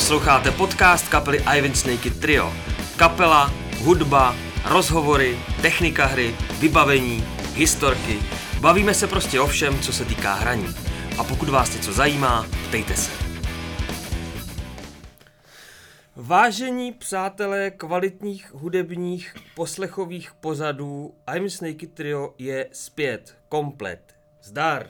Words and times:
Posloucháte 0.00 0.50
podcast 0.50 1.08
kapely 1.08 1.38
Ivan 1.56 1.74
Snake 1.74 2.10
Trio. 2.10 2.52
Kapela, 2.96 3.50
hudba, 3.78 4.34
rozhovory, 4.64 5.38
technika 5.62 6.06
hry, 6.06 6.34
vybavení, 6.60 7.24
historky. 7.54 8.18
Bavíme 8.60 8.94
se 8.94 9.06
prostě 9.06 9.40
o 9.40 9.46
všem, 9.46 9.80
co 9.80 9.92
se 9.92 10.04
týká 10.04 10.34
hraní. 10.34 10.66
A 11.18 11.24
pokud 11.24 11.48
vás 11.48 11.74
něco 11.74 11.92
zajímá, 11.92 12.46
ptejte 12.68 12.96
se. 12.96 13.10
Vážení 16.16 16.92
přátelé 16.92 17.70
kvalitních 17.70 18.54
hudebních 18.54 19.34
poslechových 19.54 20.32
pozadů, 20.34 21.14
I'm 21.34 21.50
Snake 21.50 21.86
Trio 21.86 22.34
je 22.38 22.68
zpět, 22.72 23.38
komplet. 23.48 24.14
Zdar! 24.42 24.86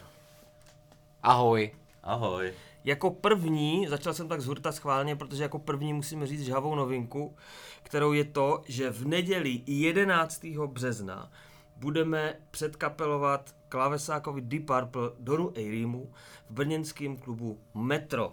Ahoj. 1.23 1.71
Ahoj. 2.03 2.53
Jako 2.85 3.11
první, 3.11 3.87
začal 3.89 4.15
jsem 4.15 4.29
tak 4.29 4.41
z 4.41 4.47
hurta 4.47 4.73
schválně, 4.73 5.16
protože 5.16 5.43
jako 5.43 5.59
první 5.59 5.93
musíme 5.93 6.27
říct 6.27 6.43
žhavou 6.43 6.75
novinku, 6.75 7.37
kterou 7.83 8.12
je 8.12 8.25
to, 8.25 8.62
že 8.66 8.91
v 8.91 9.06
neděli 9.06 9.62
11. 9.66 10.45
března 10.66 11.30
budeme 11.77 12.34
předkapelovat 12.51 13.55
klavesákovi 13.69 14.41
Deep 14.41 14.66
Purple 14.66 15.11
Donu 15.19 15.53
Eirimu 15.55 16.12
v 16.51 16.53
brněnském 16.53 17.16
klubu 17.16 17.61
Metro. 17.75 18.33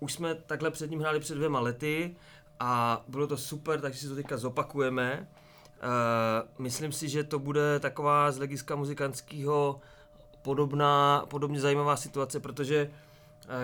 Už 0.00 0.12
jsme 0.12 0.34
takhle 0.34 0.70
před 0.70 0.90
ním 0.90 1.00
hráli 1.00 1.20
před 1.20 1.34
dvěma 1.34 1.60
lety 1.60 2.16
a 2.60 3.02
bylo 3.08 3.26
to 3.26 3.36
super, 3.36 3.80
takže 3.80 3.98
si 3.98 4.08
to 4.08 4.14
teďka 4.14 4.36
zopakujeme. 4.36 5.28
Uh, 5.82 6.64
myslím 6.64 6.92
si, 6.92 7.08
že 7.08 7.24
to 7.24 7.38
bude 7.38 7.80
taková 7.80 8.32
z 8.32 8.38
legiska 8.38 8.76
muzikantského 8.76 9.80
podobná, 10.42 11.24
podobně 11.28 11.60
zajímavá 11.60 11.96
situace, 11.96 12.40
protože 12.40 12.90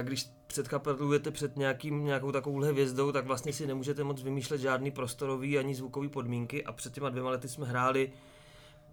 když 0.02 0.30
předkapelujete 0.46 1.30
před 1.30 1.56
nějakým, 1.56 2.04
nějakou 2.04 2.32
takovouhle 2.32 2.68
hvězdou, 2.68 3.12
tak 3.12 3.26
vlastně 3.26 3.52
si 3.52 3.66
nemůžete 3.66 4.04
moc 4.04 4.22
vymýšlet 4.22 4.58
žádný 4.58 4.90
prostorový 4.90 5.58
ani 5.58 5.74
zvukový 5.74 6.08
podmínky 6.08 6.64
a 6.64 6.72
před 6.72 6.92
těma 6.92 7.08
dvěma 7.08 7.30
lety 7.30 7.48
jsme 7.48 7.66
hráli 7.66 8.12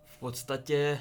v 0.05 0.19
podstatě 0.19 0.99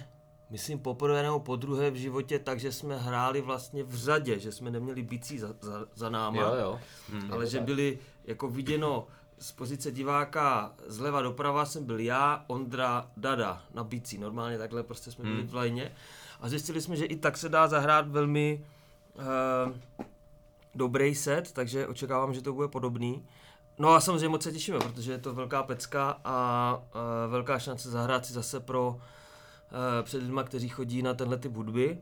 myslím 0.51 0.79
poprvé 0.79 1.23
nebo 1.23 1.41
po 1.41 1.57
druhé 1.57 1.91
v 1.91 1.95
životě, 1.95 2.39
takže 2.39 2.73
jsme 2.73 2.99
hráli 2.99 3.41
vlastně 3.41 3.85
v 3.85 3.95
řadě, 3.95 4.39
že 4.39 4.53
jsme 4.53 4.71
neměli 4.71 5.03
bicí 5.03 5.39
za, 5.39 5.55
za, 5.61 5.87
za 5.95 6.09
náma, 6.09 6.43
Jo, 6.43 6.55
jo. 6.61 6.81
Hmm, 7.13 7.33
ale 7.33 7.47
že 7.47 7.61
byli 7.61 7.99
jako 8.25 8.49
viděno 8.49 9.07
z 9.39 9.53
pozice 9.53 9.93
diváka 9.93 10.75
zleva 10.87 11.23
doprava 11.23 11.67
jsem 11.67 11.85
byl 11.85 12.01
já, 12.01 12.45
Ondra, 12.47 13.11
Dada 13.17 13.63
na 13.75 13.85
bicí. 13.85 14.19
Normálně 14.19 14.59
takhle 14.59 14.83
prostě 14.83 15.11
jsme 15.11 15.25
byli 15.25 15.43
v 15.43 15.55
lajně. 15.55 15.93
A 16.41 16.49
zjistili 16.49 16.81
jsme, 16.81 16.97
že 16.97 17.05
i 17.05 17.17
tak 17.17 17.39
se 17.39 17.49
dá 17.49 17.69
zahrát 17.69 18.09
velmi 18.09 18.65
uh, 19.15 19.73
dobrý 20.75 21.15
set, 21.15 21.53
takže 21.53 21.87
očekávám, 21.87 22.35
že 22.35 22.43
to 22.43 22.53
bude 22.53 22.69
podobný. 22.69 23.25
No 23.79 23.89
a 23.89 24.01
samozřejmě 24.01 24.29
moc 24.29 24.43
se 24.43 24.53
těšíme, 24.53 24.79
protože 24.79 25.13
je 25.13 25.19
to 25.19 25.35
velká 25.35 25.63
pecka 25.63 26.21
a 26.25 26.77
uh, 26.77 27.33
velká 27.33 27.59
šance 27.59 27.91
zahrát 27.91 28.27
si 28.27 28.33
zase 28.33 28.61
pro 28.61 28.89
uh, 28.89 28.99
před 30.03 30.23
lidma, 30.23 30.43
kteří 30.43 30.69
chodí 30.69 31.03
na 31.03 31.15
tenhle 31.15 31.37
typ 31.37 31.57
hudby. 31.57 31.99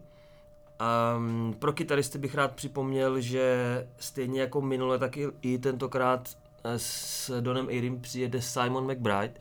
Um, 1.16 1.55
pro 1.58 1.72
kytaristy 1.72 2.19
bych 2.19 2.34
rád 2.34 2.53
připomněl, 2.53 3.20
že 3.20 3.86
stejně 3.98 4.41
jako 4.41 4.61
minule, 4.61 4.98
tak 4.98 5.16
i, 5.16 5.28
i 5.42 5.58
tentokrát 5.58 6.28
s 6.77 7.41
Donem 7.41 7.66
Airim 7.69 8.00
přijede 8.00 8.42
Simon 8.42 8.92
McBride, 8.92 9.33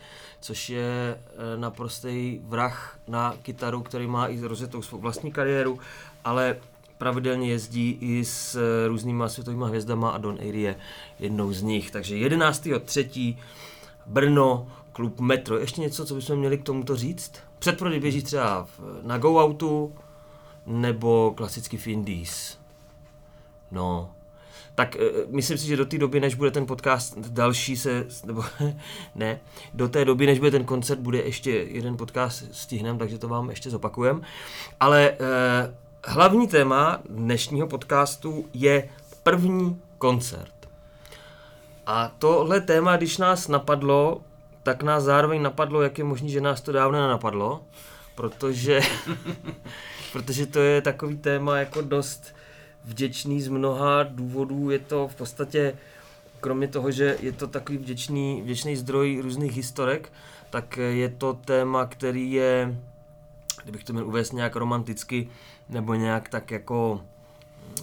což 0.42 0.70
je 0.70 1.22
naprostý 1.56 2.40
vrah 2.44 3.00
na 3.08 3.36
kytaru, 3.42 3.82
který 3.82 4.08
má 4.08 4.28
i 4.28 4.42
rozjetou 4.42 4.82
svou 4.82 4.98
vlastní 4.98 5.32
kariéru, 5.32 5.80
ale 6.24 6.58
pravidelně 7.00 7.50
jezdí 7.50 7.98
i 8.02 8.26
s 8.26 8.56
eh, 8.56 8.88
různýma 8.88 9.30
světovými 9.30 9.66
hvězdama 9.68 10.10
a 10.10 10.18
Don 10.18 10.38
Airy 10.40 10.62
je 10.62 10.76
jednou 11.20 11.54
z 11.54 11.62
nich. 11.62 11.92
Takže 11.92 12.16
11.3. 12.16 13.38
Brno, 14.06 14.68
klub 14.92 15.20
Metro. 15.20 15.60
Ještě 15.60 15.82
něco, 15.82 16.06
co 16.06 16.16
bychom 16.16 16.36
měli 16.36 16.58
k 16.58 16.64
tomuto 16.64 16.96
říct? 16.96 17.32
Předprodej 17.60 18.00
běží 18.00 18.22
třeba 18.22 18.68
na 19.04 19.18
Go 19.18 19.44
Outu, 19.44 19.94
nebo 20.66 21.34
klasicky 21.38 21.78
v 21.78 21.88
Indies. 21.88 22.58
No, 23.72 24.12
tak 24.76 24.96
eh, 24.96 25.00
myslím 25.28 25.58
si, 25.58 25.68
že 25.68 25.78
do 25.78 25.86
té 25.86 25.98
doby, 25.98 26.20
než 26.20 26.36
bude 26.36 26.52
ten 26.52 26.66
podcast 26.66 27.18
další 27.18 27.78
se, 27.78 28.06
nebo 28.26 28.44
ne, 29.16 29.40
do 29.74 29.90
té 29.90 30.06
doby, 30.06 30.26
než 30.26 30.40
bude 30.40 30.52
ten 30.52 30.66
koncert, 30.66 31.00
bude 31.00 31.18
ještě 31.18 31.52
jeden 31.52 31.98
podcast 31.98 32.44
stihnem, 32.52 32.98
takže 32.98 33.18
to 33.18 33.28
vám 33.28 33.50
ještě 33.50 33.70
zopakujem. 33.70 34.22
Ale 34.80 35.12
eh, 35.12 35.74
hlavní 36.06 36.48
téma 36.48 37.00
dnešního 37.10 37.68
podcastu 37.68 38.46
je 38.54 38.90
první 39.24 39.82
koncert. 39.98 40.70
A 41.86 42.12
tohle 42.20 42.62
téma, 42.62 42.98
když 42.98 43.18
nás 43.18 43.48
napadlo, 43.48 44.22
tak 44.64 44.84
nás 44.84 45.04
zároveň 45.04 45.42
napadlo, 45.42 45.82
jak 45.82 45.98
je 45.98 46.04
možné, 46.04 46.30
že 46.30 46.42
nás 46.42 46.62
to 46.62 46.72
dávno 46.72 47.02
nenapadlo, 47.02 47.64
protože 48.16 48.80
protože 50.14 50.46
to 50.46 50.60
je 50.60 50.82
takový 50.82 51.18
téma 51.18 51.58
jako 51.58 51.82
dost 51.82 52.36
vděčný 52.86 53.42
z 53.42 53.48
mnoha 53.48 54.04
důvodů. 54.04 54.70
Je 54.70 54.80
to 54.80 55.08
v 55.08 55.16
podstatě, 55.16 55.76
kromě 56.40 56.68
toho, 56.68 56.92
že 56.92 57.18
je 57.20 57.32
to 57.32 57.48
takový 57.48 57.78
vděčný, 57.78 58.42
vděčný 58.42 58.76
zdroj 58.76 59.20
různých 59.24 59.56
historek, 59.56 60.12
tak 60.50 60.78
je 60.78 61.10
to 61.10 61.34
téma, 61.34 61.86
který 61.86 62.32
je, 62.32 62.80
kdybych 63.64 63.84
to 63.84 63.94
měl 63.94 64.08
uvést 64.08 64.32
nějak 64.32 64.56
romanticky, 64.56 65.30
nebo 65.70 65.94
nějak 65.94 66.30
tak 66.30 66.52
jako 66.52 67.02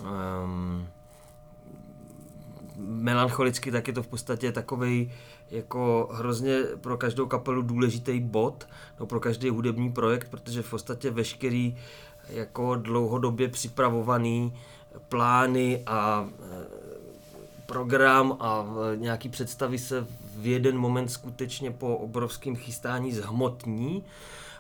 um, 0.03 0.87
melancholicky, 2.77 3.73
tak 3.73 3.89
je 3.89 3.95
to 3.95 4.03
v 4.03 4.09
podstatě 4.09 4.53
takový 4.53 5.13
jako 5.51 6.09
hrozně 6.13 6.63
pro 6.81 6.97
každou 6.97 7.27
kapelu 7.27 7.63
důležitý 7.63 8.21
bod, 8.21 8.69
no 9.01 9.07
pro 9.07 9.21
každý 9.21 9.49
hudební 9.49 9.93
projekt, 9.93 10.29
protože 10.31 10.63
v 10.63 10.71
podstatě 10.71 11.11
veškerý 11.11 11.77
jako 12.29 12.77
dlouhodobě 12.77 13.49
připravovaný 13.49 14.53
plány 15.09 15.83
a 15.87 16.29
e, 16.29 16.67
program 17.67 18.37
a 18.41 18.67
e, 18.93 18.97
nějaký 18.97 19.29
představy 19.29 19.79
se 19.79 20.07
v 20.37 20.47
jeden 20.47 20.79
moment 20.79 21.09
skutečně 21.09 21.71
po 21.71 21.97
obrovském 21.97 22.57
chystání 22.57 23.13
zhmotní 23.13 24.05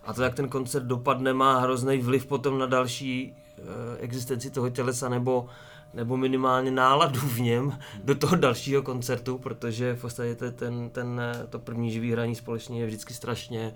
a 0.06 0.12
to, 0.12 0.22
jak 0.22 0.34
ten 0.34 0.48
koncert 0.48 0.84
dopadne, 0.84 1.32
má 1.32 1.58
hrozný 1.60 1.98
vliv 1.98 2.26
potom 2.26 2.58
na 2.58 2.66
další 2.66 3.36
e, 3.58 3.98
existenci 3.98 4.50
toho 4.50 4.70
tělesa 4.70 5.08
nebo 5.08 5.48
nebo 5.96 6.16
minimálně 6.16 6.70
náladu 6.70 7.20
v 7.20 7.40
něm 7.40 7.78
do 8.04 8.14
toho 8.14 8.36
dalšího 8.36 8.82
koncertu, 8.82 9.38
protože 9.38 9.94
v 9.94 10.00
podstatě 10.00 10.34
ten, 10.34 10.90
ten, 10.90 11.20
eh, 11.20 11.46
to 11.50 11.58
první 11.58 11.90
živý 11.90 12.12
hraní 12.12 12.34
společně 12.34 12.80
je 12.80 12.86
vždycky 12.86 13.14
strašně 13.14 13.72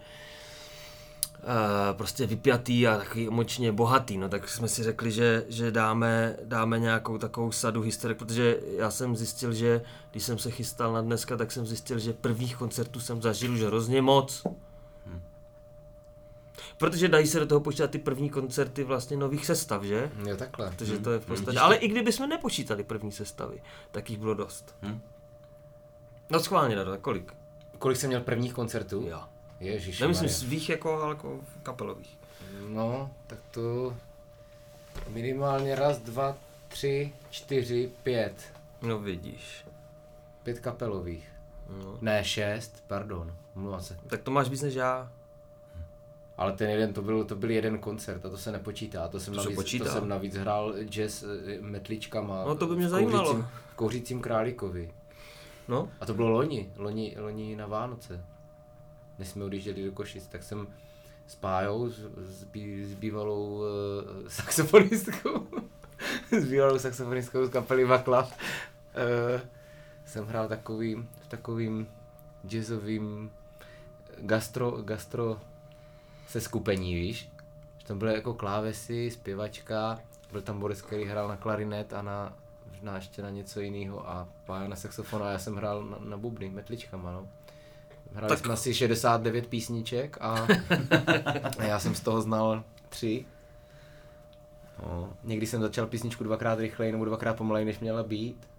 uh, 1.42 1.46
prostě 1.92 2.26
vypjatý 2.26 2.86
a 2.86 2.98
takový 2.98 3.28
emočně 3.28 3.72
bohatý, 3.72 4.18
no 4.18 4.28
tak 4.28 4.48
jsme 4.48 4.68
si 4.68 4.82
řekli, 4.82 5.10
že, 5.10 5.44
že 5.48 5.70
dáme, 5.70 6.36
dáme 6.44 6.78
nějakou 6.78 7.18
takovou 7.18 7.52
sadu 7.52 7.80
historek, 7.80 8.18
protože 8.18 8.58
já 8.76 8.91
jsem 8.91 9.16
zjistil, 9.16 9.52
že 9.52 9.82
když 10.10 10.22
jsem 10.22 10.38
se 10.38 10.50
chystal 10.50 10.92
na 10.92 11.00
dneska, 11.00 11.36
tak 11.36 11.52
jsem 11.52 11.66
zjistil, 11.66 11.98
že 11.98 12.12
prvních 12.12 12.56
koncertů 12.56 13.00
jsem 13.00 13.22
zažil 13.22 13.52
už 13.52 13.60
hrozně 13.60 14.02
moc. 14.02 14.42
Protože 16.80 17.08
dají 17.08 17.26
se 17.26 17.41
do 17.41 17.46
toho 17.46 17.60
počítat 17.60 17.91
ty 17.91 17.98
první 17.98 18.30
koncerty 18.30 18.84
vlastně 18.84 19.16
nových 19.16 19.46
sestav, 19.46 19.82
že? 19.82 20.10
Jo, 20.26 20.36
takhle. 20.36 20.70
Protože 20.70 20.98
to 20.98 21.12
je 21.12 21.18
v 21.18 21.26
podstatě. 21.26 21.50
Vidíš 21.50 21.62
Ale 21.62 21.76
i 21.76 21.88
kdyby 21.88 22.12
jsme 22.12 22.26
nepočítali 22.26 22.84
první 22.84 23.12
sestavy, 23.12 23.62
tak 23.91 24.10
jich 24.10 24.18
bylo 24.18 24.34
dost. 24.34 24.74
Hm. 24.82 25.00
No 26.30 26.41
schválně, 26.41 26.76
Dado, 26.76 26.98
kolik? 26.98 27.34
Kolik 27.78 27.96
jsem 27.96 28.08
měl 28.08 28.20
prvních 28.20 28.54
koncertů? 28.54 29.06
Jo. 29.08 29.20
Ježíš. 29.60 30.00
Nemyslím 30.00 30.28
svých 30.28 30.68
jako, 30.68 31.02
ale 31.02 31.08
jako 31.14 31.41
kapelových. 31.62 32.18
No, 32.68 33.10
tak 33.26 33.38
to 33.50 33.97
minimálně 35.08 35.74
raz, 35.74 35.98
dva, 35.98 36.36
tři, 36.68 37.12
čtyři, 37.30 37.91
pět. 38.03 38.34
No 38.83 38.98
vidíš. 38.98 39.65
Pět 40.42 40.60
kapelových. 40.60 41.28
No. 41.68 41.98
Ne, 42.00 42.24
šest, 42.24 42.84
pardon, 42.86 43.34
mluvám 43.54 43.83
se. 43.83 43.98
Tak 44.06 44.22
to 44.22 44.30
máš 44.30 44.48
víc 44.48 44.62
než 44.62 44.74
já. 44.74 45.12
Ale 46.36 46.53
ten 46.53 46.71
jeden, 46.71 46.92
to 46.92 47.03
byl, 47.03 47.24
to 47.24 47.36
byl 47.36 47.50
jeden 47.50 47.78
koncert 47.78 48.27
a 48.27 48.30
to 48.30 48.36
se 48.38 48.53
nepočítá. 48.53 49.09
To 49.09 49.21
jsem, 49.21 49.34
To 49.34 49.41
navíc, 49.41 49.54
počítá. 49.56 49.84
to 49.84 49.91
jsem 49.91 50.09
navíc 50.09 50.36
hrál 50.36 50.74
jazz 50.84 51.22
eh, 51.22 51.60
metličkama. 51.60 52.44
No, 52.44 52.54
to 52.54 52.66
by 52.66 52.77
mě 52.77 52.86
v 52.86 52.91
zajímalo. 52.91 53.24
Kouřícím, 53.24 53.48
v 53.72 53.74
kouřícím 53.74 54.21
králíkovi. 54.21 54.91
No. 55.68 55.88
A 56.00 56.06
to 56.06 56.15
bylo 56.15 56.30
loni, 56.30 56.72
loni, 56.77 57.16
loni 57.18 57.56
na 57.56 57.66
Vánoce. 57.66 58.24
Než 59.18 59.28
jsme 59.28 59.44
odjížděli 59.44 59.84
do 59.84 59.92
Košic, 59.92 60.27
tak 60.27 60.42
jsem 60.42 60.66
s 61.27 61.34
Pájou, 61.34 61.88
s, 61.88 62.06
s, 62.84 62.94
bývalou 62.94 63.54
uh, 63.54 63.65
saxofonistkou, 64.28 65.47
s 66.41 66.44
bývalou 66.44 66.78
saxofonistkou 66.78 67.44
z 67.47 67.50
kapely 67.50 67.84
Vaklav, 67.84 68.33
uh, 68.33 69.41
jsem 70.04 70.26
hrál 70.26 70.48
takovým, 70.48 71.09
v 71.21 71.28
takovým 71.28 71.86
jazzovým 72.47 73.30
gastro, 74.18 74.71
gastro 74.71 75.41
se 76.30 76.41
skupení, 76.41 76.94
víš? 76.94 77.30
Že 77.78 77.86
tam 77.86 77.98
byly 77.98 78.15
jako 78.15 78.34
klávesy, 78.34 79.10
zpěvačka, 79.10 79.98
byl 80.32 80.42
tam 80.42 80.60
Boris, 80.60 80.82
který 80.82 81.04
hrál 81.04 81.28
na 81.28 81.36
klarinet 81.36 81.92
a 81.92 82.03
na 82.03 82.36
možná 82.71 82.97
ještě 82.97 83.22
na 83.22 83.30
něco 83.30 83.60
jiného 83.60 84.09
a 84.09 84.28
Pája 84.47 84.68
na 84.68 84.77
saxofon 84.77 85.22
a 85.22 85.30
já 85.30 85.38
jsem 85.38 85.56
hrál 85.56 85.84
na, 85.84 85.98
na 86.00 86.16
bubny, 86.16 86.50
metličkama, 86.50 87.12
no. 87.12 87.28
Hráli 88.12 88.28
tak... 88.28 88.38
jsme 88.38 88.53
asi 88.53 88.74
69 88.74 89.47
písniček 89.47 90.18
a, 90.21 90.34
a 91.59 91.65
já 91.65 91.80
jsem 91.80 91.94
z 91.94 92.00
toho 92.00 92.21
znal 92.21 92.65
tři. 92.88 93.24
No, 94.83 95.12
někdy 95.24 95.47
jsem 95.47 95.60
začal 95.60 95.86
písničku 95.86 96.24
dvakrát 96.24 96.59
rychleji 96.59 96.92
nebo 96.92 97.04
dvakrát 97.04 97.36
pomaleji, 97.36 97.66
než 97.66 97.78
měla 97.78 98.03
být. 98.03 98.49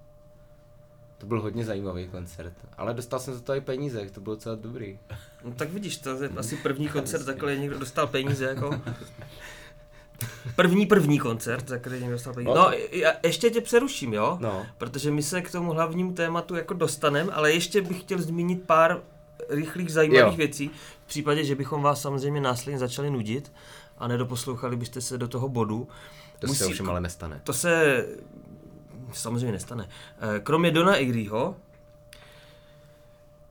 To 1.21 1.27
byl 1.27 1.41
hodně 1.41 1.65
zajímavý 1.65 2.07
koncert, 2.07 2.53
ale 2.77 2.93
dostal 2.93 3.19
jsem 3.19 3.33
za 3.33 3.39
to 3.39 3.55
i 3.55 3.61
peníze, 3.61 4.09
to 4.11 4.21
bylo 4.21 4.35
docela 4.35 4.55
dobrý. 4.55 4.99
No 5.43 5.51
tak 5.51 5.69
vidíš, 5.69 5.97
to 5.97 6.23
je 6.23 6.29
asi 6.37 6.55
první 6.63 6.87
koncert, 6.87 7.25
takhle 7.25 7.57
někdo 7.57 7.79
dostal 7.79 8.07
peníze, 8.07 8.45
jako. 8.45 8.81
První 10.55 10.85
první 10.85 11.19
koncert, 11.19 11.67
za 11.67 11.77
který 11.77 11.99
někdo 11.99 12.11
dostal 12.11 12.33
peníze. 12.33 12.53
No, 12.55 12.71
já 12.91 13.13
ještě 13.23 13.49
tě 13.49 13.61
přeruším, 13.61 14.13
jo? 14.13 14.37
No. 14.41 14.65
Protože 14.77 15.11
my 15.11 15.23
se 15.23 15.41
k 15.41 15.51
tomu 15.51 15.71
hlavnímu 15.71 16.13
tématu 16.13 16.55
jako 16.55 16.73
dostaneme, 16.73 17.31
ale 17.31 17.51
ještě 17.51 17.81
bych 17.81 18.01
chtěl 18.01 18.21
zmínit 18.21 18.63
pár 18.63 19.01
rychlých 19.49 19.91
zajímavých 19.91 20.33
jo. 20.33 20.37
věcí, 20.37 20.71
v 21.03 21.07
případě, 21.07 21.43
že 21.43 21.55
bychom 21.55 21.81
vás 21.81 22.01
samozřejmě 22.01 22.41
následně 22.41 22.79
začali 22.79 23.09
nudit 23.09 23.51
a 23.97 24.07
nedoposlouchali 24.07 24.75
byste 24.75 25.01
se 25.01 25.17
do 25.17 25.27
toho 25.27 25.49
bodu. 25.49 25.87
To 26.39 26.47
Musí, 26.47 26.59
se 26.59 26.65
ovšem 26.65 26.89
ale 26.89 27.01
nestane. 27.01 27.41
To 27.43 27.53
se 27.53 28.05
samozřejmě 29.13 29.51
nestane. 29.51 29.89
Eh, 30.21 30.39
kromě 30.39 30.71
Dona 30.71 30.95
Igriho, 30.95 31.55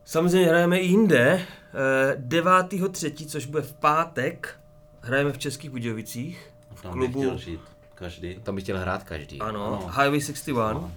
samozřejmě 0.04 0.48
hrajeme 0.48 0.78
i 0.78 0.86
jinde. 0.86 1.46
9.3., 2.16 3.24
eh, 3.24 3.28
což 3.28 3.46
bude 3.46 3.62
v 3.62 3.72
pátek, 3.72 4.60
hrajeme 5.00 5.32
v 5.32 5.38
Českých 5.38 5.70
Budějovicích. 5.70 6.50
V 6.74 6.82
Tam 6.82 6.92
klubu... 6.92 7.20
chtěl 7.20 7.38
žít 7.38 7.60
každý. 8.00 8.38
Tam 8.42 8.54
bych 8.54 8.64
chtěl 8.64 8.78
hrát 8.78 9.04
každý. 9.04 9.40
Ano, 9.40 9.66
ano. 9.66 9.86
Highway 9.86 10.20
61. 10.20 10.72
No. 10.72 10.92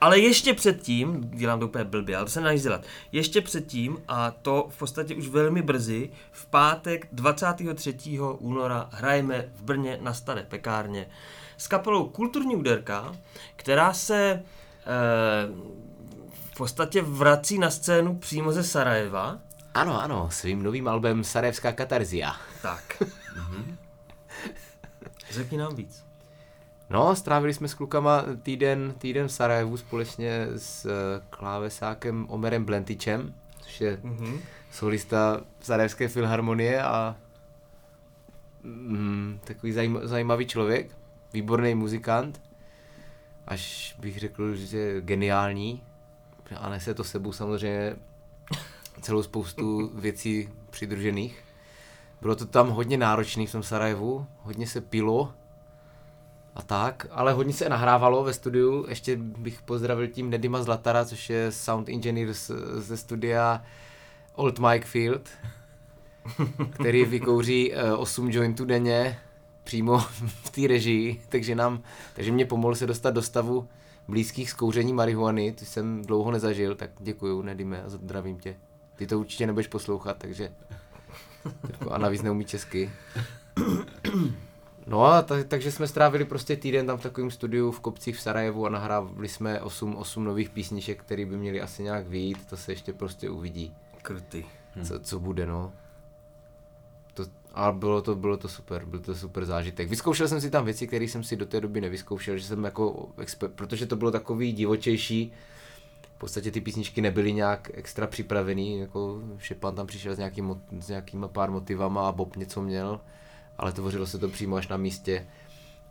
Ale 0.00 0.18
ještě 0.18 0.54
předtím, 0.54 1.30
dělám 1.34 1.60
to 1.60 1.66
úplně 1.66 1.84
blbě, 1.84 2.16
ale 2.16 2.24
to 2.24 2.30
se 2.30 2.40
nedá 2.40 2.56
dělat, 2.56 2.84
ještě 3.12 3.40
předtím, 3.40 3.98
a 4.08 4.30
to 4.30 4.68
v 4.70 4.78
podstatě 4.78 5.14
už 5.14 5.28
velmi 5.28 5.62
brzy, 5.62 6.10
v 6.32 6.46
pátek 6.46 7.08
23. 7.12 7.96
února 8.38 8.88
hrajeme 8.92 9.48
v 9.56 9.62
Brně 9.62 9.98
na 10.00 10.14
Staré 10.14 10.42
pekárně 10.42 11.06
s 11.56 11.68
kapelou 11.68 12.08
Kulturní 12.08 12.56
úderka, 12.56 13.16
která 13.56 13.92
se 13.92 14.22
e, 14.30 14.42
v 16.30 16.56
podstatě 16.56 17.02
vrací 17.02 17.58
na 17.58 17.70
scénu 17.70 18.18
přímo 18.18 18.52
ze 18.52 18.64
Sarajeva. 18.64 19.38
Ano, 19.74 20.02
ano, 20.02 20.28
svým 20.30 20.62
novým 20.62 20.88
albem 20.88 21.24
Sarajevská 21.24 21.72
katarzia. 21.72 22.36
Tak. 22.62 23.02
Mhm. 23.36 23.76
Řekni 25.30 25.58
nám 25.58 25.74
víc. 25.74 26.06
No, 26.90 27.16
strávili 27.16 27.54
jsme 27.54 27.68
s 27.68 27.74
klukama 27.74 28.24
týden, 28.42 28.94
týden 28.98 29.28
v 29.28 29.32
Sarajevu 29.32 29.76
společně 29.76 30.46
s 30.56 30.84
eh, 30.84 31.22
klávesákem 31.30 32.26
Omerem 32.28 32.64
Blentičem, 32.64 33.34
což 33.60 33.80
je 33.80 33.96
mm-hmm. 33.96 34.40
solista 34.72 35.40
Sarajevské 35.60 36.08
filharmonie 36.08 36.82
a 36.82 37.16
mm, 38.62 39.40
takový 39.44 39.72
zajím, 39.72 40.00
zajímavý 40.02 40.46
člověk, 40.46 40.96
výborný 41.36 41.74
muzikant, 41.74 42.40
až 43.46 43.96
bych 43.98 44.18
řekl, 44.18 44.54
že 44.54 44.78
je 44.78 45.00
geniální 45.00 45.82
a 46.56 46.68
nese 46.68 46.94
to 46.94 47.04
sebou 47.04 47.32
samozřejmě 47.32 47.96
celou 49.00 49.22
spoustu 49.22 49.90
věcí 49.94 50.48
přidružených. 50.70 51.44
Bylo 52.20 52.36
to 52.36 52.46
tam 52.46 52.70
hodně 52.70 52.96
náročný 52.96 53.46
v 53.46 53.52
tom 53.52 53.62
Sarajevu, 53.62 54.26
hodně 54.42 54.66
se 54.66 54.80
pilo, 54.80 55.32
a 56.54 56.62
tak, 56.62 57.06
ale 57.10 57.32
hodně 57.32 57.52
se 57.52 57.68
nahrávalo 57.68 58.24
ve 58.24 58.32
studiu, 58.32 58.86
ještě 58.88 59.16
bych 59.16 59.62
pozdravil 59.62 60.06
tím 60.06 60.30
Nedima 60.30 60.62
Zlatara, 60.62 61.04
což 61.04 61.30
je 61.30 61.52
sound 61.52 61.88
engineer 61.88 62.34
z, 62.34 62.50
ze 62.78 62.96
studia 62.96 63.62
Old 64.34 64.58
Mike 64.58 64.86
Field, 64.86 65.28
který 66.70 67.04
vykouří 67.04 67.72
uh, 67.72 67.78
eh, 67.78 67.92
8 67.92 68.30
jointů 68.30 68.64
denně 68.64 69.18
přímo 69.66 69.98
v 70.44 70.50
té 70.50 70.66
režii, 70.66 71.22
takže, 71.28 71.54
nám, 71.54 71.82
takže 72.14 72.32
mě 72.32 72.46
pomohl 72.46 72.74
se 72.74 72.86
dostat 72.86 73.10
do 73.10 73.22
stavu 73.22 73.68
blízkých 74.08 74.50
zkouření 74.50 74.92
marihuany, 74.92 75.52
to 75.52 75.64
jsem 75.64 76.02
dlouho 76.02 76.30
nezažil, 76.30 76.74
tak 76.74 76.90
děkuju 76.98 77.42
Nedime 77.42 77.82
a 77.82 77.88
zdravím 77.88 78.38
tě. 78.38 78.56
Ty 78.96 79.06
to 79.06 79.18
určitě 79.18 79.46
nebudeš 79.46 79.66
poslouchat, 79.66 80.16
takže 80.18 80.52
a 81.90 81.98
navíc 81.98 82.22
neumí 82.22 82.44
česky. 82.44 82.90
No 84.86 85.04
a 85.04 85.22
ta, 85.22 85.44
takže 85.48 85.72
jsme 85.72 85.88
strávili 85.88 86.24
prostě 86.24 86.56
týden 86.56 86.86
tam 86.86 86.98
v 86.98 87.02
takovém 87.02 87.30
studiu 87.30 87.70
v 87.70 87.80
Kopcích 87.80 88.16
v 88.16 88.20
Sarajevu 88.20 88.66
a 88.66 88.68
nahrávali 88.68 89.28
jsme 89.28 89.60
8, 89.60 89.96
8 89.96 90.24
nových 90.24 90.50
písniček, 90.50 91.00
které 91.00 91.26
by 91.26 91.36
měly 91.36 91.60
asi 91.60 91.82
nějak 91.82 92.06
vyjít, 92.06 92.46
to 92.46 92.56
se 92.56 92.72
ještě 92.72 92.92
prostě 92.92 93.30
uvidí. 93.30 93.74
Kruty. 94.02 94.46
Co, 94.84 95.00
co 95.00 95.20
bude, 95.20 95.46
no. 95.46 95.72
A 97.56 97.72
bylo 97.72 98.02
to, 98.02 98.14
bylo 98.14 98.36
to 98.36 98.48
super, 98.48 98.84
byl 98.84 99.00
to 99.00 99.14
super 99.14 99.44
zážitek. 99.44 99.88
Vyzkoušel 99.88 100.28
jsem 100.28 100.40
si 100.40 100.50
tam 100.50 100.64
věci, 100.64 100.86
které 100.86 101.04
jsem 101.04 101.24
si 101.24 101.36
do 101.36 101.46
té 101.46 101.60
doby 101.60 101.80
nevyzkoušel, 101.80 102.36
že 102.38 102.44
jsem 102.44 102.64
jako, 102.64 103.08
protože 103.54 103.86
to 103.86 103.96
bylo 103.96 104.10
takový 104.10 104.52
divočejší, 104.52 105.32
v 106.16 106.18
podstatě 106.18 106.50
ty 106.50 106.60
písničky 106.60 107.00
nebyly 107.00 107.32
nějak 107.32 107.70
extra 107.74 108.06
připravený, 108.06 108.78
jako 108.78 109.22
Šepan 109.38 109.74
tam 109.74 109.86
přišel 109.86 110.14
s, 110.14 110.18
nějaký, 110.18 110.42
s 110.80 110.88
nějakýma 110.88 111.28
pár 111.28 111.50
motivama 111.50 112.08
a 112.08 112.12
Bob 112.12 112.36
něco 112.36 112.62
měl 112.62 113.00
ale 113.58 113.72
tvořilo 113.72 114.06
se 114.06 114.18
to 114.18 114.28
přímo 114.28 114.56
až 114.56 114.68
na 114.68 114.76
místě. 114.76 115.26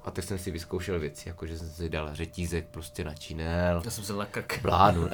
A 0.03 0.12
tak 0.12 0.25
jsem 0.25 0.38
si 0.38 0.51
vyzkoušel 0.51 1.00
věci, 1.00 1.29
jako 1.29 1.47
že 1.47 1.57
jsem 1.57 1.69
si 1.69 1.89
dal 1.89 2.15
řetízek 2.15 2.65
prostě 2.71 3.03
na 3.03 3.13
činel. 3.13 3.81
Já 3.85 3.91
jsem 3.91 4.03
se 4.03 4.13
na 4.13 4.25
krk. 4.25 4.59
Blánu. 4.62 5.09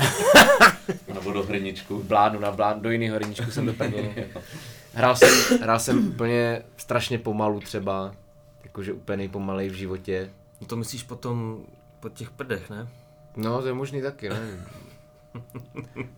Nebo 1.13 1.31
do 1.31 1.43
hrničku. 1.43 2.03
Blánu 2.03 2.39
na 2.39 2.51
blánu, 2.51 2.81
do 2.81 2.91
jiného 2.91 3.15
hrničku 3.15 3.51
jsem 3.51 3.65
doplnil. 3.65 4.05
hrál 4.93 5.15
jsem, 5.15 5.59
hrál 5.61 5.79
jsem 5.79 6.07
úplně 6.07 6.63
strašně 6.77 7.19
pomalu 7.19 7.59
třeba, 7.59 8.15
jakože 8.63 8.93
úplně 8.93 9.17
nejpomalej 9.17 9.69
v 9.69 9.73
životě. 9.73 10.29
No 10.61 10.67
to 10.67 10.75
myslíš 10.75 11.03
potom 11.03 11.65
po 11.99 12.09
těch 12.09 12.31
prdech, 12.31 12.69
ne? 12.69 12.87
No, 13.35 13.61
to 13.61 13.67
je 13.67 13.73
možný 13.73 14.01
taky, 14.01 14.29
ne? 14.29 14.39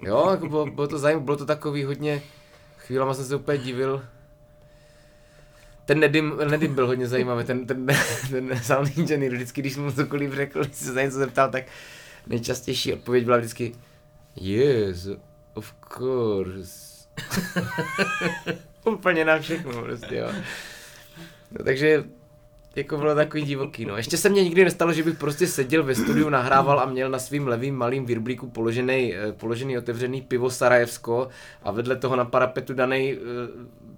Jo, 0.01 0.27
jako 0.31 0.49
bylo, 0.49 0.65
bylo 0.65 0.87
to 0.87 0.99
zajímavé, 0.99 1.25
bylo 1.25 1.37
to 1.37 1.45
takový 1.45 1.83
hodně, 1.83 2.21
chvílema 2.77 3.13
jsem 3.13 3.25
se 3.25 3.35
úplně 3.35 3.57
divil, 3.57 4.03
ten 5.85 5.99
Nedim, 5.99 6.37
Nedim 6.49 6.75
byl 6.75 6.87
hodně 6.87 7.07
zajímavý, 7.07 7.45
ten, 7.45 7.67
ten, 7.67 7.87
ten 8.29 8.59
sound 8.63 8.97
engineer, 8.97 9.33
vždycky, 9.33 9.61
když 9.61 9.77
mu 9.77 9.91
cokoliv 9.91 10.33
řekl, 10.33 10.63
když 10.63 10.75
se 10.75 10.93
za 10.93 11.01
něco 11.01 11.17
zeptal, 11.17 11.51
tak 11.51 11.63
nejčastější 12.27 12.93
odpověď 12.93 13.25
byla 13.25 13.37
vždycky 13.37 13.75
Yes, 14.35 15.07
of 15.53 15.73
course. 15.97 16.92
Úplně 18.85 19.25
na 19.25 19.39
všechno 19.39 19.83
prostě, 19.83 20.15
jo. 20.15 20.29
No, 21.51 21.63
takže 21.65 22.03
jako 22.75 22.97
bylo 22.97 23.15
takový 23.15 23.43
divoký, 23.43 23.85
no. 23.85 23.97
Ještě 23.97 24.17
se 24.17 24.29
mně 24.29 24.43
nikdy 24.43 24.63
nestalo, 24.63 24.93
že 24.93 25.03
bych 25.03 25.17
prostě 25.17 25.47
seděl 25.47 25.83
ve 25.83 25.95
studiu, 25.95 26.29
nahrával 26.29 26.79
a 26.79 26.85
měl 26.85 27.09
na 27.09 27.19
svým 27.19 27.47
levým 27.47 27.75
malým 27.75 28.05
virblíku 28.05 28.49
položený, 28.49 29.15
eh, 29.15 29.31
položený 29.31 29.77
otevřený 29.77 30.21
pivo 30.21 30.49
Sarajevsko 30.49 31.27
a 31.63 31.71
vedle 31.71 31.95
toho 31.95 32.15
na 32.15 32.25
parapetu 32.25 32.73
daný 32.73 33.13
eh, 33.13 33.17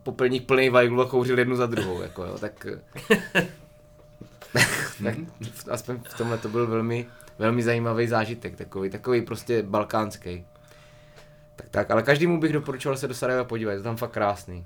popelník 0.04 0.46
plný 0.46 0.70
vajglu 0.70 1.02
a 1.02 1.06
kouřil 1.06 1.40
jednu 1.40 1.56
za 1.56 1.66
druhou, 1.66 2.02
jako 2.02 2.24
jo, 2.24 2.38
tak, 2.40 2.68
tak 5.04 5.18
aspoň 5.70 6.00
v 6.04 6.18
tomhle 6.18 6.38
to 6.38 6.50
byl 6.50 6.68
velmi, 6.68 7.06
velmi 7.40 7.64
zajímavý 7.64 8.08
zážitek, 8.08 8.56
takový, 8.56 8.90
takový 8.90 9.22
prostě 9.22 9.64
balkánský. 9.64 10.46
Tak, 11.56 11.70
tak, 11.70 11.92
ale 11.92 12.04
každému 12.04 12.40
bych 12.40 12.54
doporučoval 12.54 12.98
se 12.98 13.08
do 13.08 13.14
Sarajeva 13.14 13.44
podívat, 13.44 13.72
je 13.72 13.78
to 13.78 13.84
tam 13.84 13.98
fakt 13.98 14.12
krásný. 14.12 14.66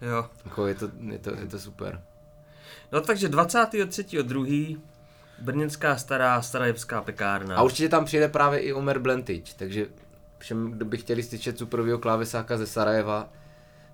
Jo. 0.00 0.28
Jako 0.44 0.66
je 0.66 0.74
to, 0.74 0.90
je 1.00 1.18
to, 1.18 1.30
je 1.30 1.46
to 1.46 1.58
super. 1.58 2.02
No 2.92 3.00
takže 3.00 3.28
23.2. 3.28 4.80
Brněnská 5.38 5.96
stará 5.96 6.42
starajevská 6.42 7.02
pekárna. 7.02 7.56
A 7.56 7.62
určitě 7.62 7.88
tam 7.88 8.04
přijede 8.04 8.28
právě 8.28 8.60
i 8.60 8.72
Omer 8.72 8.98
Blentič, 8.98 9.54
takže 9.54 9.86
všem, 10.38 10.70
kdo 10.70 10.84
by 10.84 10.98
chtěli 10.98 11.22
styčet 11.22 11.58
suprovýho 11.58 11.98
klávesáka 11.98 12.58
ze 12.58 12.66
Sarajeva, 12.66 13.28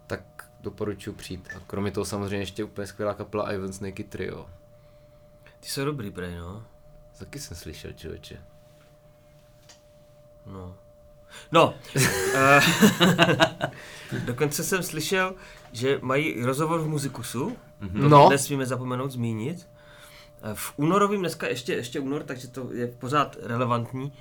tak 0.06 0.50
doporučuji 0.60 1.12
přijít. 1.12 1.48
A 1.56 1.60
kromě 1.66 1.90
toho 1.90 2.04
samozřejmě 2.04 2.38
ještě 2.38 2.64
úplně 2.64 2.86
skvělá 2.86 3.14
kapela 3.14 3.52
Ivan 3.52 3.72
Snakey 3.72 4.04
Trio. 4.04 4.46
Ty 5.60 5.68
jsou 5.68 5.84
dobrý, 5.84 6.10
prej, 6.10 6.36
no. 6.36 6.66
Taky 7.18 7.38
jsem 7.38 7.56
slyšel, 7.56 7.92
člověče. 7.92 8.38
No. 10.46 10.76
No, 11.52 11.74
eh, 12.34 12.60
dokonce 14.24 14.64
jsem 14.64 14.82
slyšel, 14.82 15.34
že 15.72 15.98
mají 16.02 16.42
rozhovor 16.42 16.80
v 16.80 16.88
Muzikusu, 16.88 17.48
mm-hmm. 17.48 18.08
no. 18.08 18.30
nesmíme 18.30 18.66
zapomenout 18.66 19.10
zmínit. 19.10 19.68
Eh, 20.42 20.50
v 20.54 20.72
únorovém, 20.76 21.20
dneska 21.20 21.48
ještě, 21.48 21.74
ještě 21.74 22.00
únor, 22.00 22.22
takže 22.22 22.48
to 22.48 22.72
je 22.72 22.86
pořád 22.86 23.36
relevantní. 23.42 24.12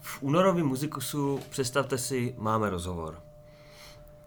V 0.00 0.22
únorovém 0.22 0.66
Muzikusu, 0.66 1.40
představte 1.50 1.98
si, 1.98 2.34
máme 2.38 2.70
rozhovor. 2.70 3.18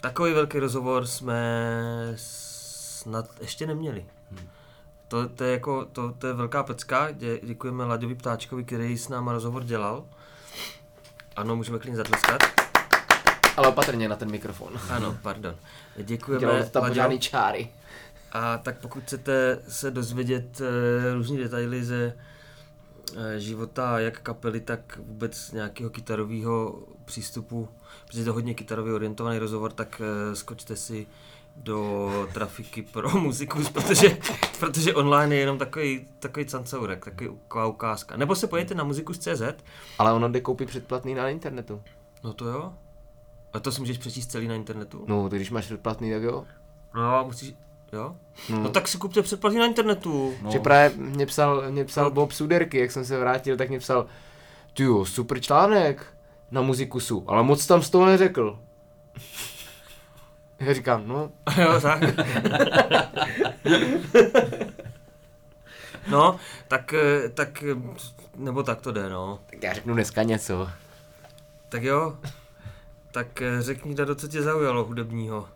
Takový 0.02 0.34
velký 0.34 0.60
rozhovor 0.60 1.06
jsme 1.06 2.14
snad 2.16 3.30
ještě 3.42 3.68
neměli. 3.68 4.06
Hmm. 4.32 4.48
To, 5.08 5.30
to, 5.30 5.44
je 5.44 5.52
jako, 5.52 5.86
to, 5.86 6.14
to 6.18 6.28
je 6.28 6.34
velká 6.34 6.64
pecka, 6.64 7.12
Dě, 7.12 7.40
děkujeme 7.44 7.86
Laďovi 7.86 8.16
Ptáčkovi, 8.16 8.64
který 8.64 8.98
s 8.98 9.10
náma 9.10 9.32
rozhovor 9.32 9.64
dělal. 9.64 10.06
Ano, 11.38 11.56
můžeme 11.56 11.80
klidně 11.80 11.98
zatleskat. 11.98 12.42
Ale 13.58 13.68
opatrně 13.68 14.10
na 14.10 14.16
ten 14.16 14.32
mikrofon. 14.32 14.74
Ano, 14.90 15.18
pardon. 15.22 15.56
Děkujeme 15.98 16.40
Dělal 16.40 16.64
to 16.64 16.70
tam 16.70 16.84
Laďo. 16.84 16.96
žádný 16.96 17.20
čáry. 17.20 17.70
A 18.32 18.58
tak 18.58 18.78
pokud 18.78 19.04
chcete 19.04 19.60
se 19.68 19.92
dozvědět 19.92 20.62
e, 20.62 21.14
různé 21.14 21.38
detaily 21.38 21.84
ze 21.84 22.14
e, 23.18 23.40
života 23.40 24.00
jak 24.00 24.22
kapely, 24.22 24.62
tak 24.62 24.98
vůbec 24.98 25.52
nějakého 25.52 25.90
kytarového 25.90 26.84
přístupu, 27.06 27.70
protože 28.08 28.20
je 28.20 28.26
to 28.26 28.34
hodně 28.34 28.54
kytarově 28.54 28.94
orientovaný 28.94 29.40
rozhovor, 29.40 29.72
tak 29.72 30.02
e, 30.02 30.36
skočte 30.36 30.76
si 30.76 31.08
do 31.58 32.10
trafiky 32.34 32.82
pro 32.82 33.10
muziku, 33.20 33.60
protože, 33.74 34.18
protože 34.60 34.94
online 34.94 35.36
je 35.36 35.40
jenom 35.42 35.58
takový, 35.58 36.08
takový 36.20 36.46
cancourek, 36.46 37.06
takový 37.06 37.30
taková 37.30 37.66
ukázka. 37.66 38.18
Nebo 38.18 38.36
se 38.36 38.48
pojďte 38.48 38.76
na 38.76 38.84
muziku 38.84 39.14
z 39.14 39.18
CZ, 39.20 39.42
Ale 40.00 40.14
ono 40.14 40.30
jde 40.30 40.42
koupit 40.42 40.70
předplatný 40.70 41.14
na 41.16 41.30
internetu. 41.30 41.82
no 42.24 42.34
to 42.34 42.46
jo. 42.46 42.74
A 43.54 43.60
to 43.60 43.72
si 43.72 43.80
můžeš 43.80 43.98
přečíst 43.98 44.28
celý 44.32 44.48
na 44.48 44.56
internetu? 44.56 45.06
No, 45.08 45.30
ty 45.30 45.36
když 45.36 45.52
máš 45.52 45.66
předplatný, 45.66 46.12
tak 46.12 46.22
jo. 46.24 46.46
No, 46.96 47.24
musíš, 47.26 47.54
jo? 47.94 48.16
No. 48.50 48.60
No 48.60 48.70
tak 48.70 48.88
si 48.88 48.98
kupte 48.98 49.22
předplatný 49.22 49.60
na 49.60 49.66
internetu. 49.66 50.34
No, 50.42 50.52
Že 50.52 50.60
právě 50.60 50.98
mě 50.98 51.26
psal, 51.26 51.64
mě 51.72 51.86
psal 51.86 52.12
Bob 52.12 52.32
Suderky, 52.32 52.80
jak 52.80 52.92
jsem 52.92 53.06
se 53.06 53.20
vrátil, 53.20 53.58
tak 53.58 53.70
mě 53.70 53.80
psal, 53.80 54.06
ty 54.74 54.84
jo, 54.84 55.06
super 55.06 55.40
článek 55.42 56.06
na 56.52 56.62
muziku 56.62 57.00
su, 57.00 57.24
ale 57.28 57.44
moc 57.44 57.68
tam 57.68 57.82
z 57.82 57.90
toho 57.90 58.06
neřekl. 58.06 58.60
Já 60.60 60.74
říkám, 60.74 61.08
no, 61.08 61.32
Jo, 61.62 61.82
tak. 61.82 62.00
no, 66.08 66.40
tak, 66.68 66.94
eh, 66.94 67.30
tak, 67.30 67.64
nebo 68.36 68.64
tak 68.64 68.82
to 68.82 68.92
jde, 68.92 69.10
no. 69.10 69.40
tak 69.50 69.64
já 69.64 69.74
řeknu 69.74 69.94
dneska 69.94 70.24
něco. 70.24 70.70
Tak 71.70 71.84
jo, 71.84 72.18
tak 73.12 73.42
eh, 73.42 73.62
řekni, 73.62 73.96
Dado, 73.96 74.16
co 74.16 74.28
tě 74.28 74.42
zaujalo 74.42 74.84
hudebního. 74.84 75.48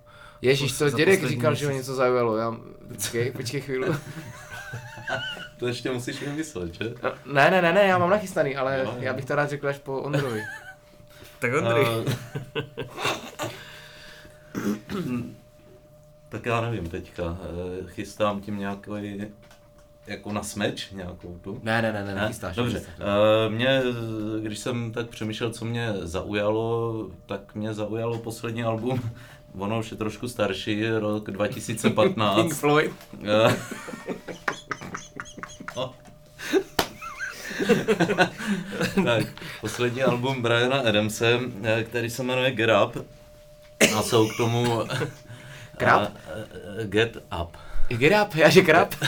Ježíš, 0.42 0.78
to 0.78 0.90
dědek 0.90 1.26
říkal, 1.28 1.56
že 1.56 1.66
ho 1.66 1.70
měsíc. 1.72 1.88
něco 1.88 1.96
zaujalo, 1.96 2.38
já, 2.38 2.56
počkej, 2.88 3.32
počkej 3.32 3.62
chvíli. 3.62 3.88
to 5.60 5.68
ještě 5.68 5.92
musíš 5.92 6.22
vymyslet, 6.22 6.74
že? 6.74 6.94
No, 7.04 7.12
Ne, 7.34 7.52
ne, 7.52 7.62
ne, 7.62 7.74
ne, 7.74 7.84
já 7.88 7.98
mám 7.98 8.10
nachystaný, 8.10 8.56
ale 8.56 8.80
jo. 8.84 8.96
já 9.00 9.14
bych 9.14 9.26
to 9.26 9.36
rád 9.36 9.50
řekl 9.50 9.68
až 9.68 9.78
po 9.78 10.02
Ondrovi. 10.02 10.42
Tak 11.40 11.52
Ondry. 11.54 11.86
Tak 16.30 16.46
já 16.46 16.62
nevím 16.62 16.90
teďka, 16.90 17.38
eh, 17.42 17.88
chystám 17.88 18.42
tím 18.42 18.58
nějaký, 18.60 18.92
jako 20.08 20.32
na 20.34 20.44
smeč 20.44 20.92
nějakou 20.92 21.40
tu. 21.44 21.60
Ne, 21.64 21.82
ne, 21.82 21.94
ne, 21.94 22.04
ne, 22.06 22.16
Ne? 22.16 22.22
nechystáš. 22.22 22.56
Dobře. 22.56 22.74
nechystáš. 22.74 22.98
Eh, 23.46 23.50
Mě, 23.50 23.82
když 24.44 24.60
jsem 24.60 24.92
tak 24.92 25.08
přemýšlel, 25.10 25.50
co 25.52 25.66
mě 25.66 25.94
zaujalo, 26.02 26.94
tak 27.26 27.56
mě 27.56 27.74
zaujalo 27.74 28.18
poslední 28.20 28.64
album. 28.64 29.02
Ono 29.60 29.80
už 29.80 29.92
je 29.92 29.98
trošku 29.98 30.28
starší, 30.28 30.88
rok 30.88 31.26
Pink 31.26 31.38
2015. 31.38 32.54
Floyd. 32.60 32.92
Eh, 33.24 33.56
no. 35.78 35.94
tak, 39.06 39.26
poslední 39.62 40.04
album 40.04 40.42
Briana 40.42 40.78
Adamse, 40.80 41.40
který 41.84 42.10
se 42.10 42.24
jmenuje 42.24 42.52
Get 42.52 42.70
Up. 42.86 43.06
A 43.98 44.02
jsou 44.04 44.30
k 44.30 44.38
tomu... 44.38 44.66
Krab? 45.78 46.02
eh, 46.16 46.46
eh, 46.82 46.86
Get 46.88 47.18
Up. 47.42 47.58
Get 47.88 48.14
up, 48.28 48.36
já 48.36 48.50
že 48.50 48.62
krab. 48.62 48.96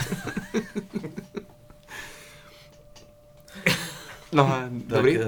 No, 4.32 4.44
Tak, 4.46 4.72
dobrý. 4.72 5.18
eh, 5.18 5.24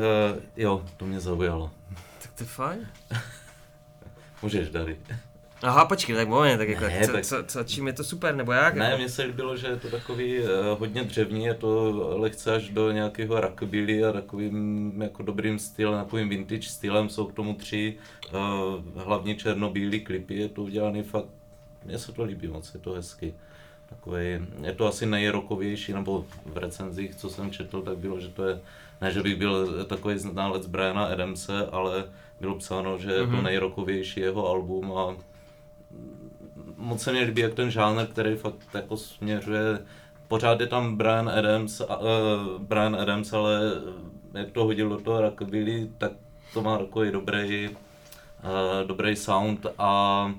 jo, 0.57 0.85
to 0.97 1.05
mě 1.05 1.21
zaujalo. 1.21 1.71
Tak 2.23 2.33
to 2.35 2.43
je 2.45 2.47
fajn. 2.49 2.87
Můžeš, 4.43 4.69
Dary. 4.71 4.99
Aha, 5.63 5.85
počkej, 5.85 6.17
tak 6.17 6.29
moment, 6.29 6.59
tak 6.59 6.69
jako, 6.69 6.85
Ne, 6.85 7.03
co, 7.07 7.13
tak- 7.13 7.25
co, 7.25 7.37
co, 7.47 7.65
čím 7.65 7.87
je 7.87 7.93
to 7.93 8.05
super, 8.05 8.35
nebo 8.35 8.53
jak? 8.53 8.75
Ne, 8.75 8.85
jako? 8.85 8.97
mně 8.99 9.09
se 9.09 9.23
líbilo, 9.23 9.57
že 9.57 9.67
je 9.67 9.77
to 9.77 9.91
takový 9.91 10.39
uh, 10.41 10.49
hodně 10.79 11.03
dřevní, 11.05 11.45
je 11.45 11.55
to 11.55 11.93
lehce 12.19 12.55
až 12.55 12.69
do 12.69 12.91
nějakého 12.91 13.41
rockabilly 13.41 14.05
a 14.05 14.13
takovým 14.13 14.93
jako 15.03 15.23
dobrým 15.23 15.59
stylem, 15.59 16.05
takovým 16.05 16.29
vintage 16.29 16.69
stylem, 16.69 17.09
jsou 17.09 17.27
k 17.27 17.33
tomu 17.35 17.55
tři 17.55 17.97
uh, 18.35 19.03
hlavně 19.05 19.35
černobílý 19.35 20.01
klipy, 20.01 20.35
je 20.35 20.49
to 20.49 20.63
udělaný 20.63 21.03
fakt, 21.03 21.27
mně 21.85 21.99
se 21.99 22.13
to 22.13 22.23
líbí 22.25 22.49
moc, 22.49 22.75
je 22.75 22.81
to 22.81 22.93
hezky. 22.93 23.35
Takový, 23.89 24.23
je 24.63 24.73
to 24.77 24.87
asi 24.87 25.07
nejrokovější, 25.07 25.93
nebo 25.93 26.25
v 26.47 26.59
recenzích, 26.59 27.15
co 27.15 27.29
jsem 27.31 27.51
četl, 27.51 27.83
tak 27.83 27.99
bylo, 27.99 28.21
že 28.21 28.29
to 28.29 28.45
je, 28.45 28.61
ne, 29.01 29.13
že 29.13 29.23
bych 29.23 29.37
byl 29.37 29.85
takový 29.85 30.19
ználec 30.19 30.67
Briana 30.67 31.05
Adamse, 31.05 31.67
ale 31.73 32.05
bylo 32.41 32.55
psáno, 32.55 32.99
že 32.99 33.11
je 33.13 33.21
to 33.21 33.27
Mhm. 33.27 33.45
nejrokovější 33.45 34.21
jeho 34.21 34.49
album 34.49 34.93
a 34.93 35.17
moc 36.77 37.03
se 37.03 37.13
mi 37.13 37.21
líbí, 37.21 37.43
jak 37.43 37.55
ten 37.55 37.71
žánr, 37.71 38.07
který 38.07 38.37
fakt 38.37 38.57
jako 38.75 38.97
směřuje, 38.97 39.79
pořád 40.29 40.61
je 40.61 40.67
tam 40.67 40.97
Brian 40.97 41.29
Adams, 41.29 41.81
a, 41.81 41.97
uh, 41.97 42.07
Brian 42.59 42.97
Adams, 42.97 43.33
ale 43.33 43.61
eh, 44.35 44.39
jak 44.39 44.51
to 44.51 44.65
hodil 44.65 44.89
do 44.89 44.99
toho 44.99 45.21
rockabilly, 45.21 45.91
tak 45.99 46.13
to 46.55 46.63
má 46.63 46.79
takový 46.79 47.11
dobrý, 47.13 47.69
uh, 47.69 48.87
dobrý 48.87 49.17
sound 49.17 49.67
a 49.79 50.33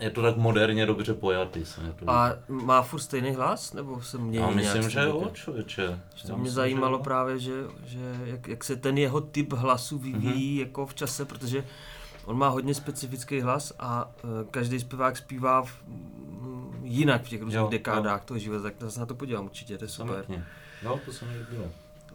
je 0.00 0.10
to 0.10 0.22
tak 0.22 0.36
moderně 0.36 0.86
dobře 0.86 1.14
pojatý. 1.14 1.64
To. 1.96 2.10
A 2.10 2.32
má 2.48 2.82
furt 2.82 3.00
stejný 3.00 3.30
hlas, 3.30 3.72
nebo 3.72 4.02
se 4.02 4.18
mění 4.18 4.36
Já 4.44 4.50
myslím, 4.50 4.90
že 4.90 5.00
jo, 5.00 5.30
člověče. 5.32 5.82
Že 6.14 6.22
Já 6.24 6.26
to 6.28 6.32
mě 6.34 6.42
myslím, 6.42 6.54
zajímalo 6.54 6.98
že 6.98 7.04
právě, 7.04 7.38
že, 7.38 7.52
že 7.86 7.98
jak, 8.24 8.48
jak 8.48 8.64
se 8.64 8.76
ten 8.76 8.98
jeho 8.98 9.20
typ 9.20 9.52
hlasu 9.52 9.98
vyvíjí 9.98 10.52
Mhm. 10.58 10.66
jako 10.66 10.86
v 10.86 10.94
čase, 10.94 11.24
protože 11.24 11.64
on 12.26 12.38
má 12.38 12.48
hodně 12.48 12.74
specifický 12.74 13.40
hlas 13.40 13.72
a 13.78 14.10
uh, 14.24 14.30
každý 14.50 14.80
zpěvák 14.80 15.16
zpívá 15.16 15.62
v, 15.62 15.82
mm, 15.86 16.80
jinak 16.82 17.22
v 17.24 17.28
těch 17.28 17.42
různých 17.42 17.60
Jo, 17.60 17.68
dekádách 17.70 18.24
toho 18.24 18.38
života, 18.38 18.62
tak 18.62 18.90
se 18.90 19.00
na 19.00 19.06
to 19.06 19.14
podívám 19.14 19.44
určitě, 19.44 19.78
to 19.78 19.84
je 19.84 19.88
super. 19.88 20.14
Samotně. 20.14 20.44
Jo, 20.82 21.00
to 21.04 21.12
se 21.12 21.24
mi 21.24 21.38
líbilo. 21.38 21.64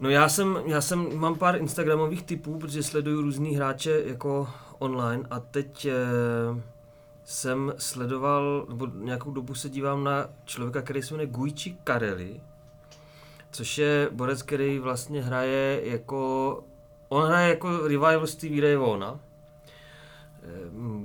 No 0.00 0.10
já 0.10 0.28
jsem, 0.28 0.58
já 0.66 0.80
jsem, 0.80 1.18
mám 1.18 1.34
pár 1.38 1.56
instagramových 1.56 2.22
typů, 2.22 2.58
protože 2.58 2.82
sleduju 2.82 3.22
různý 3.22 3.56
hráče 3.56 4.02
jako 4.06 4.48
online 4.78 5.22
a 5.30 5.40
teď 5.40 5.84
eh, 5.86 5.92
jsem 7.24 7.72
sledoval, 7.78 8.66
nebo 8.68 8.86
nějakou 8.94 9.30
dobu 9.30 9.54
se 9.54 9.68
dívám 9.68 10.04
na 10.04 10.28
člověka, 10.44 10.82
který 10.82 11.02
se 11.02 11.14
jmenuje 11.14 11.26
Guichi 11.26 11.76
Kareli, 11.84 12.40
což 13.50 13.78
je 13.78 14.08
borec, 14.12 14.42
který 14.42 14.78
vlastně 14.78 15.22
hraje 15.22 15.80
jako, 15.84 16.64
on 17.08 17.26
hraje 17.26 17.48
jako 17.48 17.78
revival 17.88 18.26
Stevie 18.26 18.62
Ray 18.62 18.76
Vaughna, 18.76 19.20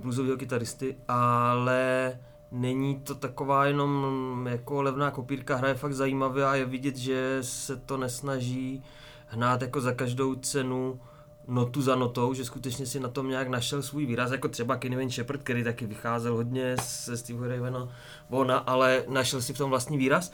bluesového 0.02 0.38
kytaristy, 0.38 0.96
ale 1.08 2.20
není 2.52 2.96
to 2.96 3.16
taková 3.16 3.66
jenom 3.66 4.48
jako 4.52 4.82
levná 4.82 5.12
kopírka, 5.12 5.56
hraje 5.56 5.76
fakt 5.76 5.94
zajímavě 5.94 6.46
a 6.46 6.56
je 6.56 6.66
vidět, 6.66 6.98
že 6.98 7.38
se 7.42 7.76
to 7.76 7.98
nesnaží 7.98 8.84
hnát 9.28 9.62
jako 9.62 9.82
za 9.82 9.92
každou 9.92 10.36
cenu 10.36 11.00
notu 11.48 11.82
za 11.82 11.96
notou, 11.96 12.34
že 12.34 12.46
skutečně 12.46 12.86
si 12.86 13.00
na 13.00 13.10
tom 13.10 13.30
nějak 13.30 13.48
našel 13.48 13.82
svůj 13.82 14.06
výraz, 14.06 14.32
jako 14.32 14.48
třeba 14.48 14.76
Kenny 14.76 14.96
Wayne 14.96 15.12
Shepherd, 15.12 15.44
který 15.44 15.64
taky 15.64 15.86
vycházel 15.86 16.36
hodně 16.36 16.76
se 16.82 17.18
Steve 17.18 17.48
Ravena 17.48 17.90
Vona, 18.30 18.58
ale 18.58 19.04
našel 19.08 19.42
si 19.42 19.54
v 19.54 19.58
tom 19.58 19.70
vlastní 19.70 19.98
výraz. 19.98 20.32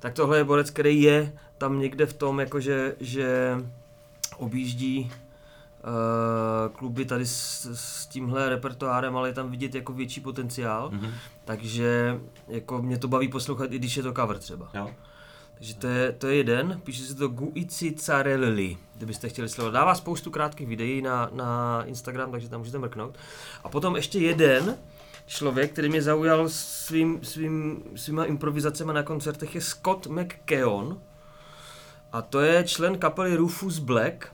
Tak 0.00 0.14
tohle 0.14 0.38
je 0.38 0.44
borec, 0.44 0.70
který 0.70 1.02
je 1.02 1.32
tam 1.58 1.78
někde 1.80 2.06
v 2.06 2.12
tom, 2.12 2.40
jakože, 2.40 2.96
že 3.00 3.58
objíždí 4.36 5.12
kluby 6.76 7.04
tady 7.04 7.26
s, 7.26 7.66
s 7.74 8.06
tímhle 8.06 8.48
repertoárem, 8.48 9.16
ale 9.16 9.28
je 9.28 9.32
tam 9.32 9.50
vidět 9.50 9.74
jako 9.74 9.92
větší 9.92 10.20
potenciál, 10.20 10.90
Mhm. 10.92 11.10
takže 11.44 12.20
jako 12.48 12.82
mě 12.82 12.98
to 12.98 13.08
baví 13.08 13.28
poslouchat, 13.28 13.72
i 13.72 13.78
když 13.78 13.96
je 13.96 14.02
to 14.02 14.12
cover 14.12 14.38
třeba. 14.38 14.70
Jo. 14.74 14.90
Takže 15.54 15.74
to 15.74 15.86
je, 15.86 16.12
to 16.12 16.26
je 16.26 16.34
jeden, 16.36 16.80
píše 16.84 17.02
se 17.04 17.14
to 17.14 17.28
Guici 17.28 17.92
Carelli, 17.92 18.76
kdybyste 18.96 19.28
chtěli 19.28 19.48
sledovat. 19.48 19.72
Dává 19.80 19.94
spoustu 19.94 20.30
krátkých 20.30 20.66
videí 20.68 21.02
na, 21.02 21.30
na 21.32 21.82
Instagram, 21.84 22.30
takže 22.30 22.48
tam 22.48 22.60
můžete 22.60 22.78
mrknout. 22.78 23.18
A 23.64 23.68
potom 23.68 23.96
ještě 23.96 24.18
jeden 24.18 24.76
člověk, 25.26 25.72
který 25.72 25.88
mě 25.88 26.02
zaujal 26.02 26.48
svým, 26.48 27.24
svým, 27.24 27.82
svýma 27.96 28.24
improvizacemi 28.24 28.92
na 28.92 29.02
koncertech, 29.02 29.54
je 29.54 29.60
Scott 29.60 30.06
McKeon. 30.06 31.00
A 32.12 32.22
to 32.22 32.40
je 32.40 32.64
člen 32.64 32.98
kapely 32.98 33.36
Rufus 33.36 33.78
Black, 33.78 34.26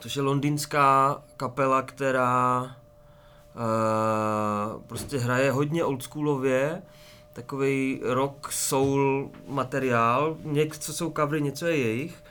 což 0.00 0.16
je 0.16 0.22
londýnská 0.22 1.22
kapela, 1.36 1.82
která 1.82 2.62
uh, 2.64 2.72
prostě 4.82 5.18
hraje 5.18 5.52
hodně 5.52 5.84
oldschoolově, 5.84 6.82
takový 7.32 8.00
rock, 8.04 8.52
soul 8.52 9.30
materiál, 9.48 10.36
něco 10.44 10.92
jsou 10.92 11.12
covery, 11.12 11.42
něco 11.42 11.66
je 11.66 11.76
jejich. 11.76 12.22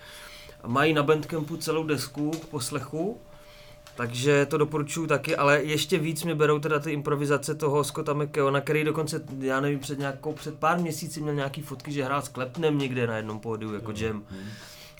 A 0.63 0.67
mají 0.67 0.93
na 0.93 1.03
Bandcampu 1.03 1.57
celou 1.57 1.83
desku 1.83 2.31
k 2.31 2.45
poslechu 2.45 3.19
Takže 3.97 4.45
to 4.45 4.57
doporučuji 4.57 5.07
taky, 5.07 5.35
ale 5.35 5.63
ještě 5.63 5.97
víc 5.97 6.23
mě 6.23 6.35
berou 6.35 6.59
teda 6.59 6.79
ty 6.79 6.91
improvizace 6.91 7.55
toho 7.55 7.83
Scotta 7.83 8.13
McKeona, 8.13 8.61
který 8.61 8.83
dokonce, 8.83 9.21
já 9.39 9.59
nevím, 9.59 9.79
před 9.79 9.99
nějakou, 9.99 10.33
před 10.33 10.59
pár 10.59 10.79
měsíci 10.79 11.21
měl 11.21 11.35
nějaký 11.35 11.61
fotky, 11.61 11.91
že 11.91 12.03
hrál 12.03 12.21
s 12.21 12.29
Klepnem 12.29 12.77
někde 12.77 13.07
na 13.07 13.17
jednom 13.17 13.39
pódiu 13.39 13.73
jako 13.73 13.93
jam. 13.95 14.23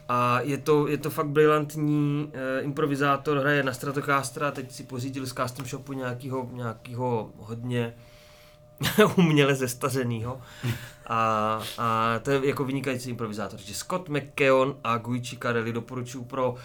A 0.10 0.42
je 0.42 0.58
to, 0.58 0.88
je 0.88 0.98
to 0.98 1.10
fakt 1.10 1.28
brilantní 1.28 2.32
eh, 2.34 2.62
improvizátor, 2.62 3.38
hraje 3.38 3.64
na 3.64 3.74
Stratocastera, 3.74 4.52
teď 4.52 4.72
si 4.72 4.84
pořídil 4.84 5.26
z 5.26 5.34
Custom 5.34 5.66
Shopu 5.66 5.94
nějakýho, 5.94 6.50
nějakýho 6.54 7.32
hodně 7.38 7.94
uměle 9.18 9.56
zestařenýho. 9.56 10.42
A, 11.08 11.62
a 11.78 12.20
to 12.20 12.32
je 12.32 12.48
jako 12.48 12.66
vynikající 12.66 13.10
improvizátor. 13.10 13.60
Takže 13.60 13.74
Scott 13.74 14.10
McKeon 14.10 14.76
a 14.84 14.98
Guichi 14.98 15.38
Carelli 15.38 15.74
doporučuji 15.74 16.24
pro 16.24 16.56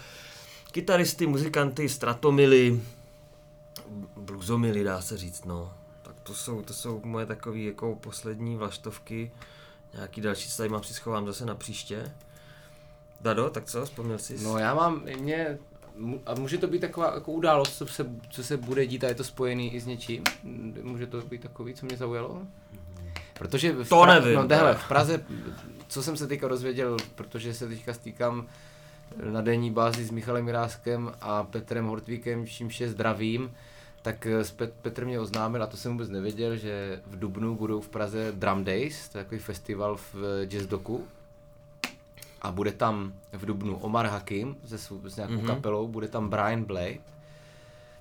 kytaristy, 0.71 1.27
muzikanty, 1.27 1.89
stratomily, 1.89 2.81
bluesomily 4.17 4.83
dá 4.83 5.01
se 5.01 5.17
říct, 5.17 5.45
no. 5.45 5.73
Tak 6.01 6.15
to 6.23 6.33
jsou, 6.33 6.61
to 6.61 6.73
jsou 6.73 7.01
moje 7.03 7.25
takové 7.25 7.59
jako 7.59 7.95
poslední 7.95 8.57
vlaštovky. 8.57 9.31
Nějaký 9.93 10.21
další, 10.21 10.49
co 10.49 10.57
tady 10.57 10.69
mám, 10.69 10.83
si 10.83 10.93
schovám 10.93 11.25
zase 11.25 11.45
na 11.45 11.55
příště. 11.55 12.11
Dado, 13.21 13.49
tak 13.49 13.65
co, 13.65 13.85
vzpomněl 13.85 14.17
jsi? 14.17 14.43
No 14.43 14.57
já 14.57 14.75
mám, 14.75 15.03
mě, 15.19 15.57
a 16.25 16.33
může 16.35 16.57
to 16.57 16.67
být 16.67 16.79
taková 16.79 17.13
jako 17.15 17.31
událost, 17.31 17.77
co 17.77 17.87
se, 17.87 18.05
co 18.29 18.43
se 18.43 18.57
bude 18.57 18.87
dít 18.87 19.03
a 19.03 19.07
je 19.07 19.15
to 19.15 19.23
spojený 19.23 19.73
i 19.75 19.79
s 19.79 19.85
něčím? 19.85 20.23
Může 20.83 21.07
to 21.07 21.21
být 21.21 21.41
takový, 21.41 21.73
co 21.73 21.85
mě 21.85 21.97
zaujalo? 21.97 22.41
Protože 23.33 23.71
v 23.73 23.89
To 23.89 24.05
nevím. 24.05 24.35
No 24.35 24.47
tehle, 24.47 24.73
v 24.75 24.87
Praze, 24.87 25.25
co 25.87 26.03
jsem 26.03 26.17
se 26.17 26.27
teďka 26.27 26.47
dozvěděl, 26.47 26.97
protože 27.15 27.53
se 27.53 27.67
teďka 27.67 27.93
stýkám 27.93 28.47
na 29.31 29.41
denní 29.41 29.71
bázi 29.71 30.05
s 30.05 30.11
Michalem 30.11 30.45
Miráskem 30.45 31.11
a 31.21 31.43
Petrem 31.43 31.85
Hortvíkem, 31.85 32.47
čímž 32.47 32.81
je 32.81 32.89
zdravím, 32.89 33.51
tak 34.01 34.27
Pet- 34.57 34.71
Petr 34.81 35.05
mě 35.05 35.19
oznámil, 35.19 35.63
a 35.63 35.67
to 35.67 35.77
jsem 35.77 35.91
vůbec 35.91 36.09
nevěděl, 36.09 36.55
že 36.55 37.01
v 37.07 37.19
Dubnu 37.19 37.55
budou 37.55 37.81
v 37.81 37.89
Praze 37.89 38.31
Drum 38.31 38.63
Days, 38.63 39.09
to 39.09 39.17
je 39.17 39.23
takový 39.23 39.41
festival 39.41 39.95
v 40.13 40.15
Jazz 40.45 40.65
Doku. 40.65 41.03
A 42.43 42.51
bude 42.51 42.71
tam 42.71 43.13
v 43.31 43.45
Dubnu 43.45 43.77
Omar 43.77 44.05
Hakim 44.05 44.55
se 44.65 44.77
svou, 44.77 45.09
s 45.09 45.15
nějakou 45.15 45.33
Mhm. 45.33 45.43
mm-hmm. 45.43 45.47
kapelou, 45.47 45.87
bude 45.87 46.07
tam 46.07 46.29
Brian 46.29 46.63
Blade, 46.63 46.97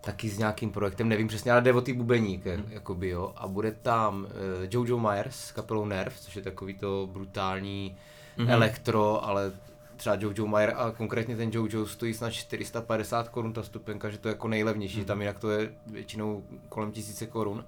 taky 0.01 0.29
s 0.29 0.39
nějakým 0.39 0.71
projektem, 0.71 1.09
nevím 1.09 1.29
přesně, 1.29 1.53
ale 1.53 1.61
jde 1.61 1.73
o 1.73 1.81
ty 1.81 1.93
bubeník, 1.93 2.45
mm. 2.47 2.65
jakoby 2.71 3.09
jo. 3.09 3.33
A 3.37 3.49
bude 3.49 3.73
tam 3.73 4.25
uh, 4.25 4.31
Jojo 4.71 4.99
Myers 4.99 5.37
s 5.37 5.53
kapelou 5.53 5.85
Nerv, 5.85 6.21
což 6.21 6.37
je 6.37 6.43
takový 6.43 6.75
to 6.75 7.09
brutální 7.13 7.97
Mhm. 8.37 8.47
mm-hmm. 8.47 8.53
elektro, 8.53 9.25
ale 9.27 9.53
třeba 9.97 10.17
Jojo 10.21 10.47
Mayer 10.47 10.75
a 10.77 10.91
konkrétně 10.91 11.37
ten 11.37 11.51
Jojo 11.53 11.87
stojí 11.87 12.15
snad 12.15 12.31
450 12.31 13.29
korun 13.29 13.53
ta 13.53 13.63
stupenka, 13.63 14.11
že 14.11 14.19
to 14.19 14.29
je 14.29 14.33
jako 14.33 14.49
nejlevnější, 14.49 14.99
mm. 14.99 15.05
tam 15.05 15.21
jinak 15.21 15.39
to 15.39 15.51
je 15.51 15.71
většinou 15.87 16.43
kolem 16.69 16.93
tisíce 16.93 17.27
korun. 17.27 17.65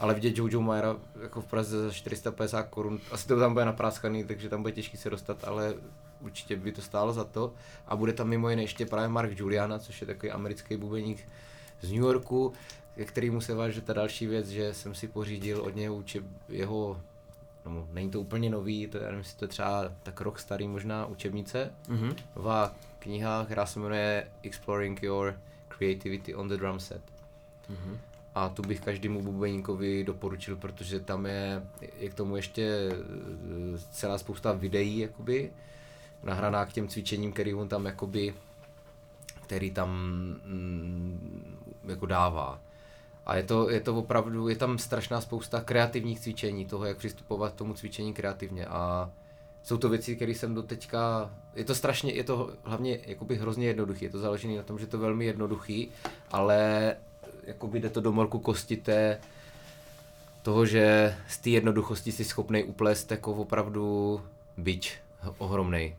Ale 0.00 0.14
vidět 0.14 0.38
Jojo 0.38 0.60
Mayera 0.60 0.96
jako 1.22 1.40
v 1.40 1.46
Praze 1.46 1.82
za 1.86 1.92
450 1.92 2.62
korun, 2.62 3.00
asi 3.10 3.28
to 3.28 3.38
tam 3.40 3.52
bude 3.52 3.64
napráskaný, 3.64 4.24
takže 4.24 4.48
tam 4.48 4.62
bude 4.62 4.72
těžký 4.72 4.96
se 4.96 5.10
dostat, 5.10 5.44
ale 5.44 5.74
určitě 6.20 6.56
by 6.56 6.72
to 6.72 6.82
stálo 6.82 7.12
za 7.12 7.24
to. 7.24 7.52
A 7.86 7.96
bude 7.96 8.12
tam 8.12 8.28
mimo 8.28 8.50
jiné 8.50 8.62
ještě 8.62 8.86
právě 8.86 9.08
Mark 9.08 9.38
Juliana, 9.38 9.78
což 9.78 10.00
je 10.00 10.06
takový 10.06 10.32
americký 10.32 10.76
bubeník 10.76 11.28
z 11.80 11.92
New 11.92 12.00
Yorku, 12.00 12.52
ke 12.94 13.04
kterému 13.04 13.40
se 13.40 13.54
váže 13.54 13.80
ta 13.80 13.92
další 13.92 14.26
věc, 14.26 14.48
že 14.48 14.74
jsem 14.74 14.94
si 14.94 15.08
pořídil 15.08 15.60
od 15.60 15.74
něho 15.76 15.94
učeb, 15.94 16.24
jeho, 16.48 17.00
no, 17.66 17.88
není 17.92 18.10
to 18.10 18.20
úplně 18.20 18.50
nový, 18.50 18.86
to, 18.86 18.98
já 18.98 19.04
nevím, 19.04 19.18
jestli 19.18 19.38
to 19.38 19.44
je 19.44 19.48
třeba 19.48 19.92
tak 20.02 20.20
rok 20.20 20.38
starý 20.38 20.68
možná 20.68 21.06
učebnice, 21.06 21.70
Mhm. 21.88 22.14
nová 22.36 22.74
kniha, 22.98 23.44
která 23.44 23.66
se 23.66 23.80
jmenuje 23.80 24.26
Exploring 24.42 25.02
Your 25.02 25.34
Creativity 25.68 26.34
on 26.34 26.48
the 26.48 26.56
Drum 26.56 26.80
Set. 26.80 27.02
Mhm. 27.68 27.98
A 28.34 28.48
tu 28.48 28.62
bych 28.62 28.80
každému 28.80 29.22
bubeníkovi 29.22 30.04
doporučil, 30.04 30.56
protože 30.56 31.00
tam 31.00 31.26
je, 31.26 31.62
je 31.98 32.10
k 32.10 32.14
tomu 32.14 32.36
ještě 32.36 32.90
eh, 32.92 33.78
celá 33.90 34.18
spousta 34.18 34.52
videí, 34.52 34.98
jakoby, 34.98 35.52
nahraná 36.22 36.66
k 36.66 36.72
těm 36.72 36.88
cvičením, 36.88 37.32
který 37.32 37.54
on 37.54 37.68
tam 37.68 37.86
jakoby, 37.86 38.34
který 39.42 39.70
tam 39.70 39.90
mm, 40.44 41.56
jako 41.84 42.06
dává. 42.06 42.60
A 43.26 43.36
je 43.36 43.42
to, 43.42 43.70
je 43.70 43.80
to 43.80 43.96
opravdu, 43.96 44.48
je 44.48 44.56
tam 44.56 44.78
strašná 44.78 45.20
spousta 45.20 45.60
kreativních 45.60 46.20
cvičení, 46.20 46.66
toho, 46.66 46.84
jak 46.84 46.96
přistupovat 46.96 47.52
k 47.52 47.56
tomu 47.56 47.74
cvičení 47.74 48.14
kreativně. 48.14 48.66
A 48.66 49.10
jsou 49.62 49.76
to 49.76 49.88
věci, 49.88 50.16
které 50.16 50.32
jsem 50.32 50.54
do 50.54 50.62
teďka, 50.62 51.30
je 51.54 51.64
to 51.64 51.74
strašně, 51.74 52.12
je 52.12 52.24
to 52.24 52.50
hlavně 52.64 52.98
jakoby 53.06 53.36
hrozně 53.36 53.66
jednoduchý, 53.66 54.04
je 54.04 54.10
to 54.10 54.18
založené 54.18 54.56
na 54.56 54.62
tom, 54.62 54.78
že 54.78 54.82
je 54.82 54.88
to 54.88 54.98
velmi 54.98 55.24
jednoduchý, 55.24 55.90
ale 56.30 56.96
jakoby 57.50 57.80
jde 57.80 57.90
to 57.90 58.00
do 58.00 58.12
morku 58.12 58.38
kosti 58.38 58.76
té, 58.76 59.18
toho, 60.42 60.66
že 60.66 61.14
z 61.28 61.38
té 61.38 61.50
jednoduchosti 61.50 62.12
si 62.12 62.24
schopnej 62.24 62.64
uplést 62.64 63.10
jako 63.10 63.32
opravdu 63.32 64.20
bič 64.56 64.98
ohromnej. 65.38 65.96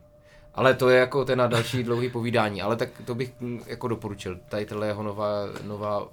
Ale 0.54 0.74
to 0.74 0.88
je 0.88 0.98
jako 0.98 1.24
ten 1.24 1.38
na 1.38 1.46
další 1.46 1.82
dlouhý 1.82 2.10
povídání, 2.10 2.62
ale 2.62 2.76
tak 2.76 2.88
to 3.04 3.14
bych 3.14 3.32
mm, 3.40 3.60
jako 3.66 3.88
doporučil. 3.88 4.38
Tady 4.48 4.66
tahle 4.66 4.86
jeho 4.86 5.02
nová, 5.02 5.32
nová 5.64 6.08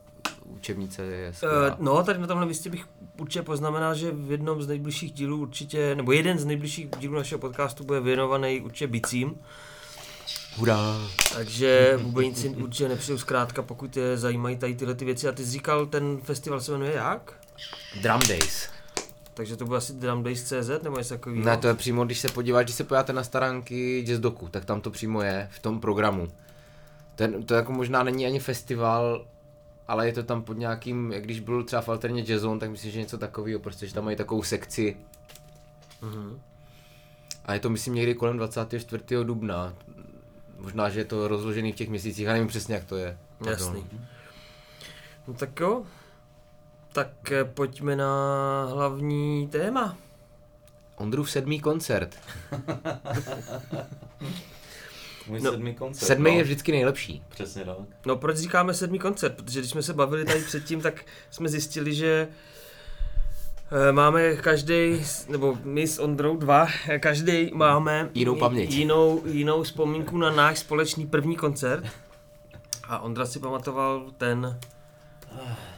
učebnice 0.45 1.03
je 1.03 1.33
skvělá. 1.33 1.75
Uh, 1.75 1.85
no, 1.85 2.03
tady 2.03 2.19
na 2.19 2.27
tomhle 2.27 2.45
místě 2.45 2.69
bych 2.69 2.85
určitě 3.17 3.41
poznamenal, 3.41 3.95
že 3.95 4.11
v 4.11 4.31
jednom 4.31 4.61
z 4.61 4.67
nejbližších 4.67 5.11
dílů 5.11 5.37
určitě, 5.37 5.95
nebo 5.95 6.11
jeden 6.11 6.39
z 6.39 6.45
nejbližších 6.45 6.89
dílů 6.99 7.15
našeho 7.15 7.39
podcastu 7.39 7.83
bude 7.83 7.99
věnovaný 7.99 8.61
určitě 8.61 8.87
bicím. 8.87 9.35
Hurá. 10.59 10.97
Takže 11.33 11.99
bubeníci 12.01 12.49
určitě 12.49 12.89
nepřijdou 12.89 13.17
zkrátka, 13.17 13.61
pokud 13.61 13.97
je 13.97 14.17
zajímají 14.17 14.57
tady 14.57 14.75
tyhle 14.75 14.95
ty 14.95 15.05
věci. 15.05 15.27
A 15.27 15.31
ty 15.31 15.45
jsi 15.45 15.51
říkal, 15.51 15.85
ten 15.85 16.17
festival 16.23 16.61
se 16.61 16.71
jmenuje 16.71 16.93
jak? 16.93 17.33
Drum 18.01 18.21
Days. 18.27 18.69
Takže 19.33 19.55
to 19.55 19.65
bude 19.65 19.77
asi 19.77 19.93
Drum 19.93 20.23
Days 20.23 20.43
CZ 20.43 20.83
nebo 20.83 20.97
něco 20.97 21.13
takového? 21.13 21.45
Ne, 21.45 21.57
to 21.57 21.67
je 21.67 21.73
přímo, 21.73 22.05
když 22.05 22.19
se 22.19 22.27
podíváte, 22.27 22.63
když 22.63 22.75
se 22.75 22.83
podíváte 22.83 23.13
na 23.13 23.23
staránky 23.23 24.03
Jazz 24.07 24.19
Doku, 24.19 24.47
tak 24.47 24.65
tam 24.65 24.81
to 24.81 24.91
přímo 24.91 25.21
je 25.21 25.47
v 25.51 25.59
tom 25.59 25.79
programu. 25.79 26.27
Ten, 27.15 27.43
to 27.43 27.53
jako 27.53 27.71
možná 27.71 28.03
není 28.03 28.25
ani 28.25 28.39
festival, 28.39 29.25
ale 29.87 30.07
je 30.07 30.13
to 30.13 30.23
tam 30.23 30.41
pod 30.41 30.57
nějakým, 30.57 31.11
jak 31.11 31.23
když 31.23 31.39
byl 31.39 31.63
třeba 31.63 31.81
v 31.81 31.89
Alterně 31.89 32.23
Jazzon, 32.23 32.59
tak 32.59 32.69
myslím, 32.69 32.91
že 32.91 32.99
něco 32.99 33.17
takového, 33.17 33.59
prostě, 33.59 33.87
že 33.87 33.93
tam 33.93 34.05
mají 34.05 34.17
takovou 34.17 34.43
sekci. 34.43 34.97
Mhm. 36.01 36.39
A 37.45 37.53
je 37.53 37.59
to 37.59 37.69
myslím 37.69 37.95
někdy 37.95 38.15
kolem 38.15 38.37
24. 38.37 39.03
dubna. 39.23 39.73
Možná, 40.59 40.89
že 40.89 40.99
je 40.99 41.05
to 41.05 41.27
rozložený 41.27 41.71
v 41.71 41.75
těch 41.75 41.89
měsících, 41.89 42.25
já 42.25 42.33
nevím 42.33 42.47
přesně, 42.47 42.75
jak 42.75 42.83
to 42.85 42.97
je. 42.97 43.17
Pardon. 43.37 43.53
Jasný. 43.53 43.85
No 45.27 45.33
tak 45.33 45.59
jo. 45.59 45.83
Tak 46.93 47.31
eh, 47.31 47.43
pojďme 47.45 47.95
na 47.95 48.65
hlavní 48.71 49.47
téma. 49.47 49.97
Ondrův 50.95 51.31
sedmý 51.31 51.59
koncert. 51.59 52.15
Můj 55.27 55.41
No, 55.41 55.51
sedmý 55.51 55.75
koncert. 55.75 56.07
Sedmý 56.07 56.31
no. 56.31 56.37
je 56.37 56.43
vždycky 56.43 56.71
nejlepší. 56.71 57.23
Přesně 57.29 57.65
tak. 57.65 57.77
No 58.05 58.15
proč 58.15 58.37
říkáme 58.37 58.73
sedmý 58.73 58.99
koncert? 58.99 59.35
Protože 59.35 59.59
když 59.59 59.71
jsme 59.71 59.83
se 59.83 59.93
bavili 59.93 60.25
tady 60.25 60.41
předtím, 60.41 60.81
tak 60.81 61.05
jsme 61.31 61.49
zjistili, 61.49 61.93
že 61.93 62.27
eh, 62.31 62.35
máme 63.91 64.35
každý, 64.35 65.05
nebo 65.29 65.57
my 65.63 65.87
s 65.87 65.99
Ondrou 65.99 66.37
dva, 66.37 66.67
každý 66.99 67.51
máme 67.53 68.09
Jinou 68.13 68.35
paměť. 68.35 68.71
Jinou, 68.71 69.21
jinou 69.25 69.63
vzpomínku 69.63 70.17
na 70.17 70.31
náš 70.31 70.59
společný 70.59 71.07
první 71.07 71.35
koncert. 71.35 71.83
A 72.87 72.99
Ondra 72.99 73.25
si 73.25 73.39
pamatoval 73.39 74.05
ten, 74.17 74.59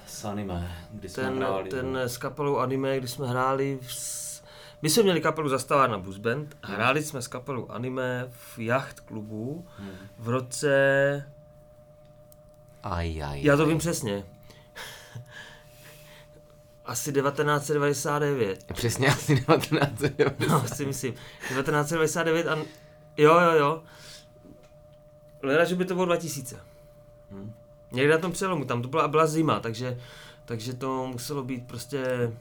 S 0.08 0.26
anime, 0.26 0.72
kdy 0.92 1.10
jsme 1.10 1.24
ten, 1.24 1.38
hráli. 1.38 1.70
ten 1.70 1.98
s 1.98 2.18
kapelou 2.18 2.58
anime, 2.58 2.98
kdy 3.00 3.08
jsme 3.08 3.28
hráli 3.28 3.80
v, 3.82 3.94
s- 3.94 4.44
my 4.82 4.90
jsme 4.90 5.04
měli 5.04 5.22
kapelu 5.22 5.50
Zastavárna 5.50 5.98
Blues 5.98 6.18
Band, 6.18 6.58
hráli 6.64 7.04
jsme 7.04 7.22
s 7.22 7.28
kapelou 7.28 7.72
anime 7.72 8.28
v 8.30 8.60
jacht 8.60 9.00
klubu 9.00 9.66
Hmm. 9.78 9.90
v 10.20 10.30
roce 10.30 10.72
Aj, 12.84 13.24
aj, 13.24 13.42
Já 13.44 13.56
to 13.58 13.64
aj. 13.64 13.70
vím 13.70 13.78
přesně. 13.78 14.24
Asi 16.92 17.14
1999. 17.14 18.64
Přesně 18.74 19.08
asi 19.08 19.46
19. 19.48 19.92
No, 20.50 20.68
si 20.68 20.86
myslím. 20.86 21.14
1999 21.14 22.48
a... 22.48 22.56
Jo, 23.18 23.40
jo, 23.40 23.52
jo. 23.52 23.84
Leda, 25.44 25.64
že 25.64 25.76
by 25.76 25.86
to 25.86 25.94
bylo 25.94 26.06
2000. 26.06 26.60
Hmm. 27.32 27.54
Někde 27.92 28.14
na 28.14 28.20
tom 28.20 28.32
přelomu, 28.32 28.66
tam 28.66 28.82
to 28.82 28.88
byla, 28.88 29.08
byla 29.08 29.28
zima, 29.28 29.60
takže, 29.60 30.00
takže 30.46 30.74
to 30.74 31.08
muselo 31.08 31.44
být 31.44 31.68
prostě... 31.68 32.32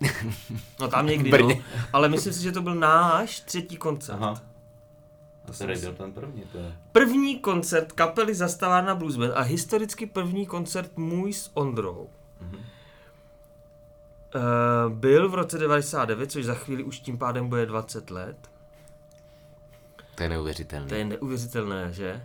No 0.80 0.88
tam 0.88 1.06
někdy, 1.06 1.42
no. 1.42 1.48
Ale 1.92 2.08
myslím 2.08 2.32
si, 2.32 2.42
že 2.42 2.52
to 2.52 2.62
byl 2.62 2.74
náš 2.74 3.40
třetí 3.40 3.76
koncert. 3.76 4.14
Aha. 4.14 4.42
A 5.48 5.52
jsem 5.52 5.66
který 5.66 5.80
byl 5.80 5.94
ten 5.94 6.12
první, 6.12 6.42
to 6.52 6.58
je. 6.58 6.76
První 6.92 7.38
koncert 7.38 7.92
kapely 7.92 8.34
Zastavárna 8.34 8.94
Blues 8.94 9.16
Band 9.16 9.32
a 9.34 9.40
historicky 9.40 10.06
první 10.06 10.46
koncert 10.46 10.96
můj 10.96 11.32
s 11.32 11.50
Ondrou. 11.54 12.08
Mhm. 12.40 12.58
Uh, 14.34 14.92
byl 14.92 15.28
v 15.28 15.34
roce 15.34 15.58
99, 15.58 16.30
což 16.30 16.44
za 16.44 16.54
chvíli 16.54 16.84
už 16.84 17.00
tím 17.00 17.18
pádem 17.18 17.48
bude 17.48 17.66
20 17.66 18.10
let. 18.10 18.36
To 20.14 20.22
je 20.22 20.28
neuvěřitelné. 20.28 20.88
To 20.88 20.94
je 20.94 21.04
neuvěřitelné, 21.04 21.92
že? 21.92 22.22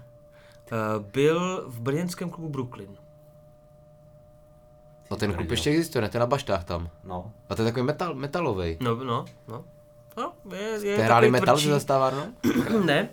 byl 0.99 1.65
v 1.67 1.79
brněnském 1.79 2.29
klubu 2.29 2.49
Brooklyn. 2.49 2.97
No 5.11 5.17
ten 5.17 5.33
klub 5.33 5.51
ještě 5.51 5.69
existuje, 5.69 6.01
ne? 6.01 6.09
Ten 6.09 6.19
na 6.19 6.25
baštách 6.25 6.63
tam. 6.63 6.89
No. 7.03 7.31
A 7.49 7.55
to 7.55 7.61
je 7.61 7.65
takový 7.65 7.85
metal, 7.85 8.15
metalový. 8.15 8.77
No, 8.79 8.95
no, 8.95 9.25
no. 9.47 9.65
no 10.17 10.33
je, 10.55 10.59
je 10.59 10.95
Jste 10.95 11.03
hráli 11.03 11.31
metal 11.31 11.55
tvrdší. 11.55 11.67
ze 11.67 11.73
zastávárnou? 11.73 12.23
ne, 12.85 13.09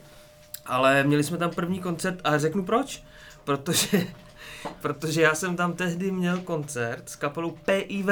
ale 0.67 1.05
měli 1.05 1.25
jsme 1.25 1.37
tam 1.37 1.51
první 1.51 1.81
koncert 1.81 2.21
a 2.25 2.39
řeknu 2.39 2.65
proč. 2.65 3.03
Protože, 3.45 4.07
protože 4.83 5.23
já 5.23 5.35
jsem 5.35 5.57
tam 5.57 5.73
tehdy 5.73 6.11
měl 6.11 6.41
koncert 6.41 7.09
s 7.09 7.17
kapelou 7.17 7.51
PIV, 7.51 8.09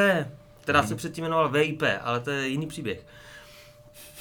která 0.66 0.86
se 0.86 0.94
předtím 0.94 1.24
jmenovala 1.24 1.48
VIP, 1.48 1.82
ale 2.00 2.20
to 2.20 2.30
je 2.30 2.48
jiný 2.48 2.66
příběh. 2.66 3.06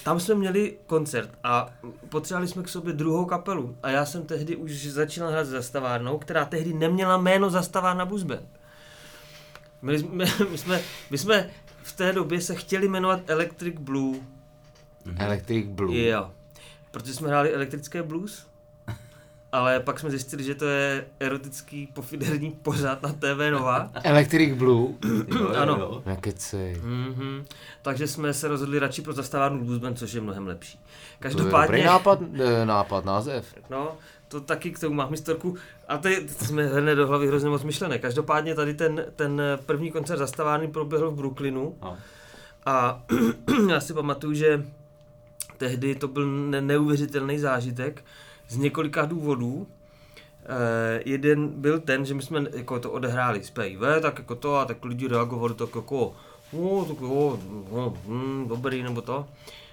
Tam 0.03 0.19
jsme 0.19 0.35
měli 0.35 0.77
koncert 0.85 1.29
a 1.43 1.73
potřebovali 2.09 2.47
jsme 2.47 2.63
k 2.63 2.69
sobě 2.69 2.93
druhou 2.93 3.25
kapelu. 3.25 3.77
A 3.83 3.89
já 3.89 4.05
jsem 4.05 4.25
tehdy 4.25 4.55
už 4.55 4.87
začínal 4.87 5.31
hrát 5.31 5.43
s 5.43 5.49
zastavárnou, 5.49 6.17
která 6.17 6.45
tehdy 6.45 6.73
neměla 6.73 7.17
jméno 7.17 7.49
zastavárna 7.49 8.05
Band. 8.05 8.49
My 9.81 9.99
jsme, 9.99 10.25
my, 10.51 10.57
jsme, 10.57 10.81
my 11.09 11.17
jsme 11.17 11.49
v 11.83 11.93
té 11.93 12.13
době 12.13 12.41
se 12.41 12.55
chtěli 12.55 12.87
jmenovat 12.87 13.29
Electric 13.29 13.75
Blue. 13.79 14.19
Electric 15.17 15.67
Blue. 15.67 15.97
Jo. 15.97 16.31
Protože 16.91 17.13
jsme 17.13 17.27
hráli 17.27 17.53
elektrické 17.53 18.03
blues, 18.03 18.47
ale 19.55 19.79
pak 19.79 19.99
jsme 19.99 20.09
zjistili, 20.09 20.43
že 20.43 20.55
to 20.55 20.65
je 20.65 21.05
erotický 21.19 21.87
pofiderní 21.93 22.51
pořád 22.51 23.01
na 23.03 23.09
TV 23.13 23.51
Nova. 23.51 23.89
Electric 24.03 24.57
Blue? 24.57 24.93
Jo, 25.39 25.49
Ano. 25.57 25.77
Jo. 25.79 26.01
Nekecej. 26.05 26.75
Mm-hmm. 26.75 27.45
Takže 27.81 28.07
jsme 28.07 28.33
se 28.33 28.47
rozhodli 28.47 28.79
radši 28.79 29.01
pro 29.01 29.13
zastavárnu 29.13 29.65
Blues 29.65 29.77
Band, 29.79 29.97
což 29.99 30.13
je 30.13 30.21
mnohem 30.21 30.47
lepší. 30.47 30.77
To 30.77 30.83
je 30.87 30.91
Každopádně, 31.19 31.67
dobrý 31.77 31.83
nápad, 31.83 32.19
eh, 32.39 32.65
nápad, 32.65 33.05
název. 33.05 33.45
no, 33.69 33.91
to 34.27 34.41
taky 34.41 34.71
k 34.71 34.79
tomu 34.79 34.95
mám 34.95 35.11
historku. 35.11 35.55
A 35.87 35.97
teď 35.97 36.37
to 36.37 36.45
jsme 36.45 36.67
hrne 36.67 36.95
do 36.95 37.07
hlavy 37.07 37.27
hrozně 37.27 37.49
moc 37.49 37.63
myšlené. 37.63 37.99
Každopádně 37.99 38.55
tady 38.55 38.73
ten, 38.73 39.05
ten 39.15 39.41
první 39.65 39.91
koncert 39.91 40.17
zastavárny 40.17 40.67
proběhl 40.67 41.11
v 41.11 41.15
Brooklynu. 41.15 41.75
No. 41.81 41.97
A 42.65 43.03
já 43.69 43.79
si 43.79 43.93
pamatuju, 43.93 44.33
že 44.33 44.65
tehdy 45.57 45.95
to 45.95 46.07
byl 46.07 46.25
ne- 46.27 46.61
neuvěřitelný 46.61 47.39
zážitek 47.39 48.03
z 48.47 48.57
několika 48.57 49.05
důvodů. 49.05 49.67
Eh, 50.45 51.01
jeden 51.05 51.49
byl 51.49 51.79
ten, 51.79 52.05
že 52.05 52.13
my 52.13 52.21
jsme 52.21 52.45
jako 52.53 52.79
to 52.79 52.91
odehráli 52.91 53.43
z 53.43 53.49
PIV, 53.49 53.79
tak 54.01 54.19
jako 54.19 54.35
to, 54.35 54.55
a 54.55 54.65
tak 54.65 54.85
lidi 54.85 55.07
reagovali 55.07 55.53
tak 55.53 55.75
jako, 55.75 56.13
no, 56.53 56.85
tak 56.85 57.01
jo, 57.01 57.39
no, 57.71 57.93
hm, 58.07 58.45
dobrý, 58.47 58.83
nebo 58.83 59.01
to, 59.01 59.27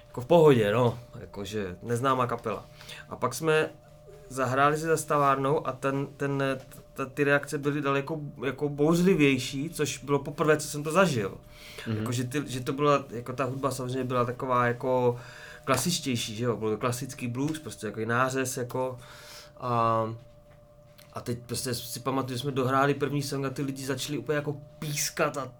jako 0.07 0.21
v 0.21 0.25
pohodě, 0.25 0.71
no, 0.71 0.99
jakože 1.19 1.75
neznámá 1.83 2.27
kapela. 2.27 2.65
A 3.09 3.15
pak 3.15 3.33
jsme 3.33 3.69
zahráli 4.29 4.77
se 4.77 4.87
zastavárnou 4.87 5.67
a 5.67 5.71
ten, 5.71 6.07
ten, 6.17 6.43
ta, 6.93 7.05
ty 7.05 7.23
reakce 7.23 7.57
byly 7.57 7.81
daleko 7.81 8.19
jako 8.45 8.69
bouřlivější, 8.69 9.69
což 9.69 9.97
bylo 9.97 10.19
poprvé, 10.19 10.57
co 10.57 10.67
jsem 10.67 10.83
to 10.83 10.91
zažil. 10.91 11.37
Mm-hmm. 11.85 11.97
Jako, 11.97 12.11
že, 12.11 12.23
ty, 12.23 12.43
že 12.47 12.59
to 12.59 12.73
byla, 12.73 13.05
jako 13.09 13.33
ta 13.33 13.43
hudba 13.43 13.71
samozřejmě 13.71 14.03
byla 14.03 14.25
taková 14.25 14.67
jako 14.67 15.19
klasičtější, 15.63 16.35
že 16.35 16.43
jo, 16.43 16.57
byl 16.57 16.69
to 16.69 16.77
klasický 16.77 17.27
blues, 17.27 17.59
prostě 17.59 17.87
jako 17.87 17.99
nářez, 18.05 18.57
jako 18.57 18.99
a, 19.57 20.05
a 21.13 21.21
teď 21.21 21.39
prostě 21.45 21.73
si 21.73 21.99
pamatuju, 21.99 22.37
že 22.37 22.41
jsme 22.41 22.51
dohráli 22.51 22.93
první 22.93 23.21
song 23.21 23.45
a 23.45 23.49
ty 23.49 23.61
lidi 23.61 23.85
začali 23.85 24.17
úplně 24.17 24.35
jako 24.35 24.53
pískat 24.79 25.37
a 25.37 25.51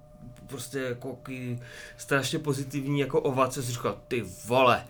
prostě 0.48 0.80
jako 0.80 1.08
jaký 1.10 1.62
strašně 1.98 2.40
pozitivní 2.40 3.00
jako 3.00 3.22
ovace, 3.22 3.64
si 3.64 3.72
říkal, 3.72 3.98
ty 4.08 4.26
vole, 4.46 4.86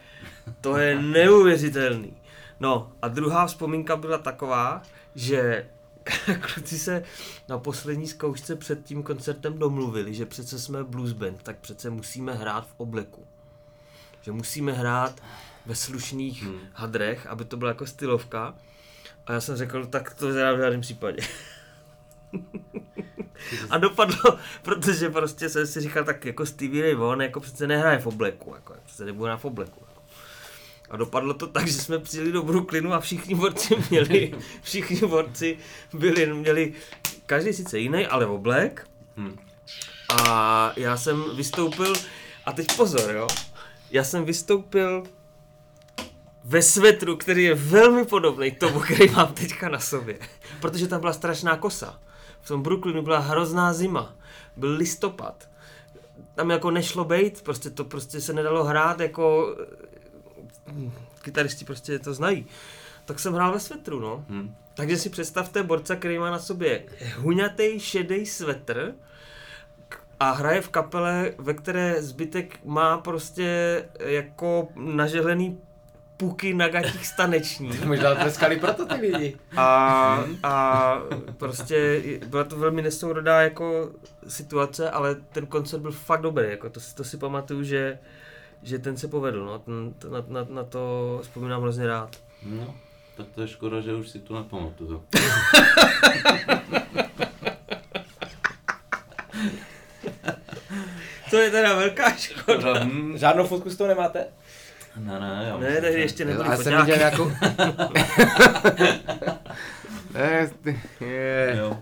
to 0.61 0.77
je 0.77 1.01
neuvěřitelný. 1.01 2.13
No 2.59 2.91
a 3.01 3.07
druhá 3.07 3.47
vzpomínka 3.47 3.95
byla 3.95 4.17
taková, 4.17 4.81
že 5.15 5.69
kluci 6.41 6.79
se 6.79 7.03
na 7.49 7.57
poslední 7.57 8.07
zkoušce 8.07 8.55
před 8.55 8.85
tím 8.85 9.03
koncertem 9.03 9.59
domluvili, 9.59 10.13
že 10.13 10.25
přece 10.25 10.59
jsme 10.59 10.83
blues 10.83 11.11
band, 11.11 11.43
tak 11.43 11.57
přece 11.57 11.89
musíme 11.89 12.33
hrát 12.33 12.67
v 12.67 12.73
obleku. 12.77 13.27
Že 14.23 14.31
musíme 14.31 14.71
hrát 14.71 15.21
ve 15.65 15.75
slušných 15.75 16.43
hmm. 16.43 16.59
hadrech, 16.73 17.27
aby 17.27 17.45
to 17.45 17.57
byla 17.57 17.71
jako 17.71 17.85
stylovka. 17.85 18.55
A 19.25 19.33
já 19.33 19.41
jsem 19.41 19.55
řekl, 19.55 19.85
tak 19.85 20.13
to 20.13 20.27
v 20.27 20.33
žádném 20.33 20.81
případě. 20.81 21.21
A 23.69 23.77
dopadlo, 23.77 24.37
protože 24.61 25.09
prostě 25.09 25.49
jsem 25.49 25.67
si 25.67 25.81
říkal, 25.81 26.03
tak 26.03 26.25
jako 26.25 26.45
Stevie 26.45 26.83
Ray 26.83 26.95
Vaughan 26.95 27.21
jako 27.21 27.39
přece 27.39 27.67
nehraje 27.67 27.99
v 27.99 28.07
obleku, 28.07 28.55
jako 28.55 28.75
přece 28.85 29.05
nebude 29.05 29.29
hrát 29.29 29.37
v 29.37 29.45
obleku. 29.45 29.79
Jako. 29.89 30.01
A 30.89 30.97
dopadlo 30.97 31.33
to 31.33 31.47
tak, 31.47 31.67
že 31.67 31.73
jsme 31.73 31.99
přijeli 31.99 32.31
do 32.31 32.43
Brooklynu 32.43 32.93
a 32.93 32.99
všichni 32.99 33.35
borci 33.35 33.75
měli, 33.89 34.33
všichni 34.61 35.07
borci 35.07 35.57
byli, 35.93 36.33
měli 36.33 36.73
každý 37.25 37.53
sice 37.53 37.79
jiný, 37.79 38.07
ale 38.07 38.25
oblek. 38.25 38.87
Hm. 39.17 39.37
A 40.09 40.73
já 40.75 40.97
jsem 40.97 41.23
vystoupil, 41.35 41.93
a 42.45 42.51
teď 42.51 42.67
pozor, 42.77 43.11
jo, 43.15 43.27
já 43.93 44.03
jsem 44.03 44.25
vystoupil 44.25 45.03
ve 46.43 46.61
svetru, 46.61 47.17
který 47.17 47.43
je 47.43 47.55
velmi 47.55 48.05
podobný 48.05 48.51
tomu, 48.51 48.79
který 48.79 49.09
mám 49.09 49.33
teďka 49.33 49.69
na 49.69 49.79
sobě. 49.79 50.19
Protože 50.61 50.87
tam 50.87 50.99
byla 50.99 51.13
strašná 51.13 51.57
kosa. 51.57 51.99
V 52.41 52.47
tom 52.47 52.63
Brooklynu 52.63 53.01
byla 53.01 53.19
hrozná 53.19 53.73
zima. 53.73 54.15
Byl 54.57 54.75
listopad. 54.75 55.49
Tam 56.35 56.49
jako 56.49 56.71
nešlo 56.71 57.05
bejt, 57.05 57.41
prostě 57.41 57.69
to 57.69 57.83
prostě 57.83 58.21
se 58.21 58.33
nedalo 58.33 58.63
hrát, 58.63 58.99
jako 58.99 59.55
hm, 60.67 60.91
kytaristi 61.21 61.65
prostě 61.65 61.99
to 61.99 62.13
znají. 62.13 62.45
Tak 63.05 63.19
jsem 63.19 63.33
hrál 63.33 63.53
ve 63.53 63.59
svetru, 63.59 63.99
no. 63.99 64.25
Hm. 64.29 64.55
Takže 64.73 64.97
si 64.97 65.09
představte 65.09 65.63
borca, 65.63 65.95
který 65.95 66.19
má 66.19 66.31
na 66.31 66.39
sobě 66.39 66.85
huňatý 67.17 67.79
šedý 67.79 68.25
svetr 68.25 68.93
a 70.23 70.31
hraje 70.31 70.61
v 70.61 70.69
kapele, 70.69 71.31
ve 71.37 71.53
které 71.53 72.01
zbytek 72.03 72.59
má 72.65 72.97
prostě 72.97 73.83
jako 73.99 74.67
nažehlený 74.75 75.59
puky 76.17 76.53
na 76.53 76.67
gatích 76.67 77.07
staneční. 77.07 77.71
Možná 77.85 78.15
tleskali 78.15 78.59
proto 78.59 78.85
ty 78.85 78.95
lidi. 78.95 79.37
A, 79.57 80.23
a 80.43 80.93
prostě 81.37 82.01
byla 82.27 82.43
to 82.43 82.55
velmi 82.57 82.81
nesourodá 82.81 83.41
jako 83.41 83.91
situace, 84.27 84.89
ale 84.91 85.15
ten 85.15 85.45
koncert 85.45 85.79
byl 85.79 85.91
fakt 85.91 86.21
dobrý, 86.21 86.49
jako 86.49 86.69
to, 86.69 86.79
si- 86.79 86.95
to 86.95 87.03
si 87.03 87.17
pamatuju, 87.17 87.63
že, 87.63 87.99
že 88.63 88.79
ten 88.79 88.97
se 88.97 89.07
povedl, 89.07 89.45
no, 89.45 89.59
ten, 89.59 89.93
to- 89.93 90.09
na, 90.09 90.23
na, 90.27 90.45
na 90.49 90.63
to 90.63 91.19
vzpomínám 91.23 91.61
hrozně 91.61 91.87
rád. 91.87 92.15
No, 92.45 92.75
tak 93.17 93.27
to 93.35 93.41
je 93.41 93.47
škoda, 93.47 93.81
že 93.81 93.93
už 93.95 94.09
si 94.09 94.19
to 94.19 94.35
nepamatuju. 94.35 95.03
To 101.33 101.39
je 101.39 101.51
teda 101.51 101.75
velká 101.75 102.09
škoda. 102.15 102.83
Hm. 102.83 103.17
Žádnou 103.17 103.47
fotku 103.47 103.69
z 103.69 103.77
toho 103.77 103.87
nemáte? 103.87 104.25
Ne, 104.97 105.19
ne, 105.19 105.45
já 105.47 105.57
Ne, 105.57 105.81
tehdy 105.81 106.01
ještě 106.01 106.25
nebyly 106.25 106.49
Já 106.49 106.57
jsem 106.57 106.77
viděl 106.77 106.97
nějakou... 106.97 107.31
ne, 110.13 110.51
ty- 110.63 110.81
je. 111.01 111.55
Jo. 111.59 111.77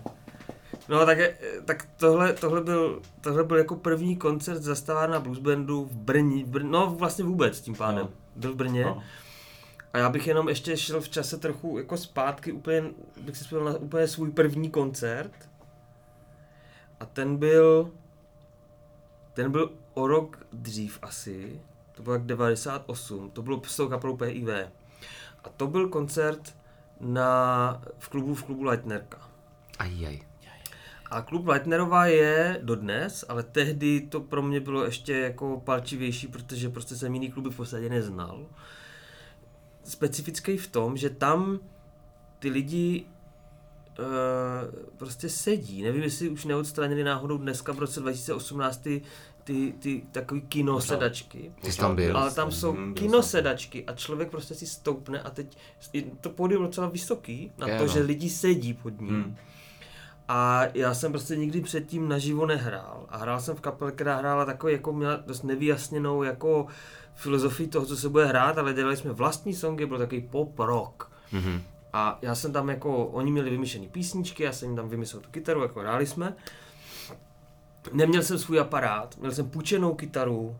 No 0.88 1.06
tak, 1.06 1.18
je- 1.18 1.36
tak 1.64 1.88
tohle, 1.96 2.32
tohle, 2.32 2.60
byl, 2.60 3.02
tohle 3.20 3.44
byl 3.44 3.56
jako 3.58 3.76
první 3.76 4.16
koncert 4.16 4.62
zastavárna 4.62 5.20
blues 5.20 5.38
bandu 5.38 5.84
v 5.84 5.96
Brně, 5.96 6.44
v 6.44 6.48
Brně, 6.48 6.68
no 6.70 6.90
vlastně 6.98 7.24
vůbec 7.24 7.60
tím 7.60 7.74
pádem. 7.74 7.98
No. 7.98 8.08
Byl 8.36 8.52
v 8.52 8.56
Brně. 8.56 8.84
No. 8.84 9.02
A 9.92 9.98
já 9.98 10.08
bych 10.08 10.26
jenom 10.26 10.48
ještě 10.48 10.76
šel 10.76 11.00
v 11.00 11.08
čase 11.08 11.38
trochu 11.38 11.78
jako 11.78 11.96
zpátky, 11.96 12.52
úplně, 12.52 12.82
bych 13.20 13.36
si 13.36 13.44
vzpomněl 13.44 13.72
na 13.72 13.78
úplně 13.78 14.08
svůj 14.08 14.30
první 14.30 14.70
koncert. 14.70 15.32
A 17.00 17.06
ten 17.06 17.36
byl, 17.36 17.90
ten 19.34 19.52
byl 19.52 19.72
o 19.94 20.06
rok 20.06 20.46
dřív 20.52 20.98
asi, 21.02 21.60
to 21.92 22.02
bylo 22.02 22.14
jak 22.14 22.26
98, 22.26 23.30
to 23.30 23.42
bylo 23.42 23.62
s 23.66 23.76
tou 23.76 23.88
kapelou 23.88 24.16
PIV. 24.16 24.48
A 25.44 25.48
to 25.56 25.66
byl 25.66 25.88
koncert 25.88 26.56
na, 27.00 27.82
v 27.98 28.08
klubu 28.08 28.34
v 28.34 28.44
klubu 28.44 28.64
Lightnerka. 28.64 29.28
Ajaj. 29.78 30.20
A 31.12 31.22
klub 31.22 31.46
Leitnerova 31.46 32.06
je 32.06 32.60
dodnes, 32.62 33.24
ale 33.28 33.42
tehdy 33.42 34.00
to 34.00 34.20
pro 34.20 34.42
mě 34.42 34.60
bylo 34.60 34.84
ještě 34.84 35.12
jako 35.12 35.60
palčivější, 35.64 36.28
protože 36.28 36.68
prostě 36.68 36.96
jsem 36.96 37.14
jiný 37.14 37.30
kluby 37.30 37.50
v 37.50 37.56
podstatě 37.56 37.88
neznal. 37.88 38.46
Specifický 39.84 40.56
v 40.56 40.66
tom, 40.66 40.96
že 40.96 41.10
tam 41.10 41.60
ty 42.38 42.48
lidi 42.48 43.04
uh, 43.98 44.04
prostě 44.96 45.28
sedí. 45.28 45.82
Nevím, 45.82 46.02
jestli 46.02 46.28
už 46.28 46.44
neodstranili 46.44 47.04
náhodou 47.04 47.38
dneska 47.38 47.72
v 47.72 47.78
roce 47.78 48.00
2018 48.00 48.76
ty, 48.82 49.02
ty, 49.44 49.74
ty 49.78 50.02
takový 50.12 50.40
kinosedačky. 50.40 51.52
Ty 51.62 51.72
jsi 51.72 51.78
tam 51.78 51.96
byl. 51.96 52.16
Ale 52.16 52.30
tam 52.34 52.50
jsou 52.52 52.72
Hm, 52.72 52.94
byl 52.94 53.02
kinosedačky 53.02 53.84
a 53.86 53.94
člověk 53.94 54.30
prostě 54.30 54.54
si 54.54 54.66
stoupne 54.66 55.22
a 55.22 55.30
teď 55.30 55.56
je 55.92 56.02
to 56.20 56.30
pódium 56.30 56.62
docela 56.62 56.88
vysoký 56.88 57.52
na 57.58 57.68
Je, 57.68 57.78
to, 57.78 57.84
no. 57.84 57.92
že 57.92 58.00
lidi 58.00 58.30
sedí 58.30 58.74
pod 58.74 59.00
ním. 59.00 59.10
Hm. 59.22 59.36
A 60.28 60.62
já 60.74 60.94
jsem 60.94 61.12
prostě 61.12 61.36
nikdy 61.36 61.60
předtím 61.60 62.08
naživo 62.08 62.46
nehrál. 62.46 63.06
A 63.08 63.16
hrál 63.16 63.40
jsem 63.40 63.56
v 63.56 63.60
kapele, 63.60 63.92
která 63.92 64.16
hrála 64.16 64.44
takový, 64.44 64.72
jako 64.72 64.92
měla 64.92 65.16
dost 65.16 65.42
nevyjasněnou 65.42 66.22
jako 66.22 66.66
filozofii 67.14 67.68
toho, 67.68 67.86
co 67.86 67.96
se 67.96 68.08
bude 68.08 68.26
hrát, 68.26 68.58
ale 68.58 68.74
dělali 68.74 68.96
jsme 68.96 69.12
vlastní 69.12 69.54
songy, 69.54 69.86
byl 69.86 69.98
takový 69.98 70.20
pop 70.20 70.58
rock. 70.58 71.10
Mhm. 71.32 71.62
A 71.92 72.18
já 72.22 72.34
jsem 72.34 72.52
tam 72.52 72.68
jako, 72.68 73.06
oni 73.06 73.32
měli 73.32 73.50
vymyšlené 73.50 73.88
písničky, 73.88 74.42
já 74.42 74.52
jsem 74.52 74.68
jim 74.68 74.76
tam 74.76 74.88
vymyslel 74.88 75.22
tu 75.22 75.30
kytaru, 75.30 75.62
jako 75.62 75.80
hráli 75.80 76.06
jsme. 76.06 76.36
Neměl 77.92 78.22
jsem 78.22 78.38
svůj 78.38 78.60
aparát, 78.60 79.16
měl 79.18 79.32
jsem 79.32 79.50
půjčenou 79.50 79.94
kytaru, 79.94 80.56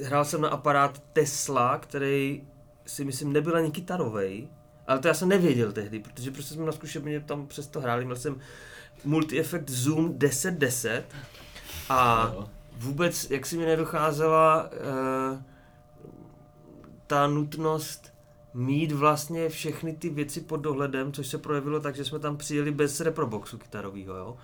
e, 0.00 0.04
hrál 0.04 0.24
jsem 0.24 0.40
na 0.40 0.48
aparát 0.48 1.02
Tesla, 1.12 1.78
který 1.78 2.42
si 2.86 3.04
myslím 3.04 3.32
nebyl 3.32 3.56
ani 3.56 3.70
kytarovej, 3.70 4.48
ale 4.86 4.98
to 4.98 5.08
já 5.08 5.14
jsem 5.14 5.28
nevěděl 5.28 5.72
tehdy, 5.72 5.98
protože 5.98 6.30
prostě 6.30 6.54
jsme 6.54 6.66
na 6.66 6.72
zkušebně 6.72 7.20
tam 7.20 7.46
přesto 7.46 7.80
hráli, 7.80 8.04
měl 8.04 8.16
jsem 8.16 8.40
multi-effekt 9.04 9.70
Zoom 9.70 10.18
1010 10.18 11.04
a 11.88 12.32
vůbec, 12.76 13.30
jak 13.30 13.46
si 13.46 13.58
mi 13.58 13.66
nedocházela 13.66 14.70
e, 14.72 15.44
ta 17.06 17.26
nutnost 17.26 18.11
mít 18.54 18.92
vlastně 18.92 19.48
všechny 19.48 19.92
ty 19.92 20.08
věci 20.08 20.40
pod 20.40 20.56
dohledem, 20.56 21.12
což 21.12 21.26
se 21.26 21.38
projevilo 21.38 21.80
tak, 21.80 21.96
že 21.96 22.04
jsme 22.04 22.18
tam 22.18 22.36
přijeli 22.36 22.70
bez 22.70 23.00
reproboxu 23.00 23.58
kytarového, 23.58 24.16
jo. 24.16 24.36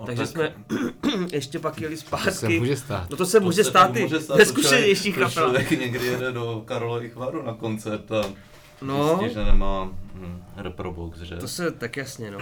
No, 0.00 0.06
Takže 0.06 0.22
tak 0.22 0.30
jsme 0.30 0.54
ještě 1.32 1.58
pak 1.58 1.80
jeli 1.80 1.94
To 1.96 2.00
se 2.00 2.06
zpátky. 2.32 2.58
může 2.60 2.76
stát. 2.76 3.10
No 3.10 3.16
to 3.16 3.26
se 3.26 3.38
to 3.40 3.44
může 3.44 3.64
se 3.64 3.70
stát 3.70 3.96
i 3.96 4.02
může 4.02 4.20
stát, 4.20 4.36
člověk- 4.40 5.02
to 5.04 5.12
kapel. 5.12 5.30
Člověk 5.30 5.70
někdy 5.70 6.06
jede 6.06 6.32
do 6.32 6.62
Karlových 6.64 7.16
varů 7.16 7.42
na 7.42 7.54
koncert 7.54 8.12
a 8.12 8.22
No. 8.82 9.16
zjistí, 9.18 9.34
že 9.34 9.44
nemá 9.44 9.84
hm, 10.14 10.42
reprobox, 10.56 11.18
že? 11.18 11.36
To 11.36 11.48
se 11.48 11.70
tak 11.70 11.96
jasně, 11.96 12.30
no. 12.30 12.38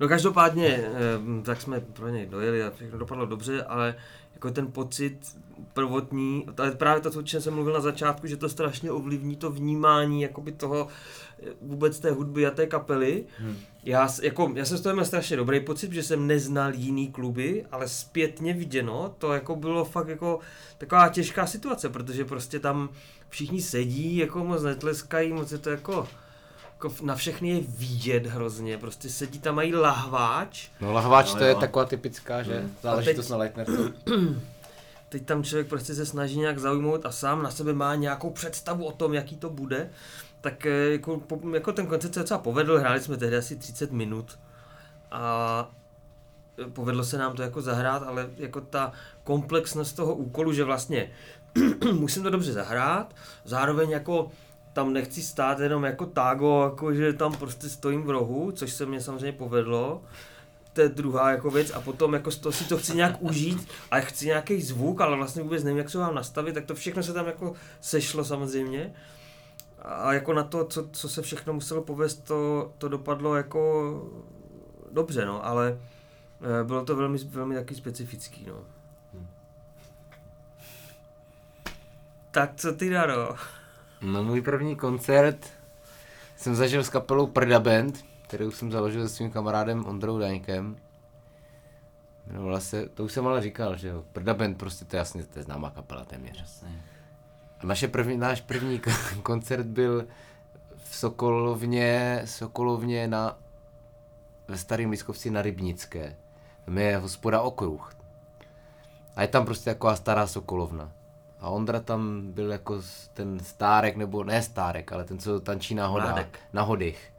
No 0.00 0.08
každopádně, 0.08 0.66
eh, 0.68 1.42
tak 1.42 1.60
jsme 1.62 1.80
pro 1.80 2.08
něj 2.08 2.26
dojeli 2.26 2.62
a 2.62 2.70
všechno 2.70 2.98
dopadlo 2.98 3.26
dobře, 3.26 3.62
ale 3.62 3.94
jako 4.40 4.50
ten 4.50 4.72
pocit 4.72 5.36
prvotní, 5.72 6.46
ale 6.58 6.70
právě 6.70 7.00
to, 7.00 7.18
o 7.18 7.22
čem 7.22 7.40
jsem 7.40 7.54
mluvil 7.54 7.72
na 7.72 7.80
začátku, 7.80 8.26
že 8.26 8.36
to 8.36 8.48
strašně 8.48 8.90
ovlivní 8.90 9.36
to 9.36 9.50
vnímání 9.50 10.22
jakoby 10.22 10.52
toho 10.52 10.88
eh, 11.42 11.50
vůbec 11.62 11.98
té 11.98 12.10
hudby 12.10 12.46
a 12.46 12.50
té 12.50 12.66
kapely. 12.66 13.24
Hmm. 13.38 13.56
Já, 13.84 14.08
jako, 14.22 14.52
já 14.54 14.64
jsem 14.64 14.78
z 14.78 14.80
toho 14.80 14.94
měl 14.94 15.04
strašně 15.04 15.36
dobrý 15.36 15.60
pocit, 15.60 15.92
že 15.92 16.02
jsem 16.02 16.26
neznal 16.26 16.74
jiný 16.74 17.12
kluby, 17.12 17.66
ale 17.72 17.88
zpětně 17.88 18.52
viděno, 18.54 19.14
to 19.18 19.32
jako 19.32 19.56
bylo 19.56 19.84
fakt 19.84 20.08
jako 20.08 20.38
taková 20.78 21.08
těžká 21.08 21.46
situace, 21.46 21.88
protože 21.88 22.24
prostě 22.24 22.60
tam 22.60 22.88
všichni 23.28 23.62
sedí, 23.62 24.16
jako 24.16 24.44
moc 24.44 24.62
netleskají, 24.62 25.32
moc 25.32 25.52
je 25.52 25.58
to 25.58 25.70
jako, 25.70 26.08
jako 26.84 26.94
na 27.02 27.14
všechny 27.14 27.48
je 27.48 27.60
vidět 27.68 28.26
hrozně, 28.26 28.78
prostě 28.78 29.08
sedí 29.08 29.38
tam 29.38 29.54
mají 29.54 29.74
lahváč, 29.74 30.68
No 30.80 30.92
lahváč 30.92 31.32
No 31.32 31.38
to 31.38 31.44
je 31.44 31.50
jo. 31.52 31.60
taková 31.60 31.84
typická, 31.84 32.42
že? 32.42 32.58
A 32.64 32.82
Záležitost 32.82 33.26
teď- 33.26 33.30
na 33.30 33.36
Leitnerce. 33.36 33.92
teď 35.08 35.24
tam 35.26 35.42
člověk 35.44 35.66
prostě 35.68 35.94
se 35.94 36.06
snaží 36.06 36.38
nějak 36.38 36.58
zaujmout 36.58 37.06
a 37.06 37.10
sám 37.12 37.42
na 37.42 37.50
sebe 37.50 37.72
má 37.72 37.94
nějakou 37.94 38.30
představu 38.30 38.84
o 38.84 38.92
tom, 38.92 39.14
jaký 39.14 39.36
to 39.36 39.50
bude, 39.50 39.90
tak 40.40 40.66
eh, 40.66 40.70
jako, 40.90 41.16
po- 41.20 41.50
jako 41.54 41.72
ten 41.72 41.86
koncert 41.86 42.14
se 42.14 42.20
docela 42.20 42.40
povedl, 42.40 42.78
hráli 42.78 43.00
jsme 43.00 43.16
tehdy 43.16 43.36
asi 43.36 43.56
30 43.56 43.92
minut 43.92 44.38
a 45.10 45.70
povedlo 46.72 47.04
se 47.04 47.18
nám 47.18 47.36
to 47.36 47.42
jako 47.42 47.62
zahrát, 47.62 48.02
ale 48.02 48.28
jako 48.36 48.60
ta 48.60 48.92
komplexnost 49.24 49.96
toho 49.96 50.14
úkolu, 50.14 50.52
že 50.52 50.64
vlastně 50.64 51.10
musím 51.92 52.22
to 52.22 52.30
dobře 52.30 52.52
zahrát, 52.52 53.14
zároveň 53.44 53.90
jako 53.90 54.30
tam 54.72 54.92
nechci 54.92 55.22
stát 55.22 55.60
jenom 55.60 55.84
jako 55.84 56.06
tágo, 56.06 56.62
jako 56.64 56.94
že 56.94 57.12
tam 57.12 57.36
prostě 57.36 57.68
stojím 57.68 58.02
v 58.02 58.10
rohu, 58.10 58.52
což 58.52 58.72
se 58.72 58.86
mně 58.86 59.00
samozřejmě 59.00 59.32
povedlo, 59.32 60.02
to 60.72 60.80
je 60.80 60.88
druhá 60.88 61.30
jako 61.30 61.50
věc 61.50 61.70
a 61.70 61.80
potom 61.80 62.14
jako 62.14 62.30
toho 62.30 62.52
si 62.52 62.64
to 62.64 62.78
chci 62.78 62.96
nějak 62.96 63.16
užít 63.22 63.68
a 63.90 64.00
chci 64.00 64.26
nějaký 64.26 64.62
zvuk, 64.62 65.00
ale 65.00 65.16
vlastně 65.16 65.42
vůbec 65.42 65.64
nevím, 65.64 65.78
jak 65.78 65.90
se 65.90 65.98
ho 65.98 66.04
mám 66.04 66.14
nastavit, 66.14 66.54
tak 66.54 66.64
to 66.64 66.74
všechno 66.74 67.02
se 67.02 67.12
tam 67.12 67.26
jako 67.26 67.54
sešlo 67.80 68.24
samozřejmě. 68.24 68.94
A 69.82 70.12
jako 70.12 70.32
na 70.32 70.42
to, 70.44 70.64
co, 70.64 70.88
co 70.92 71.08
se 71.08 71.22
všechno 71.22 71.52
muselo 71.52 71.82
povést, 71.82 72.24
to, 72.24 72.72
to 72.78 72.88
dopadlo 72.88 73.36
jako 73.36 73.92
dobře, 74.92 75.24
no, 75.24 75.46
ale 75.46 75.78
eh, 76.60 76.64
bylo 76.64 76.84
to 76.84 76.96
velmi, 76.96 77.18
velmi 77.18 77.54
taky 77.54 77.74
specifický, 77.74 78.46
no. 78.48 78.64
Tak 82.30 82.52
co 82.56 82.72
ty, 82.72 82.90
Daro? 82.90 83.36
No 84.02 84.24
můj 84.24 84.42
první 84.42 84.76
koncert 84.76 85.46
jsem 86.36 86.54
zažil 86.54 86.84
s 86.84 86.88
kapelou 86.88 87.26
Prda 87.26 87.60
Band, 87.60 88.04
kterou 88.22 88.50
jsem 88.50 88.72
založil 88.72 89.08
se 89.08 89.14
svým 89.14 89.30
kamarádem 89.30 89.86
Ondrou 89.86 90.18
Daňkem. 90.18 90.76
Jmenovala 92.26 92.60
se, 92.60 92.88
to 92.88 93.04
už 93.04 93.12
jsem 93.12 93.26
ale 93.26 93.42
říkal, 93.42 93.76
že 93.76 93.88
jo, 93.88 94.04
Prda 94.12 94.34
Band 94.34 94.58
prostě 94.58 94.84
to 94.84 94.96
je 94.96 94.98
jasně, 94.98 95.24
to 95.24 95.38
je 95.38 95.42
známá 95.42 95.70
kapela 95.70 96.04
téměř. 96.04 96.40
Jasně. 96.40 96.82
A 97.58 97.66
naše 97.66 97.88
první, 97.88 98.16
náš 98.16 98.40
první 98.40 98.80
koncert 99.22 99.66
byl 99.66 100.06
v 100.76 100.96
Sokolovně, 100.96 102.22
Sokolovně 102.24 103.08
na, 103.08 103.38
ve 104.48 104.58
Starém 104.58 104.90
Lískovci 104.90 105.30
na 105.30 105.42
Rybnické. 105.42 106.16
Tam 106.64 106.78
je 106.78 106.96
hospoda 106.96 107.40
Okruh. 107.40 107.94
A 109.16 109.22
je 109.22 109.28
tam 109.28 109.44
prostě 109.44 109.70
taková 109.70 109.96
stará 109.96 110.26
Sokolovna. 110.26 110.92
A 111.40 111.50
Ondra 111.50 111.80
tam 111.80 112.32
byl 112.32 112.52
jako 112.52 112.82
ten 113.14 113.40
stárek, 113.40 113.96
nebo 113.96 114.24
ne 114.24 114.42
stárek, 114.42 114.92
ale 114.92 115.04
ten, 115.04 115.18
co 115.18 115.40
tančí 115.40 115.74
na 115.74 115.86
hodách. 115.86 116.26
Na 116.52 116.62
hodych. 116.62 117.12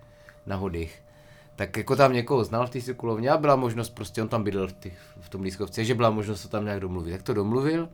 Na 0.46 0.56
hodych. 0.56 1.02
Tak 1.56 1.78
jako 1.78 1.96
tam 1.96 2.14
někoho 2.14 2.44
znal 2.44 2.68
v 2.68 2.70
té 2.70 2.82
Sokolovně 2.82 3.30
a 3.30 3.38
byla 3.38 3.56
možnost, 3.56 3.90
prostě 3.90 4.22
on 4.22 4.28
tam 4.28 4.44
bydlel 4.44 4.68
v, 4.68 4.74
těch, 4.74 5.00
v 5.20 5.30
tom 5.30 5.42
Lískovci, 5.42 5.86
že 5.86 5.96
byla 5.96 6.10
možnost 6.10 6.44
to 6.44 6.50
tam 6.50 6.66
nějak 6.66 6.80
domluvit. 6.80 7.12
Tak 7.12 7.24
to 7.24 7.34
domluvil. 7.34 7.90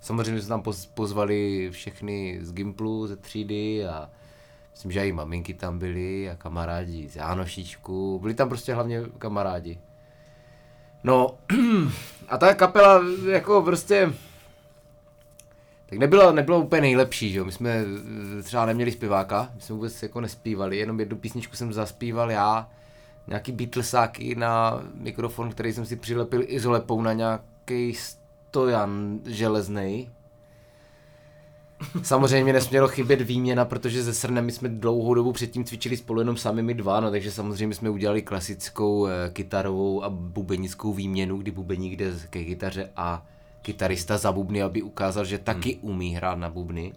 Samozřejmě 0.00 0.40
jsme 0.40 0.48
tam 0.48 0.62
poz- 0.62 0.88
pozvali 0.94 1.70
všechny 1.72 2.38
z 2.42 2.52
Gimplu, 2.52 3.06
ze 3.06 3.16
třídy 3.16 3.86
a 3.86 4.10
myslím, 4.72 4.92
že 4.92 5.08
i 5.08 5.12
maminky 5.12 5.54
tam 5.54 5.78
byly 5.78 6.30
a 6.30 6.36
kamarádi 6.36 7.08
z 7.08 7.16
Jánošičku. 7.16 8.18
Byli 8.18 8.34
tam 8.34 8.48
prostě 8.48 8.74
hlavně 8.74 9.02
kamarádi. 9.18 9.78
No 11.04 11.38
a 12.28 12.38
ta 12.38 12.54
kapela 12.54 13.02
jako 13.30 13.62
prostě 13.62 14.12
tak 15.94 16.00
nebyla, 16.00 16.32
nebyla 16.32 16.58
úplně 16.58 16.80
nejlepší, 16.80 17.32
že 17.32 17.38
jo. 17.38 17.44
My 17.44 17.52
jsme 17.52 17.84
eh, 18.38 18.42
třeba 18.42 18.66
neměli 18.66 18.92
zpěváka, 18.92 19.50
my 19.54 19.60
jsme 19.60 19.74
vůbec 19.74 20.02
jako 20.02 20.20
nespívali, 20.20 20.76
jenom 20.76 21.00
jednu 21.00 21.16
písničku 21.16 21.56
jsem 21.56 21.72
zaspíval 21.72 22.30
já, 22.30 22.70
nějaký 23.26 23.52
Beatlesáky 23.52 24.34
na 24.34 24.82
mikrofon, 24.94 25.50
který 25.50 25.72
jsem 25.72 25.86
si 25.86 25.96
přilepil 25.96 26.42
izolepou 26.46 27.02
na 27.02 27.12
nějaký 27.12 27.94
stojan 27.94 29.20
železnej. 29.26 30.08
Samozřejmě 32.02 32.52
nesmělo 32.52 32.88
chybět 32.88 33.20
výměna, 33.20 33.64
protože 33.64 34.02
ze 34.02 34.14
Srnem 34.14 34.50
jsme 34.50 34.68
dlouhou 34.68 35.14
dobu 35.14 35.32
předtím 35.32 35.64
cvičili 35.64 35.96
spolu 35.96 36.20
jenom 36.20 36.36
sami 36.36 36.62
my 36.62 36.74
dva, 36.74 37.00
no 37.00 37.10
takže 37.10 37.32
samozřejmě 37.32 37.74
jsme 37.74 37.90
udělali 37.90 38.22
klasickou 38.22 39.06
eh, 39.06 39.30
kytarovou 39.32 40.02
a 40.02 40.10
bubenickou 40.10 40.92
výměnu, 40.92 41.36
kdy 41.36 41.50
bubeník 41.50 41.96
jde 41.96 42.12
ke 42.30 42.44
kytaře 42.44 42.90
a 42.96 43.26
kytarista 43.64 44.18
za 44.18 44.32
bubny, 44.32 44.62
aby 44.62 44.82
ukázal, 44.82 45.24
že 45.24 45.38
taky 45.38 45.80
umí 45.80 46.14
hrát 46.14 46.36
na 46.38 46.52
bubny. 46.52 46.92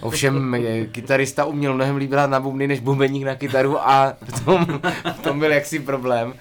Ovšem, 0.00 0.54
eh, 0.54 0.86
kytarista 0.86 1.44
uměl 1.44 1.74
mnohem 1.74 1.96
líp 1.96 2.12
hrát 2.12 2.30
na 2.30 2.40
bubny 2.40 2.66
než 2.66 2.80
bubeník 2.80 3.24
na 3.24 3.34
kytaru 3.34 3.80
a 3.80 4.14
v 4.22 4.44
tom, 4.44 4.66
v 5.18 5.20
tom 5.22 5.38
byl 5.38 5.52
jaksi 5.52 5.78
problém. 5.78 6.34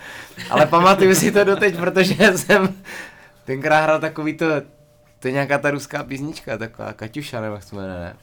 Ale 0.49 0.65
pamatuju 0.65 1.15
si 1.15 1.31
to 1.31 1.43
doteď, 1.43 1.77
protože 1.77 2.37
jsem 2.37 2.75
tenkrát 3.45 3.81
hrál 3.83 3.99
takový 3.99 4.37
to, 4.37 4.45
to 5.19 5.27
je 5.27 5.31
nějaká 5.31 5.57
ta 5.57 5.71
ruská 5.71 6.03
písnička, 6.03 6.57
taková 6.57 6.93
Kaťuša, 6.93 7.41
nebo 7.41 7.55
jak 7.55 7.63
se 7.63 7.75
jmenuje, 7.75 7.99
ne? 7.99 8.15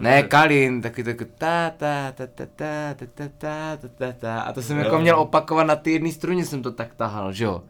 Ne, 0.00 0.22
Kalin, 0.22 0.82
taky 0.82 1.04
taky 1.04 1.24
ta 1.24 1.70
ta 1.70 2.12
ta 2.12 2.26
ta 2.26 2.46
ta 2.56 2.94
ta 2.94 3.06
ta 3.06 3.28
ta 3.38 3.76
ta 3.78 3.88
ta 3.98 4.12
ta 4.12 4.40
a 4.40 4.52
to 4.52 4.62
jsem 4.62 4.78
jako 4.78 4.98
měl 4.98 5.20
opakovat 5.20 5.64
na 5.64 5.76
ty 5.76 5.92
jedné 5.92 6.12
struně 6.12 6.44
jsem 6.44 6.62
to 6.62 6.72
tak 6.72 6.94
tahal, 6.94 7.32
že 7.32 7.44
jo. 7.44 7.62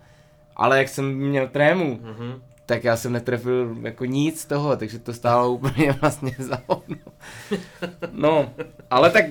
Ale 0.57 0.79
jak 0.79 0.89
jsem 0.89 1.15
měl 1.15 1.49
trému, 1.49 2.01
Mhm. 2.03 2.43
tak 2.67 2.85
já 2.85 2.97
jsem 2.97 3.13
netrefil 3.13 3.77
jako 3.83 4.05
nic 4.05 4.41
z 4.41 4.47
toho, 4.47 4.77
takže 4.77 4.99
to 4.99 5.13
stálo 5.15 5.51
úplně 5.53 5.93
vlastně 6.01 6.35
za 6.39 6.59
hovno. 6.67 6.97
No, 8.13 8.51
ale 8.91 9.11
tak, 9.11 9.25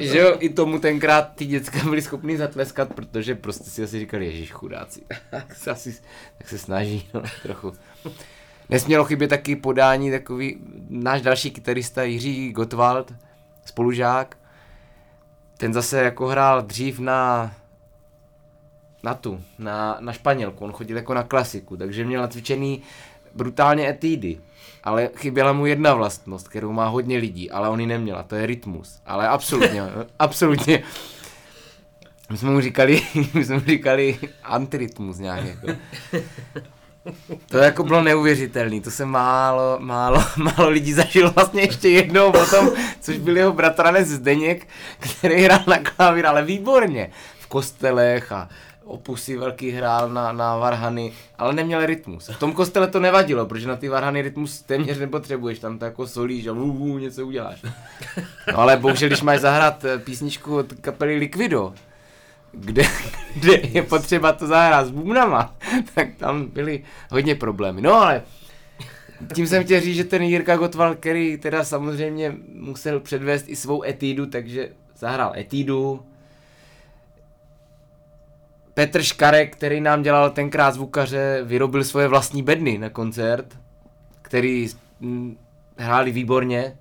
že 0.00 0.18
jo, 0.18 0.36
i 0.38 0.48
tomu 0.48 0.78
tenkrát 0.78 1.32
ty 1.34 1.46
děcka 1.46 1.78
byli 1.84 2.02
schopni 2.02 2.36
zatleskat, 2.36 2.94
protože 2.94 3.34
prostě 3.34 3.70
si 3.70 3.82
asi 3.82 3.98
říkali, 3.98 4.26
ježiš 4.26 4.52
chudáci, 4.52 5.00
tak 5.30 5.54
se, 5.54 5.70
asi, 5.70 5.94
tak 6.38 6.48
se 6.48 6.58
snaží, 6.58 7.08
no, 7.14 7.22
trochu. 7.42 7.72
Nesmělo 8.68 9.04
chybět 9.04 9.28
taky 9.28 9.56
podání 9.56 10.10
takový, 10.10 10.56
náš 10.88 11.22
další 11.22 11.50
kytarista 11.50 12.02
Jiří 12.02 12.52
Gottwald, 12.52 13.14
spolužák, 13.64 14.36
ten 15.56 15.74
zase 15.74 16.02
jako 16.02 16.26
hrál 16.26 16.62
dřív 16.62 16.98
na 16.98 17.52
na 19.02 19.14
tu, 19.14 19.40
na, 19.58 19.96
na 20.00 20.12
Španělku, 20.12 20.64
on 20.64 20.72
chodil 20.72 20.96
jako 20.96 21.14
na 21.14 21.22
klasiku, 21.22 21.76
takže 21.76 22.04
měl 22.04 22.20
natvičený 22.20 22.82
brutálně 23.34 23.88
etídy. 23.88 24.40
Ale 24.84 25.10
chyběla 25.16 25.52
mu 25.52 25.66
jedna 25.66 25.94
vlastnost, 25.94 26.48
kterou 26.48 26.72
má 26.72 26.88
hodně 26.88 27.18
lidí, 27.18 27.50
ale 27.50 27.68
on 27.68 27.80
ji 27.80 27.86
neměl, 27.86 28.16
a 28.16 28.22
to 28.22 28.34
je 28.34 28.46
rytmus. 28.46 29.00
Ale 29.06 29.28
absolutně, 29.28 29.82
absolutně. 30.18 30.82
My 32.30 32.36
jsme 32.36 32.50
mu 32.50 32.60
říkali, 32.60 33.02
my 33.34 33.44
jsme 33.44 33.54
mu 33.54 33.64
říkali 33.66 34.18
antirytmus 34.44 35.18
nějak 35.18 35.44
jako. 35.44 35.66
To 37.46 37.58
jako 37.58 37.84
bylo 37.84 38.02
neuvěřitelný, 38.02 38.80
to 38.80 38.90
se 38.90 39.04
málo, 39.04 39.76
málo, 39.80 40.24
málo 40.36 40.68
lidí 40.68 40.92
zažilo 40.92 41.30
vlastně 41.30 41.62
ještě 41.62 41.88
jednou 41.88 42.32
potom, 42.32 42.70
což 43.00 43.18
byl 43.18 43.36
jeho 43.36 43.52
bratranec 43.52 44.08
Zdeněk, 44.08 44.66
který 44.98 45.42
hrál 45.42 45.60
na 45.66 45.78
klavír, 45.78 46.26
ale 46.26 46.44
výborně, 46.44 47.10
v 47.38 47.46
kostelech 47.46 48.32
a 48.32 48.48
opusy 48.90 49.36
velký 49.36 49.70
hrál 49.70 50.08
na, 50.08 50.32
na 50.32 50.56
varhany, 50.56 51.12
ale 51.38 51.52
neměl 51.52 51.86
rytmus. 51.86 52.28
V 52.28 52.38
tom 52.38 52.52
kostele 52.52 52.86
to 52.86 53.00
nevadilo, 53.00 53.46
protože 53.46 53.68
na 53.68 53.76
ty 53.76 53.88
varhany 53.88 54.22
rytmus 54.22 54.62
téměř 54.62 54.98
nepotřebuješ, 54.98 55.58
tam 55.58 55.78
to 55.78 55.84
jako 55.84 56.06
solíš 56.06 56.46
a 56.46 56.52
vů, 56.52 56.98
něco 56.98 57.26
uděláš. 57.26 57.62
No 57.62 58.58
ale 58.58 58.76
bohužel, 58.76 59.08
když 59.08 59.22
máš 59.22 59.40
zahrát 59.40 59.84
eh, 59.84 59.98
písničku 59.98 60.56
od 60.56 60.72
kapely 60.72 61.16
Liquido, 61.16 61.74
kde, 62.52 62.82
kde 63.34 63.52
je 63.52 63.82
potřeba 63.82 64.32
to 64.32 64.46
zahrát 64.46 64.86
s 64.86 64.90
bubnama, 64.90 65.54
tak 65.94 66.08
tam 66.16 66.46
byly 66.46 66.84
hodně 67.10 67.34
problémy. 67.34 67.80
No 67.80 67.94
ale 67.94 68.22
tím 69.34 69.46
jsem 69.46 69.64
chtěl 69.64 69.80
říct, 69.80 69.96
že 69.96 70.04
ten 70.04 70.22
Jirka 70.22 70.56
Gotwal, 70.56 70.94
který 70.94 71.36
teda 71.36 71.64
samozřejmě 71.64 72.36
musel 72.54 73.00
předvést 73.00 73.48
i 73.48 73.56
svou 73.56 73.84
etídu, 73.84 74.26
takže 74.26 74.68
zahrál 74.96 75.32
etídu. 75.36 76.02
Petr 78.74 79.02
Škarek, 79.02 79.56
který 79.56 79.80
nám 79.80 80.02
dělal 80.02 80.30
tenkrát 80.30 80.74
zvukaře, 80.74 81.40
vyrobil 81.44 81.84
svoje 81.84 82.08
vlastní 82.08 82.42
bedny 82.42 82.78
na 82.78 82.90
koncert, 82.90 83.58
který 84.22 84.68
hráli 85.76 86.10
výborně. 86.10 86.76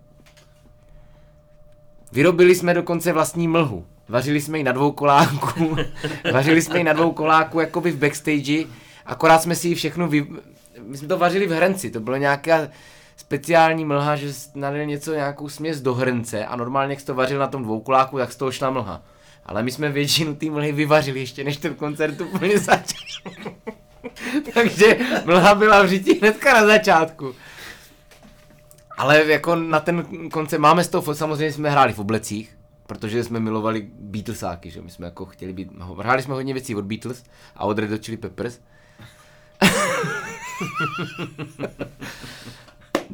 Vyrobili 2.11 2.55
jsme 2.55 2.73
dokonce 2.73 3.13
vlastní 3.13 3.47
mlhu. 3.47 3.85
Vařili 4.09 4.41
jsme 4.41 4.57
ji 4.57 4.63
na 4.63 4.71
dvou 4.71 4.91
koláku, 4.91 5.77
vařili 6.33 6.61
jsme 6.61 6.77
ji 6.77 6.83
na 6.83 6.93
dvou 6.93 7.11
koláku 7.11 7.59
jakoby 7.59 7.91
v 7.91 7.97
backstage, 7.97 8.63
akorát 9.05 9.41
jsme 9.41 9.55
si 9.55 9.67
ji 9.67 9.75
všechno 9.75 10.07
vy... 10.07 10.27
My 10.81 10.97
jsme 10.97 11.07
to 11.07 11.17
vařili 11.17 11.47
v 11.47 11.51
hrnci, 11.51 11.91
to 11.91 11.99
bylo 11.99 12.17
nějaká 12.17 12.67
speciální 13.15 13.85
mlha, 13.85 14.15
že 14.15 14.33
nalil 14.55 14.85
něco, 14.85 15.13
nějakou 15.13 15.49
směs 15.49 15.81
do 15.81 15.93
hrnce 15.93 16.45
a 16.45 16.55
normálně, 16.55 16.93
jak 16.93 17.03
to 17.03 17.15
vařil 17.15 17.39
na 17.39 17.47
tom 17.47 17.63
dvoukoláku, 17.63 18.17
tak 18.17 18.31
z 18.31 18.35
toho 18.35 18.51
šla 18.51 18.69
mlha. 18.69 19.01
Ale 19.49 19.63
my 19.63 19.71
jsme 19.71 19.89
většinu 19.91 20.35
té 20.35 20.45
mlhy 20.45 20.71
vyvařili 20.71 21.19
ještě, 21.19 21.43
než 21.43 21.57
ten 21.57 21.75
koncert 21.75 22.21
úplně 22.21 22.59
začal. 22.69 23.33
Takže 24.53 24.97
mlha 25.25 25.55
byla 25.55 25.83
v 25.83 25.87
řití 25.87 26.19
hnedka 26.19 26.53
na 26.53 26.65
začátku. 26.67 27.35
Ale 28.97 29.25
jako 29.25 29.55
na 29.55 29.79
ten 29.79 30.29
koncert 30.31 30.59
máme 30.59 30.83
z 30.83 30.87
toho, 30.87 31.15
samozřejmě 31.15 31.51
jsme 31.51 31.69
hráli 31.69 31.93
v 31.93 31.99
oblecích, 31.99 32.57
protože 32.87 33.23
jsme 33.23 33.39
milovali 33.39 33.87
Beatlesáky, 33.99 34.71
že 34.71 34.81
my 34.81 34.89
jsme 34.89 35.05
jako 35.05 35.25
chtěli 35.25 35.53
být, 35.53 35.69
hráli 35.97 36.21
jsme 36.21 36.33
hodně 36.33 36.53
věcí 36.53 36.75
od 36.75 36.85
Beatles 36.85 37.23
a 37.55 37.65
od 37.65 37.79
Red 37.79 38.05
Chili 38.05 38.17
Peppers. 38.17 38.59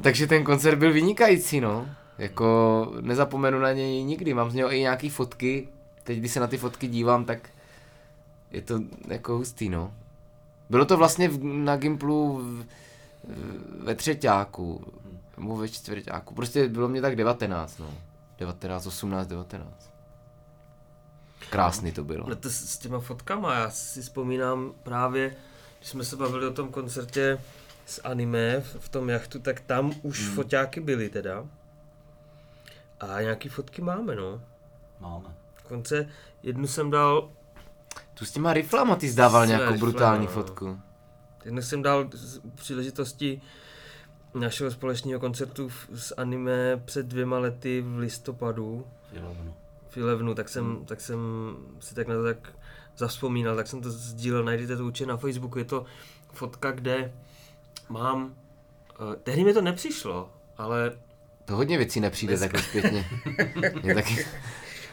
Takže 0.02 0.28
ten 0.28 0.44
koncert 0.44 0.76
byl 0.76 0.94
vynikající, 0.94 1.62
no. 1.62 1.90
Jako 2.18 2.88
nezapomenu 3.02 3.60
na 3.60 3.74
něj 3.74 4.04
nikdy, 4.04 4.34
mám 4.34 4.52
z 4.52 4.54
něho 4.54 4.74
i 4.74 4.80
nějaký 4.80 5.10
fotky, 5.10 5.68
teď 6.06 6.18
když 6.18 6.32
se 6.32 6.40
na 6.40 6.48
ty 6.48 6.58
fotky 6.58 6.88
dívám, 6.88 7.26
tak 7.26 7.50
je 8.52 8.62
to 8.62 8.80
jako 9.08 9.38
hustý, 9.38 9.70
no. 9.70 9.94
Bylo 10.70 10.86
to 10.86 10.98
vlastně 10.98 11.30
v, 11.30 11.44
na 11.44 11.78
Gimplu 11.78 12.38
v, 12.38 12.66
ve 13.84 13.96
třetíku, 13.96 14.94
nebo 15.38 15.58
ve 15.58 15.70
čtvrtáku, 15.70 16.36
prostě 16.36 16.70
bylo 16.70 16.88
mě 16.88 17.02
tak 17.02 17.16
19, 17.16 17.78
no. 17.80 17.94
19, 18.40 18.86
18, 18.86 19.28
19. 19.28 19.92
Krásný 21.50 21.92
to 21.92 22.04
bylo. 22.04 22.30
No 22.30 22.36
to 22.36 22.50
s, 22.50 22.54
s 22.54 22.78
těma 22.78 23.00
fotkama, 23.00 23.54
já 23.54 23.70
si 23.70 24.02
vzpomínám 24.02 24.74
právě, 24.84 25.36
když 25.78 25.90
jsme 25.90 26.04
se 26.04 26.16
bavili 26.16 26.48
o 26.48 26.54
tom 26.54 26.70
koncertě 26.70 27.42
s 27.86 28.02
anime 28.04 28.60
v, 28.60 28.76
v 28.80 28.90
tom 28.90 29.10
jachtu, 29.10 29.40
tak 29.40 29.60
tam 29.60 29.94
už 30.02 30.26
hmm. 30.26 30.36
foťáky 30.36 30.80
byly 30.80 31.10
teda. 31.10 31.46
A 33.00 33.22
nějaký 33.22 33.50
fotky 33.50 33.82
máme, 33.82 34.16
no. 34.16 34.42
Máme. 35.00 35.45
Konce 35.68 36.10
jednu 36.44 36.68
jsem 36.68 36.92
dal... 36.92 37.32
Tu 38.14 38.26
s 38.26 38.32
těma 38.32 38.54
riflama 38.54 38.96
ty 38.96 39.10
zdával 39.10 39.46
nějakou 39.46 39.78
brutální 39.78 40.26
no. 40.26 40.32
fotku. 40.32 40.80
Jednu 41.46 41.62
jsem 41.62 41.82
dal 41.82 42.10
z 42.14 42.42
příležitosti 42.56 43.42
našeho 44.34 44.72
společného 44.72 45.20
koncertu 45.20 45.70
s 45.96 46.14
anime 46.18 46.82
před 46.86 47.06
dvěma 47.06 47.40
lety 47.40 47.82
v 47.82 47.98
listopadu. 47.98 48.88
Filovnu. 49.14 49.54
Filevnu, 49.90 50.36
tak 50.36 50.50
jsem, 50.50 50.66
hmm. 50.66 50.86
tak 50.86 51.02
jsem 51.02 51.20
si 51.80 51.96
tak 51.96 52.08
na 52.08 52.16
to 52.16 52.24
tak 52.24 52.54
zavzpomínal, 52.98 53.56
tak 53.56 53.68
jsem 53.68 53.82
to 53.82 53.92
sdílel, 53.92 54.44
najdete 54.44 54.78
to 54.78 54.86
určitě 54.86 55.06
na 55.06 55.18
Facebooku, 55.18 55.60
je 55.60 55.66
to 55.66 55.86
fotka, 56.34 56.72
kde 56.72 57.14
mám, 57.90 58.24
uh, 58.26 59.16
tehdy 59.24 59.44
mi 59.44 59.54
to 59.54 59.62
nepřišlo, 59.62 60.30
ale... 60.58 60.98
To 61.46 61.56
hodně 61.56 61.78
věcí 61.78 62.00
nepřijde 62.00 62.40
takhle 62.40 62.62
zpětně. 62.62 63.06
taky... 63.96 64.26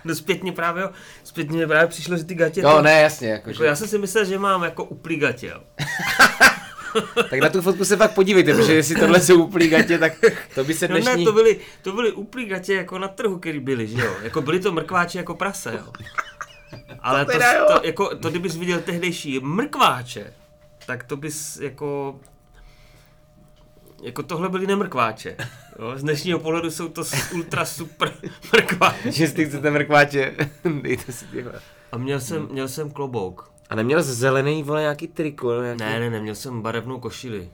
No 0.05 0.15
zpětně 0.15 0.53
právě, 0.53 0.83
jo, 0.83 0.91
zpětně 1.25 1.59
mi 1.59 1.67
právě 1.67 1.87
přišlo, 1.87 2.17
že 2.17 2.25
ty 2.25 2.35
gatě... 2.35 2.63
No 2.63 2.77
to, 2.77 2.83
ne, 2.83 3.01
jasně. 3.01 3.29
Jako, 3.29 3.51
jako 3.51 3.63
že... 3.63 3.67
Já 3.67 3.77
jsem 3.77 3.89
si 3.89 3.99
myslel, 3.99 4.25
že 4.25 4.39
mám 4.39 4.63
jako 4.63 4.85
uplý 4.85 5.17
gatě, 5.17 5.47
jo. 5.47 5.61
tak 7.31 7.41
na 7.41 7.49
tu 7.49 7.63
fotku 7.63 7.85
se 7.85 7.97
fakt 7.97 8.15
podívejte, 8.15 8.55
protože 8.55 8.75
jestli 8.75 8.95
tohle 8.95 9.21
jsou 9.21 9.45
uplý 9.45 9.69
gatě, 9.69 9.99
tak 9.99 10.13
to 10.55 10.65
by 10.65 10.75
se 10.75 10.89
dnešní... 10.89 11.11
No 11.11 11.17
ne, 11.17 11.25
to 11.25 11.33
byly, 11.33 11.61
to 11.83 11.93
byly 11.93 12.13
uplý 12.13 12.45
gatě 12.45 12.75
jako 12.75 12.99
na 12.99 13.09
trhu, 13.09 13.39
který 13.39 13.61
byly, 13.61 13.87
že 13.87 14.01
jo. 14.05 14.15
Jako 14.23 14.43
byly 14.43 14.61
to 14.61 14.73
mrkváči 14.73 15.19
jako 15.19 15.35
prase, 15.35 15.73
jo. 15.73 15.93
Ale 17.01 17.25
to, 17.25 17.33
to, 17.33 17.39
to, 17.75 17.87
jako, 17.87 18.17
to 18.17 18.31
kdybys 18.31 18.57
viděl 18.57 18.81
tehdejší 18.81 19.41
mrkváče, 19.41 20.33
tak 20.87 21.05
to 21.05 21.17
bys 21.17 21.57
jako 21.57 22.21
jako 24.03 24.23
tohle 24.23 24.49
byly 24.49 24.67
nemrkváče. 24.67 25.37
Jo? 25.79 25.93
Z 25.97 26.03
dnešního 26.03 26.39
pohledu 26.39 26.71
jsou 26.71 26.89
to 26.89 27.03
ultra 27.35 27.65
super 27.65 28.13
mrkváče. 28.53 29.23
Jestli 29.23 29.47
chcete 29.47 29.71
mrkváče, 29.71 30.35
dejte 30.83 31.13
si 31.13 31.27
tyhle. 31.27 31.53
A 31.93 31.99
měl 31.99 32.21
jsem, 32.21 32.49
měl 32.51 32.69
jsem 32.69 32.91
klobouk. 32.91 33.51
A 33.71 33.75
neměl 33.75 34.03
jsi 34.03 34.13
zelený, 34.13 34.63
vole, 34.63 34.81
nějaký 34.81 35.09
triko? 35.09 35.63
Nějaký... 35.63 35.81
Ne, 35.81 36.01
ne, 36.01 36.11
ne, 36.11 36.21
měl 36.21 36.35
jsem 36.35 36.63
barevnou 36.63 37.01
košili. 37.01 37.51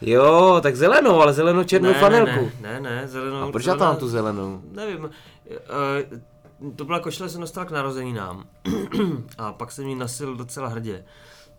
Jo, 0.00 0.60
tak 0.62 0.76
zelenou, 0.76 1.20
ale 1.20 1.32
zelenou 1.32 1.64
černou 1.64 1.88
ne, 1.88 1.98
flanelku. 1.98 2.50
Ne, 2.60 2.80
ne, 2.80 2.80
ne, 2.80 3.08
zelenou. 3.08 3.36
A 3.36 3.52
proč 3.52 3.64
já 3.64 3.74
tam 3.76 3.96
tu 3.96 4.08
zelenou? 4.08 4.62
Nevím. 4.70 5.04
Uh, 5.04 6.70
to 6.76 6.84
byla 6.84 7.00
košile, 7.00 7.28
jsem 7.28 7.40
dostal 7.40 7.64
k 7.64 7.70
narozeninám. 7.70 8.44
a 9.38 9.52
pak 9.52 9.72
jsem 9.72 9.86
ji 9.86 9.94
nasil 9.94 10.36
docela 10.36 10.68
hrdě. 10.68 11.04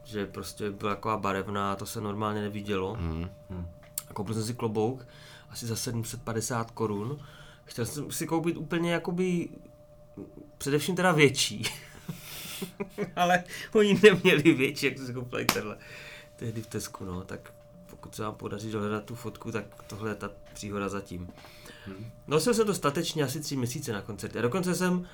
Že 0.04 0.26
prostě 0.26 0.72
byla 0.72 0.96
taková 0.96 1.18
barevná, 1.18 1.76
to 1.76 1.86
se 1.86 2.02
normálně 2.02 2.42
nevidělo. 2.42 2.94
Hmm. 3.00 3.30
A 4.14 4.16
koupil 4.16 4.34
jsem 4.34 4.44
si 4.44 4.54
klobouk, 4.54 5.08
asi 5.50 5.68
za 5.68 5.76
750 5.76 6.72
korun. 6.72 7.20
Chtěl 7.66 7.86
jsem 7.86 8.12
si 8.12 8.28
koupit 8.28 8.58
úplně 8.58 8.94
jakoby, 8.94 9.50
především 10.58 10.96
teda 10.96 11.12
větší. 11.12 11.64
ale 13.16 13.44
oni 13.74 14.00
neměli 14.04 14.54
větší, 14.54 14.86
jak 14.86 14.98
se 14.98 15.14
koupili 15.14 15.46
tenhle. 15.46 15.78
Tehdy 16.36 16.62
v 16.62 16.68
Tesku, 16.68 17.06
no, 17.06 17.24
tak 17.24 17.54
pokud 17.90 18.16
se 18.16 18.24
vám 18.24 18.36
podaří 18.36 18.72
dohledat 18.72 19.04
tu 19.04 19.16
fotku, 19.16 19.52
tak 19.52 19.84
tohle 19.88 20.12
je 20.12 20.16
ta 20.16 20.30
příhoda 20.54 20.90
zatím. 20.90 21.28
Hmm. 21.86 22.12
Nosil 22.28 22.54
jsem 22.54 22.66
to 22.66 22.74
statečně 22.74 23.24
asi 23.24 23.40
tři 23.40 23.56
měsíce 23.56 23.94
na 23.94 24.02
koncerty. 24.02 24.40
A 24.40 24.42
dokonce 24.42 24.76
jsem 24.76 25.08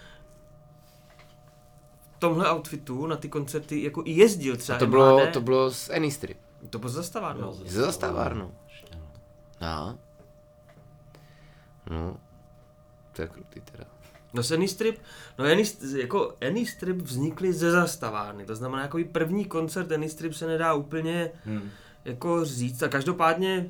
v 2.16 2.20
tomhle 2.20 2.52
outfitu 2.52 3.08
na 3.08 3.16
ty 3.16 3.30
koncerty 3.30 3.84
jako 3.84 4.02
i 4.06 4.12
jezdil 4.12 4.58
třeba. 4.58 4.76
A 4.76 4.80
to 4.80 4.88
bylo, 4.88 5.28
to 5.28 5.42
bylo 5.42 5.72
z 5.72 5.90
Anystrip. 5.90 6.38
To 6.70 6.80
bylo 6.80 6.90
zastavárno. 6.90 7.54
Z 7.54 7.74
zastavárno. 9.62 9.86
No. 9.86 9.98
No. 11.90 12.18
To 13.14 13.22
je 13.22 13.28
krutý 13.28 13.62
teda. 13.62 13.86
No 14.34 14.44
s 14.44 14.52
Anystrip, 14.52 14.98
no 15.40 15.46
Anystrip, 15.46 15.96
jako 16.02 16.34
Anystrip 16.48 16.98
vznikly 16.98 17.54
ze 17.54 17.72
zastavárny, 17.72 18.46
to 18.46 18.56
znamená 18.56 18.82
jako 18.82 19.00
první 19.12 19.46
koncert 19.46 19.92
Anystrip 19.92 20.34
se 20.34 20.48
nedá 20.48 20.74
úplně 20.74 21.32
hmm. 21.46 21.70
jako 22.06 22.46
říct 22.46 22.84
a 22.84 22.88
každopádně 22.88 23.70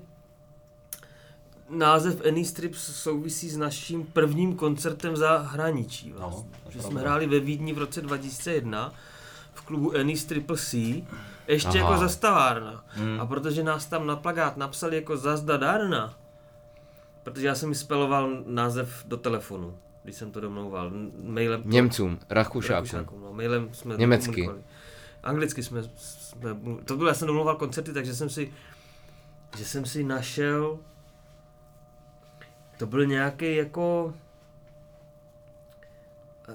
název 1.70 2.26
Anystrip 2.28 2.76
souvisí 2.76 3.50
s 3.50 3.58
naším 3.58 4.06
prvním 4.06 4.56
koncertem 4.56 5.18
za 5.18 5.38
hraničí 5.38 6.12
vlastně. 6.12 6.50
No, 6.66 6.72
že 6.72 6.82
jsme 6.82 7.02
hráli 7.02 7.28
ve 7.28 7.40
Vídni 7.40 7.74
v 7.74 7.78
roce 7.78 8.02
2001 8.02 8.94
v 9.54 9.62
klubu 9.62 9.96
Anystrip 9.96 10.52
C, 10.58 10.78
ještě 11.54 11.78
jako 11.78 11.80
Aha. 11.80 11.90
jako 11.90 12.00
zastavárna. 12.00 12.84
Hmm. 12.88 13.22
A 13.22 13.26
protože 13.26 13.64
nás 13.64 13.86
tam 13.86 14.08
na 14.08 14.16
plagát 14.16 14.58
napsali 14.58 14.96
jako 14.96 15.18
zazdadarna, 15.18 16.14
protože 17.24 17.48
já 17.48 17.56
jsem 17.56 17.76
speloval 17.76 18.30
název 18.46 19.04
do 19.08 19.18
telefonu 19.18 19.78
když 20.04 20.16
jsem 20.16 20.32
to 20.32 20.40
domlouval. 20.40 20.92
Mailem 21.24 21.62
Němcům, 21.66 22.20
Rakušákům. 22.30 23.22
No, 23.22 23.34
mailem 23.34 23.70
jsme 23.74 23.98
Německy. 23.98 24.50
Anglicky 25.24 25.64
jsme, 25.64 25.84
jsme, 25.96 26.56
to 26.86 26.98
bylo, 26.98 27.10
já 27.10 27.14
jsem 27.14 27.28
domlouval 27.28 27.56
koncerty, 27.56 27.94
takže 27.94 28.16
jsem 28.16 28.30
si, 28.30 28.54
že 29.58 29.66
jsem 29.66 29.86
si 29.86 30.04
našel, 30.04 30.80
to 32.78 32.86
byl 32.86 33.06
nějaký 33.06 33.56
jako, 33.56 34.14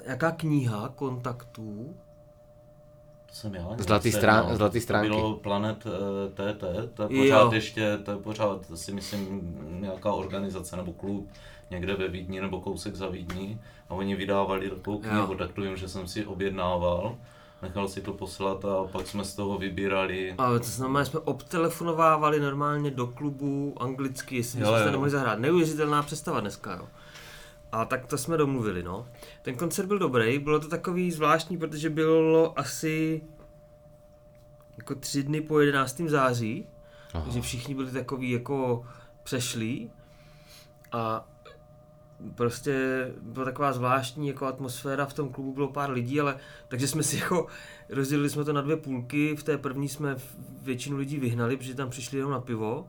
jaká 0.04 0.30
kniha 0.30 0.92
kontaktů 0.96 1.96
jsem 3.34 3.54
já. 3.54 3.68
Zlatý 3.78 4.12
strán- 4.12 4.40
sehnal. 4.40 4.56
zlatý 4.56 4.80
stránky. 4.80 5.08
To 5.08 5.14
bylo 5.16 5.34
Planet 5.36 5.86
eh, 5.86 6.52
TT, 6.52 6.60
to 6.94 7.02
je 7.02 7.08
Jo. 7.10 7.22
pořád 7.22 7.52
ještě, 7.52 7.98
to 8.04 8.10
je 8.10 8.16
pořád 8.16 8.58
si 8.74 8.92
myslím 8.92 9.56
nějaká 9.80 10.12
organizace 10.12 10.76
nebo 10.76 10.92
klub 10.92 11.28
někde 11.70 11.94
ve 11.94 12.08
Vídni 12.08 12.40
nebo 12.40 12.60
kousek 12.60 12.94
za 12.96 13.08
Vídní 13.08 13.60
a 13.90 13.94
oni 13.94 14.14
vydávali 14.16 14.70
takovou 14.70 14.98
knihu, 14.98 15.16
Jo. 15.32 15.34
tak 15.38 15.52
to 15.52 15.60
vím, 15.60 15.76
že 15.76 15.88
jsem 15.88 16.08
si 16.08 16.26
objednával. 16.26 17.16
Nechal 17.62 17.88
si 17.88 18.00
to 18.00 18.12
poslat 18.12 18.64
a 18.64 18.84
pak 18.92 19.06
jsme 19.06 19.24
z 19.24 19.34
toho 19.34 19.58
vybírali. 19.58 20.34
A 20.38 20.58
to 20.58 20.64
znamená, 20.64 21.04
jsme 21.04 21.20
obtelefonovávali 21.20 22.40
normálně 22.40 22.90
do 22.90 23.06
klubu 23.06 23.74
anglicky, 23.80 24.36
jestli 24.36 24.60
Jo, 24.60 24.66
jsme 24.68 24.78
se 24.78 24.84
jo. 24.84 24.90
nemohli 24.90 25.10
zahrát. 25.10 25.38
Neuvěřitelná 25.38 26.02
představa 26.02 26.40
dneska, 26.40 26.74
jo. 26.76 26.86
A 27.74 27.84
tak 27.84 28.06
to 28.06 28.18
jsme 28.18 28.36
domluvili, 28.36 28.82
no. 28.82 29.08
Ten 29.42 29.56
koncert 29.56 29.86
byl 29.86 29.98
dobrý, 29.98 30.38
bylo 30.38 30.60
to 30.60 30.68
takový 30.68 31.10
zvláštní, 31.10 31.58
protože 31.58 31.90
bylo 31.90 32.58
asi 32.58 33.22
jako 34.78 34.94
tři 34.94 35.22
dny 35.22 35.40
po 35.40 35.60
11. 35.60 36.00
září, 36.00 36.66
Aha. 37.14 37.24
takže 37.24 37.40
všichni 37.40 37.74
byli 37.74 37.90
takový 37.90 38.30
jako 38.30 38.86
přešlí 39.22 39.90
a 40.92 41.28
prostě 42.34 43.06
byla 43.22 43.44
taková 43.44 43.72
zvláštní 43.72 44.28
jako 44.28 44.46
atmosféra, 44.46 45.06
v 45.06 45.14
tom 45.14 45.28
klubu 45.28 45.52
bylo 45.52 45.68
pár 45.68 45.90
lidí, 45.90 46.20
ale 46.20 46.36
takže 46.68 46.88
jsme 46.88 47.02
si 47.02 47.16
jako 47.16 47.46
rozdělili 47.88 48.30
jsme 48.30 48.44
to 48.44 48.52
na 48.52 48.60
dvě 48.60 48.76
půlky, 48.76 49.36
v 49.36 49.42
té 49.42 49.58
první 49.58 49.88
jsme 49.88 50.16
většinu 50.62 50.96
lidí 50.96 51.18
vyhnali, 51.18 51.56
protože 51.56 51.74
tam 51.74 51.90
přišli 51.90 52.18
jenom 52.18 52.32
na 52.32 52.40
pivo 52.40 52.88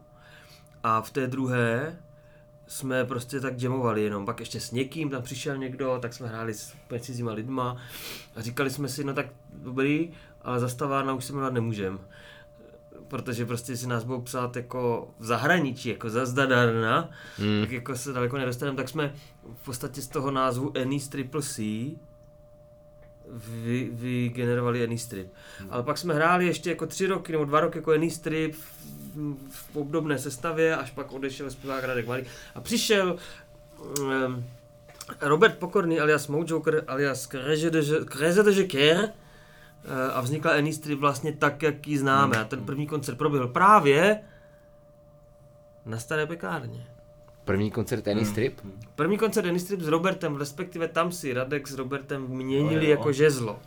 a 0.83 1.01
v 1.01 1.09
té 1.11 1.27
druhé 1.27 1.97
jsme 2.67 3.05
prostě 3.05 3.39
tak 3.39 3.61
jamovali 3.61 4.03
jenom, 4.03 4.25
pak 4.25 4.39
ještě 4.39 4.59
s 4.59 4.71
někým, 4.71 5.09
tam 5.09 5.21
přišel 5.21 5.57
někdo, 5.57 5.97
tak 6.01 6.13
jsme 6.13 6.27
hráli 6.27 6.53
s 6.53 6.73
úplně 6.85 6.99
cizíma 7.01 7.31
lidma 7.33 7.77
a 8.35 8.41
říkali 8.41 8.69
jsme 8.69 8.87
si, 8.89 9.03
no 9.03 9.13
tak 9.13 9.25
dobrý, 9.53 10.11
ale 10.41 10.59
zastavárna 10.59 11.13
už 11.13 11.25
se 11.25 11.33
jmenovat 11.33 11.53
nemůžem. 11.53 11.99
Protože 13.07 13.45
prostě 13.45 13.77
si 13.77 13.87
nás 13.87 14.03
budou 14.03 14.21
psát 14.21 14.55
jako 14.55 15.07
v 15.19 15.25
zahraničí, 15.25 15.89
jako 15.89 16.09
za 16.09 16.25
zdadarna, 16.25 17.09
Hmm. 17.37 17.61
tak 17.61 17.71
jako 17.71 17.95
se 17.95 18.13
daleko 18.13 18.37
nedostaneme, 18.37 18.77
tak 18.77 18.89
jsme 18.89 19.13
v 19.55 19.65
podstatě 19.65 20.01
z 20.01 20.07
toho 20.07 20.31
názvu 20.31 20.71
Ennis 20.77 21.07
Triple 21.07 21.41
C 21.41 21.61
vy, 23.31 23.89
vygenerovali 23.93 24.83
Ennis 24.83 25.03
Strip. 25.03 25.27
Ale 25.69 25.83
pak 25.83 25.97
jsme 25.97 26.13
hráli 26.13 26.45
ještě 26.45 26.69
jako 26.69 26.85
tři 26.85 27.07
roky 27.07 27.31
nebo 27.31 27.45
dva 27.45 27.59
roky 27.59 27.77
jako 27.77 27.91
Ennis 27.91 28.15
Strip 28.15 28.55
v, 28.55 28.73
v 29.49 29.75
obdobné 29.75 30.19
sestavě, 30.19 30.75
až 30.75 30.91
pak 30.91 31.11
odešel 31.11 31.51
zpěvák 31.51 31.83
Radek 31.83 32.07
Malý 32.07 32.23
a 32.55 32.61
přišel 32.61 33.17
um, 33.99 34.45
Robert 35.21 35.57
Pokorný 35.57 35.99
alias 35.99 36.27
Mojoker 36.27 36.83
alias 36.87 37.27
Kreze 38.05 38.43
de 38.43 38.51
Jeker 38.51 39.09
a 40.13 40.21
vznikla 40.21 40.51
Ennis 40.51 40.75
Strip 40.75 40.99
vlastně 40.99 41.33
tak, 41.33 41.63
jak 41.63 41.87
ji 41.87 41.97
známe. 41.97 42.37
A 42.37 42.43
ten 42.43 42.65
první 42.65 42.87
koncert 42.87 43.17
proběhl 43.17 43.47
právě 43.47 44.19
na 45.85 45.99
staré 45.99 46.25
pekárně. 46.25 46.87
První 47.45 47.71
koncert 47.71 48.01
Tennis 48.01 48.29
Strip? 48.29 48.61
První 48.95 49.17
koncert 49.17 49.45
Dennis 49.45 49.63
Strip 49.63 49.81
s 49.81 49.87
Robertem, 49.87 50.35
respektive 50.35 50.87
tam 50.87 51.11
si 51.11 51.33
Radek 51.33 51.67
s 51.67 51.73
Robertem 51.73 52.27
měnili 52.27 52.85
jo. 52.85 52.91
jako 52.91 53.11
žezlo. 53.11 53.59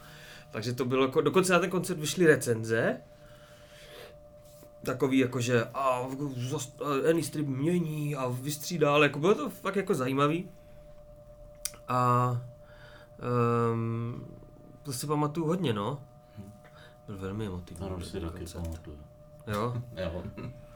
Takže 0.51 0.72
to 0.72 0.85
bylo 0.85 1.05
jako, 1.05 1.20
dokonce 1.20 1.53
na 1.53 1.59
ten 1.59 1.70
koncert 1.70 1.99
vyšly 1.99 2.26
recenze, 2.26 3.01
takový 4.85 5.18
jako, 5.18 5.41
že 5.41 5.64
a, 5.64 5.68
a 5.74 6.07
Annie 7.11 7.24
Strip 7.24 7.47
mění 7.47 8.16
a 8.16 8.29
vystřídá, 8.29 8.95
ale 8.95 9.07
jako 9.07 9.18
bylo 9.18 9.35
to 9.35 9.51
fakt 9.51 9.76
jako 9.76 9.95
zajímavý. 9.95 10.51
A 11.89 12.31
um, 13.72 14.26
to 14.83 14.93
si 14.93 15.07
pamatuju 15.07 15.47
hodně, 15.47 15.72
no. 15.72 16.03
Byl 17.07 17.18
velmi 17.18 17.47
emotivní. 17.47 17.87
Ano, 17.87 18.01
si 18.01 18.20
taky 18.20 18.39
koncert. 18.39 18.62
pamatuju. 18.62 18.99
Jo, 19.47 19.83
Jo. 19.97 20.22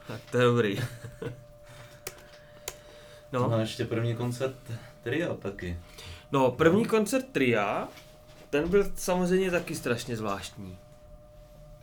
tak 0.06 0.20
to 0.30 0.38
je 0.38 0.44
dobrý. 0.44 0.78
No. 3.32 3.48
no. 3.48 3.54
A 3.56 3.60
ještě 3.60 3.84
první 3.84 4.16
koncert 4.16 4.56
tria 5.02 5.34
taky. 5.34 5.78
No, 6.32 6.50
první 6.50 6.84
koncert 6.84 7.26
Tria, 7.32 7.88
ten 8.50 8.68
byl 8.68 8.86
samozřejmě 8.94 9.50
taky 9.50 9.74
strašně 9.74 10.16
zvláštní. 10.16 10.78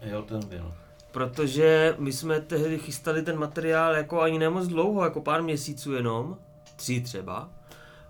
Jo, 0.02 0.22
ten 0.22 0.46
byl. 0.46 0.74
Protože 1.12 1.96
my 2.00 2.14
jsme 2.14 2.40
tehdy 2.40 2.80
chystali 2.80 3.22
ten 3.22 3.40
materiál 3.40 3.96
jako 3.96 4.22
ani 4.22 4.40
nemoc 4.40 4.68
dlouho, 4.68 5.04
jako 5.04 5.22
pár 5.22 5.44
měsíců 5.44 5.94
jenom, 5.94 6.38
tři 6.76 7.02
třeba. 7.02 7.50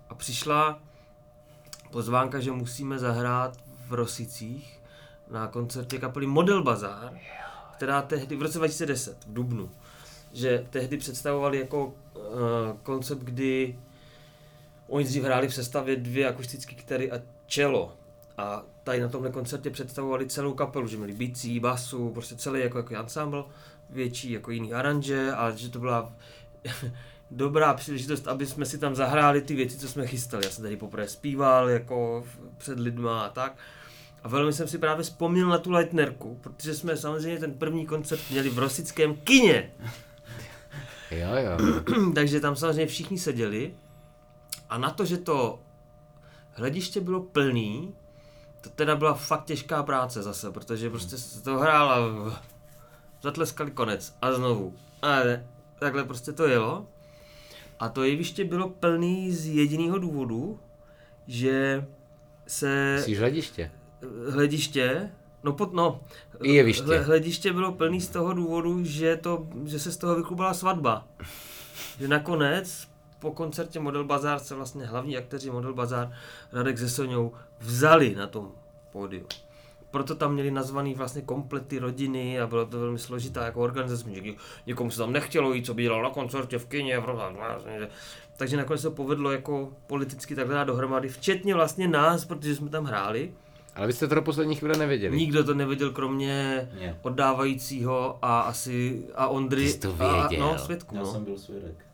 A 0.09 0.15
přišla 0.15 0.79
pozvánka, 1.91 2.39
že 2.39 2.51
musíme 2.51 2.99
zahrát 2.99 3.57
v 3.87 3.93
Rosicích 3.93 4.79
na 5.29 5.47
koncertě 5.47 5.97
kapely 5.97 6.27
Model 6.27 6.63
Bazar, 6.63 7.13
která 7.75 8.01
tehdy, 8.01 8.35
v 8.35 8.41
roce 8.41 8.57
2010, 8.57 9.25
v 9.25 9.33
Dubnu, 9.33 9.69
že 10.33 10.65
tehdy 10.69 10.97
představovali 10.97 11.59
jako 11.59 11.85
uh, 11.85 11.93
koncept, 12.83 13.19
kdy 13.23 13.79
oni 14.87 15.05
dřív 15.05 15.23
hráli 15.23 15.47
v 15.47 15.55
sestavě 15.55 15.95
dvě 15.95 16.27
akustické 16.27 16.75
kytary 16.75 17.11
a 17.11 17.21
čelo. 17.45 17.93
A 18.37 18.63
tady 18.83 19.01
na 19.01 19.07
tomhle 19.07 19.31
koncertě 19.31 19.69
představovali 19.69 20.27
celou 20.27 20.53
kapelu, 20.53 20.87
že 20.87 20.97
měli 20.97 21.13
bicí, 21.13 21.59
basu, 21.59 22.09
prostě 22.09 22.35
celý 22.35 22.61
jako, 22.61 22.77
jako 22.77 22.95
ensemble, 22.95 23.43
větší 23.89 24.31
jako 24.31 24.51
jiný 24.51 24.73
aranže 24.73 25.31
a 25.31 25.51
že 25.51 25.69
to 25.69 25.79
byla 25.79 26.13
dobrá 27.31 27.73
příležitost, 27.73 28.27
aby 28.27 28.45
jsme 28.45 28.65
si 28.65 28.77
tam 28.77 28.95
zahráli 28.95 29.41
ty 29.41 29.55
věci, 29.55 29.77
co 29.77 29.87
jsme 29.87 30.07
chystali. 30.07 30.45
Já 30.45 30.51
jsem 30.51 30.63
tady 30.63 30.77
poprvé 30.77 31.07
zpíval 31.07 31.69
jako 31.69 32.25
před 32.57 32.79
lidma 32.79 33.25
a 33.25 33.29
tak. 33.29 33.57
A 34.23 34.27
velmi 34.27 34.53
jsem 34.53 34.67
si 34.67 34.77
právě 34.77 35.03
vzpomněl 35.03 35.49
na 35.49 35.57
tu 35.57 35.71
Leitnerku, 35.71 36.39
protože 36.41 36.73
jsme 36.73 36.97
samozřejmě 36.97 37.39
ten 37.39 37.53
první 37.53 37.85
koncert 37.85 38.21
měli 38.31 38.49
v 38.49 38.59
Rosickém 38.59 39.15
kině. 39.15 39.71
Jo, 41.11 41.29
jo. 41.35 41.81
Takže 42.15 42.39
tam 42.39 42.55
samozřejmě 42.55 42.85
všichni 42.85 43.17
seděli 43.17 43.75
a 44.69 44.77
na 44.77 44.89
to, 44.89 45.05
že 45.05 45.17
to 45.17 45.59
hlediště 46.53 47.01
bylo 47.01 47.21
plný, 47.21 47.93
to 48.61 48.69
teda 48.69 48.95
byla 48.95 49.13
fakt 49.13 49.45
těžká 49.45 49.83
práce 49.83 50.23
zase, 50.23 50.51
protože 50.51 50.89
prostě 50.89 51.17
se 51.17 51.43
to 51.43 51.57
hrál 51.57 51.89
a 51.91 51.99
zatleskali 53.21 53.71
konec 53.71 54.17
a 54.21 54.33
znovu. 54.33 54.73
A 55.01 55.23
ne, 55.23 55.47
takhle 55.79 56.03
prostě 56.03 56.31
to 56.31 56.47
jelo. 56.47 56.87
A 57.79 57.89
to 57.89 58.03
jeviště 58.03 58.45
bylo 58.45 58.69
plný 58.69 59.31
z 59.31 59.47
jediného 59.47 59.97
důvodu, 59.97 60.59
že 61.27 61.85
se 62.47 63.01
Jsi 63.03 63.15
hlediště. 63.15 63.71
hlediště, 64.29 65.11
no 65.43 65.53
pod, 65.53 65.73
no, 65.73 65.99
I 66.43 66.53
jeviště. 66.53 66.83
hle- 66.83 66.99
hlediště 66.99 67.53
bylo 67.53 67.71
plný 67.71 68.01
z 68.01 68.09
toho 68.09 68.33
důvodu, 68.33 68.83
že, 68.83 69.17
to, 69.17 69.47
že 69.65 69.79
se 69.79 69.91
z 69.91 69.97
toho 69.97 70.15
vyklubala 70.15 70.53
svatba. 70.53 71.07
Že 71.99 72.07
nakonec 72.07 72.87
po 73.19 73.31
koncertě 73.31 73.79
Model 73.79 74.03
Bazar 74.03 74.39
se 74.39 74.55
vlastně 74.55 74.85
hlavní 74.85 75.17
akteři 75.17 75.51
Model 75.51 75.73
Bazar 75.73 76.11
Radek 76.51 76.77
se 76.77 76.89
Soňou 76.89 77.31
vzali 77.59 78.15
na 78.15 78.27
tom 78.27 78.51
pódiu. 78.91 79.25
Proto 79.91 80.15
tam 80.15 80.33
měli 80.33 80.51
nazvaný 80.51 80.93
vlastně 80.93 81.21
komplety 81.21 81.79
rodiny 81.79 82.39
a 82.39 82.47
bylo 82.47 82.65
to 82.65 82.79
velmi 82.79 82.99
složitá 82.99 83.45
jako 83.45 83.61
organizace, 83.61 84.09
někomu 84.65 84.91
se 84.91 84.97
tam 84.97 85.11
nechtělo 85.13 85.53
jít, 85.53 85.65
co 85.65 85.73
by 85.73 85.83
dělal 85.83 86.03
na 86.03 86.09
koncertě 86.09 86.59
v 86.59 86.65
kině. 86.65 87.03
Takže 88.37 88.57
nakonec 88.57 88.81
se 88.81 88.89
povedlo 88.89 89.31
jako 89.31 89.69
politicky 89.87 90.35
takhle 90.35 90.55
dát 90.55 90.63
dohromady, 90.63 91.09
včetně 91.09 91.53
vlastně 91.53 91.87
nás, 91.87 92.25
protože 92.25 92.55
jsme 92.55 92.69
tam 92.69 92.85
hráli. 92.85 93.33
Ale 93.79 93.87
vy 93.87 93.93
jste 93.93 94.07
to 94.07 94.15
do 94.15 94.21
poslední 94.21 94.55
chvíle 94.55 94.77
nevěděli. 94.77 95.17
Nikdo 95.17 95.43
to 95.43 95.53
nevěděl, 95.53 95.91
kromě 95.91 96.67
Ne. 96.79 96.97
oddávajícího 97.01 98.19
a 98.21 98.39
asi 98.41 99.03
a 99.15 99.27
Ondry. 99.27 99.61
Ty 99.65 99.69
jsi 99.71 99.79
to 99.79 99.95
a, 99.99 100.27
věděl. 100.27 100.47
no, 100.47 100.57
svědku, 100.59 100.95
Já 100.95 101.01
no. 101.01 101.11
jsem 101.11 101.23
byl 101.25 101.37
svědek. 101.37 101.85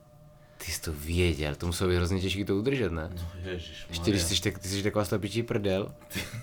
Ty 0.58 0.72
jsi 0.72 0.82
to 0.82 0.94
věděl, 0.94 1.56
to 1.56 1.66
muselo 1.66 1.90
být 1.90 1.96
hrozně 1.96 2.22
těžké 2.22 2.46
to 2.46 2.56
udržet, 2.56 2.92
ne? 2.92 3.10
No 3.16 3.22
ježiš, 3.52 3.86
Ještě 3.90 4.12
když 4.12 4.22
jsi, 4.24 4.42
tak, 4.42 4.60
ty 4.60 4.68
jsi 4.68 4.84
taková 4.84 5.06
slepičí 5.06 5.44
prdel. 5.44 5.92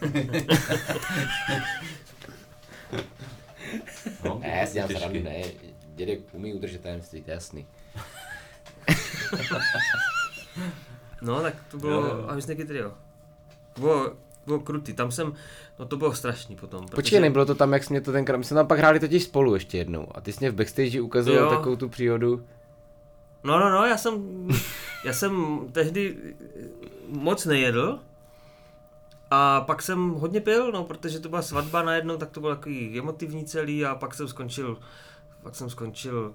no, 4.25 4.39
Ne, 4.43 4.57
já 4.61 4.67
si 4.67 4.73
dělám 4.75 4.91
srandu, 4.91 5.23
ne. 5.23 5.43
Dědek 5.95 6.21
umí 6.33 6.55
udržet 6.55 6.81
tajemství, 6.81 7.23
to 7.23 7.31
je 7.31 7.35
jasný. 7.35 7.67
No, 11.23 11.41
tak 11.43 11.55
to 11.71 11.79
bylo, 11.79 11.93
Jo, 11.93 12.17
jo. 12.17 12.25
a 12.29 12.35
myslím, 12.35 12.67
trio. 12.67 12.93
Bylo, 13.79 14.13
bylo 14.47 14.61
krutý, 14.61 14.93
tam 14.93 15.11
jsem, 15.11 15.33
no 15.79 15.87
to 15.87 15.97
bylo 15.97 16.15
strašný 16.15 16.57
potom. 16.57 16.87
Počkej, 16.89 17.21
nebylo 17.21 17.47
to 17.47 17.55
tam, 17.55 17.73
jak 17.73 17.85
jsi 17.85 17.93
mě 17.93 18.01
to 18.01 18.13
tenkrát, 18.13 18.39
my 18.39 18.45
jsme 18.45 18.55
tam 18.55 18.67
pak 18.67 18.79
hráli 18.79 19.01
totiž 19.01 19.23
spolu 19.23 19.55
ještě 19.55 19.79
jednou. 19.79 20.07
A 20.15 20.21
ty 20.21 20.33
jsi 20.33 20.39
mě 20.41 20.51
v 20.51 20.55
backstage 20.55 21.01
ukazoval 21.01 21.45
Jo. 21.45 21.51
takovou 21.51 21.77
tu 21.77 21.89
příhodu. 21.89 22.45
No, 23.45 23.59
no, 23.59 23.71
no, 23.71 23.85
já 23.85 23.97
jsem, 23.97 24.23
já 25.05 25.13
jsem 25.13 25.61
tehdy 25.73 26.17
moc 27.09 27.47
nejedl, 27.47 27.99
a 29.35 29.61
pak 29.61 29.83
jsem 29.83 30.11
hodně 30.11 30.41
pil, 30.41 30.73
no, 30.73 30.85
protože 30.85 31.21
to 31.21 31.29
byla 31.29 31.43
svatba 31.43 31.83
najednou, 31.83 32.17
tak 32.17 32.31
to 32.31 32.41
bylo 32.41 32.55
takový 32.55 32.99
emotivní 32.99 33.45
celý 33.45 33.85
a 33.85 33.95
pak 33.95 34.15
jsem 34.15 34.29
skončil, 34.29 34.79
pak 35.43 35.55
jsem 35.55 35.71
skončil 35.71 36.35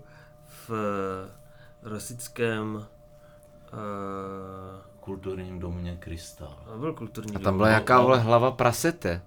v 0.67 0.71
eh, 0.71 1.89
rosickém, 1.89 2.75
uh, 2.75 2.83
Kulturním 5.11 5.59
domě 5.59 5.95
Krystal. 5.99 6.57
byl 6.79 6.93
kulturní 6.93 7.31
A 7.35 7.37
dům. 7.37 7.43
tam 7.43 7.57
byla 7.57 7.67
no, 7.69 7.73
jaká 7.73 7.97
no. 7.97 8.03
vole 8.03 8.19
hlava 8.19 8.51
prasete. 8.51 9.21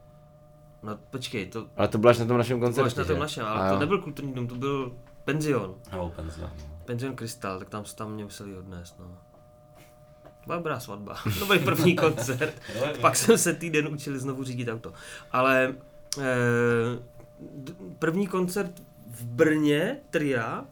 No 0.83 0.99
počkej, 1.11 1.47
to 1.47 1.67
Ale 1.77 1.89
to 1.89 1.99
bylo 1.99 2.11
až 2.11 2.19
na 2.19 2.25
tom 2.27 2.39
našem 2.39 2.59
bylo 2.59 2.69
koncertě, 2.69 2.87
až 2.87 2.95
na 2.95 3.05
tom 3.05 3.17
že? 3.17 3.21
našem, 3.21 3.45
A 3.47 3.49
ale 3.49 3.69
jo. 3.69 3.75
to 3.75 3.81
nebyl 3.81 3.99
kulturní 3.99 4.33
dům, 4.35 4.47
to 4.49 4.55
byl 4.55 4.93
penzion. 5.25 5.75
No, 5.93 6.11
penzion. 6.17 6.51
Penzion 6.85 7.17
Krystal, 7.17 7.59
tak 7.59 7.69
tam, 7.69 7.85
tam 7.95 8.13
mě 8.13 8.25
museli 8.25 8.57
odnést, 8.59 8.99
no. 8.99 9.19
Byla 10.47 10.57
dobrá 10.59 10.81
svatba. 10.81 11.17
To 11.39 11.47
byl 11.47 11.59
první 11.59 11.97
koncert. 11.97 12.55
Pak 13.01 13.17
jsem 13.17 13.39
se 13.39 13.53
týden 13.55 13.89
učil 13.89 14.19
znovu 14.19 14.45
řídit 14.45 14.69
auto. 14.69 14.93
Ale 15.33 15.75
eh, 16.19 16.23
d- 17.57 17.75
první 17.99 18.27
koncert 18.27 18.83
v 19.11 19.25
Brně, 19.25 19.97
Tria, 20.11 20.65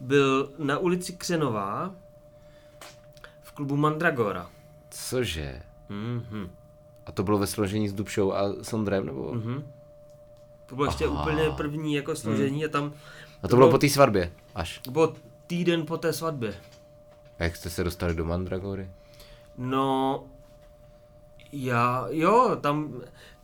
byl 0.00 0.52
na 0.58 0.78
ulici 0.78 1.12
Křenová 1.12 1.94
klubu 3.54 3.76
Mandragora. 3.76 4.50
Cože? 4.90 5.62
Mhm. 5.88 6.50
A 7.06 7.12
to 7.12 7.22
bylo 7.22 7.38
ve 7.38 7.46
složení 7.46 7.88
s 7.88 7.92
Dubšou 7.92 8.32
a 8.32 8.42
Sondrem, 8.62 9.06
nebo? 9.06 9.34
Mhm. 9.34 9.64
To 10.66 10.74
bylo 10.74 10.86
ještě 10.86 11.06
Aha. 11.06 11.22
úplně 11.22 11.50
první 11.56 11.94
jako 11.94 12.16
složení 12.16 12.64
a 12.64 12.68
tam 12.68 12.92
A 13.42 13.48
to 13.48 13.56
bylo 13.56 13.70
po 13.70 13.78
té 13.78 13.88
svatbě, 13.88 14.32
až. 14.54 14.78
to 14.78 14.90
bylo 14.90 15.14
týden 15.46 15.86
po 15.86 15.96
té 15.98 16.12
svatbě. 16.12 16.54
A 17.38 17.44
jak 17.44 17.56
jste 17.56 17.70
se 17.70 17.84
dostali 17.84 18.14
do 18.14 18.24
Mandragory? 18.24 18.90
No, 19.58 20.24
já, 21.52 22.06
jo, 22.10 22.56
tam, 22.60 22.92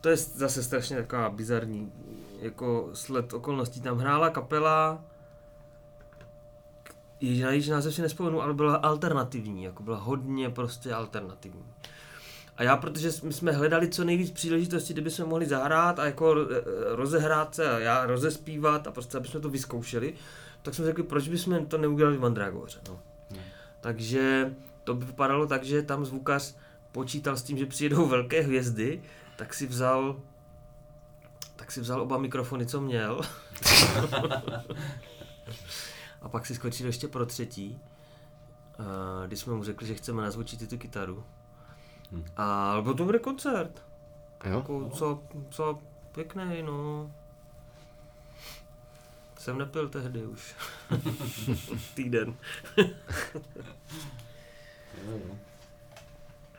to 0.01 0.09
je 0.09 0.17
zase 0.17 0.63
strašně 0.63 0.95
taková 0.95 1.29
bizarní, 1.29 1.91
jako 2.39 2.89
sled 2.93 3.33
okolností. 3.33 3.81
Tam 3.81 3.97
hrála 3.97 4.29
kapela, 4.29 5.03
na 7.21 7.51
jejíž 7.51 7.67
název 7.67 7.95
si 7.95 8.01
nespomenu, 8.01 8.41
ale 8.41 8.53
byla 8.53 8.75
alternativní, 8.75 9.63
jako 9.63 9.83
byla 9.83 9.97
hodně 9.97 10.49
prostě 10.49 10.93
alternativní. 10.93 11.65
A 12.57 12.63
já, 12.63 12.77
protože 12.77 13.09
my 13.23 13.33
jsme 13.33 13.51
hledali 13.51 13.87
co 13.87 14.03
nejvíc 14.03 14.31
příležitostí, 14.31 14.93
kde 14.93 15.01
bychom 15.01 15.29
mohli 15.29 15.45
zahrát 15.45 15.99
a 15.99 16.05
jako 16.05 16.35
eh, 16.35 16.61
rozehrát 16.95 17.55
se 17.55 17.71
a 17.71 17.79
já 17.79 18.05
rozespívat 18.05 18.87
a 18.87 18.91
prostě, 18.91 19.17
aby 19.17 19.27
jsme 19.27 19.39
to 19.39 19.49
vyzkoušeli, 19.49 20.13
tak 20.61 20.73
jsme 20.75 20.85
řekli, 20.85 21.03
proč 21.03 21.27
bychom 21.27 21.65
to 21.65 21.77
neudělali 21.77 22.17
v 22.17 22.21
Mandragoře. 22.21 22.79
No. 22.89 22.99
Takže 23.81 24.53
to 24.83 24.93
by 24.93 25.05
vypadalo 25.05 25.47
tak, 25.47 25.63
že 25.63 25.81
tam 25.81 26.05
zvukař 26.05 26.55
počítal 26.91 27.37
s 27.37 27.43
tím, 27.43 27.57
že 27.57 27.65
přijedou 27.65 28.05
velké 28.09 28.41
hvězdy, 28.41 29.01
tak 29.35 29.53
si 29.53 29.67
vzal 29.67 30.21
tak 31.55 31.71
si 31.71 31.81
vzal 31.81 32.01
oba 32.01 32.17
mikrofony, 32.17 32.65
co 32.65 32.81
měl. 32.81 33.21
a 36.21 36.29
pak 36.29 36.45
si 36.45 36.55
skočil 36.55 36.85
ještě 36.87 37.07
pro 37.07 37.25
třetí, 37.25 37.79
eh, 38.79 39.27
když 39.27 39.39
jsme 39.39 39.53
mu 39.53 39.63
řekli, 39.63 39.87
že 39.87 39.95
chceme 39.95 40.21
nazvučit 40.21 40.61
i 40.61 40.67
tu 40.67 40.77
kytaru. 40.77 41.23
Hm. 42.11 42.25
A 42.37 42.77
byl 42.81 42.93
to 42.93 43.03
dobrý 43.03 43.19
koncert. 43.19 43.83
Jo? 44.45 44.57
Jako, 44.57 44.89
co, 44.89 45.23
co 45.49 45.79
pěkný, 46.11 46.61
no. 46.61 47.11
Jsem 49.37 49.57
nepil 49.57 49.89
tehdy 49.89 50.25
už. 50.25 50.55
Týden. 51.95 52.35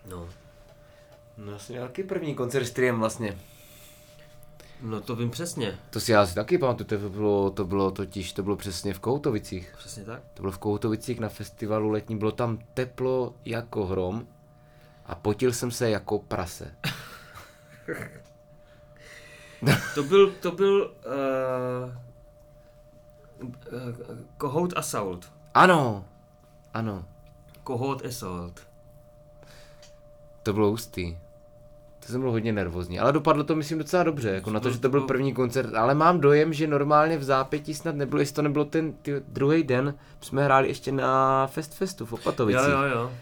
No. 0.08 0.28
No, 1.36 1.52
já 1.52 1.58
jsem 1.58 1.76
měl 1.76 1.90
první 2.08 2.34
koncert 2.34 2.64
s 2.64 2.70
Triem 2.70 2.98
vlastně. 2.98 3.38
No 4.82 5.00
to 5.00 5.16
vím 5.16 5.30
přesně. 5.30 5.78
To 5.90 6.00
si 6.00 6.12
já 6.12 6.26
si 6.26 6.34
taky 6.34 6.58
pamatuju, 6.58 7.00
to 7.00 7.08
bylo, 7.08 7.50
to 7.50 7.64
bylo 7.64 7.90
totiž, 7.90 8.32
to 8.32 8.42
bylo 8.42 8.56
přesně 8.56 8.94
v 8.94 9.00
Koutovicích. 9.00 9.74
Přesně 9.78 10.04
tak. 10.04 10.22
To 10.34 10.42
bylo 10.42 10.52
v 10.52 10.58
Koutovicích 10.58 11.20
na 11.20 11.28
festivalu 11.28 11.90
letní, 11.90 12.16
bylo 12.16 12.32
tam 12.32 12.58
teplo 12.74 13.34
jako 13.44 13.86
hrom 13.86 14.26
a 15.06 15.14
potil 15.14 15.52
jsem 15.52 15.70
se 15.70 15.90
jako 15.90 16.18
prase. 16.18 16.74
To 19.94 20.02
byl, 20.02 20.30
to 20.32 20.52
byl 20.52 20.94
uh, 21.06 21.92
uh, 23.42 24.18
Kohout 24.36 24.72
Assault. 24.76 25.32
Ano, 25.54 26.04
ano, 26.74 27.04
Kohout 27.64 28.04
Assault. 28.06 28.66
to 30.42 30.52
bylo 30.52 30.70
hustý. 30.70 31.18
To 32.06 32.12
jsem 32.12 32.20
byl 32.20 32.30
hodně 32.30 32.52
nervózní, 32.52 33.00
ale 33.00 33.12
dopadlo 33.12 33.44
to 33.44 33.56
myslím 33.56 33.78
docela 33.78 34.02
dobře, 34.02 34.28
jako 34.28 34.50
na 34.50 34.60
to, 34.60 34.70
že 34.70 34.78
to 34.78 34.88
byl 34.88 35.00
první 35.00 35.34
koncert, 35.34 35.74
ale 35.74 35.94
mám 35.94 36.20
dojem, 36.20 36.52
že 36.52 36.66
normálně 36.66 37.18
v 37.18 37.22
zápětí 37.22 37.74
snad 37.74 37.96
nebylo, 37.96 38.20
jestli 38.20 38.34
to 38.34 38.42
nebylo 38.42 38.64
ten 38.64 38.92
ty, 38.92 39.22
druhý 39.28 39.62
den, 39.62 39.94
jsme 40.20 40.44
hráli 40.44 40.68
ještě 40.68 40.92
na 40.92 41.46
Fest 41.46 41.74
Festu 41.74 42.06
v 42.06 42.12
Opatovicích. 42.12 42.68
Jo, 42.68 42.82
jo, 42.82 42.88
jo. 42.94 43.12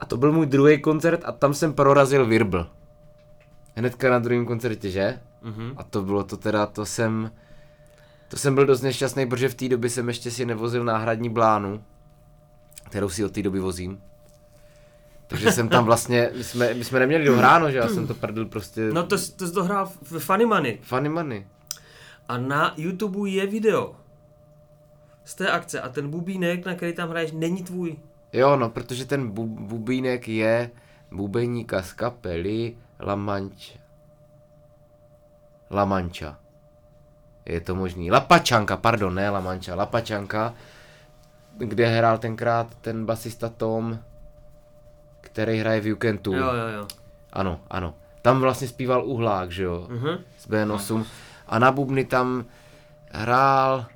A 0.00 0.06
to 0.06 0.16
byl 0.16 0.32
můj 0.32 0.46
druhý 0.46 0.80
koncert 0.80 1.20
a 1.24 1.32
tam 1.32 1.54
jsem 1.54 1.72
prorazil 1.72 2.26
Virbl. 2.26 2.66
Hnedka 3.74 4.10
na 4.10 4.18
druhém 4.18 4.46
koncertě, 4.46 4.90
že? 4.90 5.20
Mhm. 5.42 5.72
A 5.76 5.82
to 5.82 6.02
bylo 6.02 6.24
to 6.24 6.36
teda, 6.36 6.66
to 6.66 6.86
jsem, 6.86 7.30
to 8.28 8.36
jsem 8.36 8.54
byl 8.54 8.66
dost 8.66 8.82
nešťastný, 8.82 9.26
protože 9.26 9.48
v 9.48 9.54
té 9.54 9.68
době 9.68 9.90
jsem 9.90 10.08
ještě 10.08 10.30
si 10.30 10.46
nevozil 10.46 10.84
náhradní 10.84 11.28
blánu, 11.28 11.82
kterou 12.84 13.08
si 13.08 13.24
od 13.24 13.32
té 13.32 13.42
doby 13.42 13.60
vozím. 13.60 14.00
Takže 15.34 15.52
jsem 15.52 15.68
tam 15.68 15.84
vlastně, 15.84 16.30
my 16.36 16.44
jsme, 16.44 16.74
my 16.74 16.84
jsme 16.84 16.98
neměli 16.98 17.24
dohráno, 17.24 17.70
že 17.70 17.78
já 17.78 17.88
jsem 17.88 18.06
to 18.06 18.14
prdl 18.14 18.44
prostě 18.46 18.80
No 18.92 19.02
to, 19.02 19.16
to 19.36 19.46
jsi 19.46 19.54
dohrál 19.54 19.86
v 20.02 20.18
Funny 20.18 20.46
Money. 20.46 20.78
funny 20.82 21.08
money. 21.08 21.46
A 22.28 22.38
na 22.38 22.74
YouTube 22.76 23.30
je 23.30 23.46
video 23.46 23.96
z 25.24 25.34
té 25.34 25.50
akce 25.50 25.80
a 25.80 25.88
ten 25.88 26.10
bubínek, 26.10 26.66
na 26.66 26.74
který 26.74 26.92
tam 26.92 27.08
hraješ, 27.10 27.32
není 27.32 27.62
tvůj. 27.62 27.96
Jo, 28.32 28.56
no, 28.56 28.70
protože 28.70 29.04
ten 29.06 29.30
bu, 29.30 29.46
bubínek 29.46 30.28
je 30.28 30.70
bubeníka 31.12 31.82
z 31.82 31.92
kapely 31.92 32.76
La 33.00 33.14
Mancha. 33.14 33.78
La 35.70 35.84
Mancha. 35.84 36.38
Je 37.46 37.60
to 37.60 37.74
možný. 37.74 38.10
Lapačanka, 38.10 38.76
pardon, 38.76 39.14
ne 39.14 39.30
La 39.30 39.40
Mancha, 39.40 39.74
Lapačanka, 39.74 40.54
kde 41.58 41.86
hrál 41.86 42.18
tenkrát 42.18 42.74
ten 42.80 43.06
basista 43.06 43.48
Tom, 43.48 43.98
který 45.24 45.58
hraje 45.58 45.80
v 45.80 45.86
You 45.86 45.96
Can 46.02 46.18
Too. 46.18 46.34
Jo, 46.34 46.44
jo, 46.46 46.68
jo. 46.78 46.86
Ano, 47.32 47.60
ano. 47.70 47.94
Tam 48.22 48.40
vlastně 48.40 48.68
zpíval 48.68 49.04
Uhlák, 49.04 49.50
že 49.50 49.62
jo, 49.62 49.86
Mhm. 49.90 50.18
z 50.38 50.48
B8. 50.48 51.04
A 51.46 51.58
na 51.58 51.72
bubny 51.72 52.04
tam 52.04 52.44
hrál, 53.10 53.86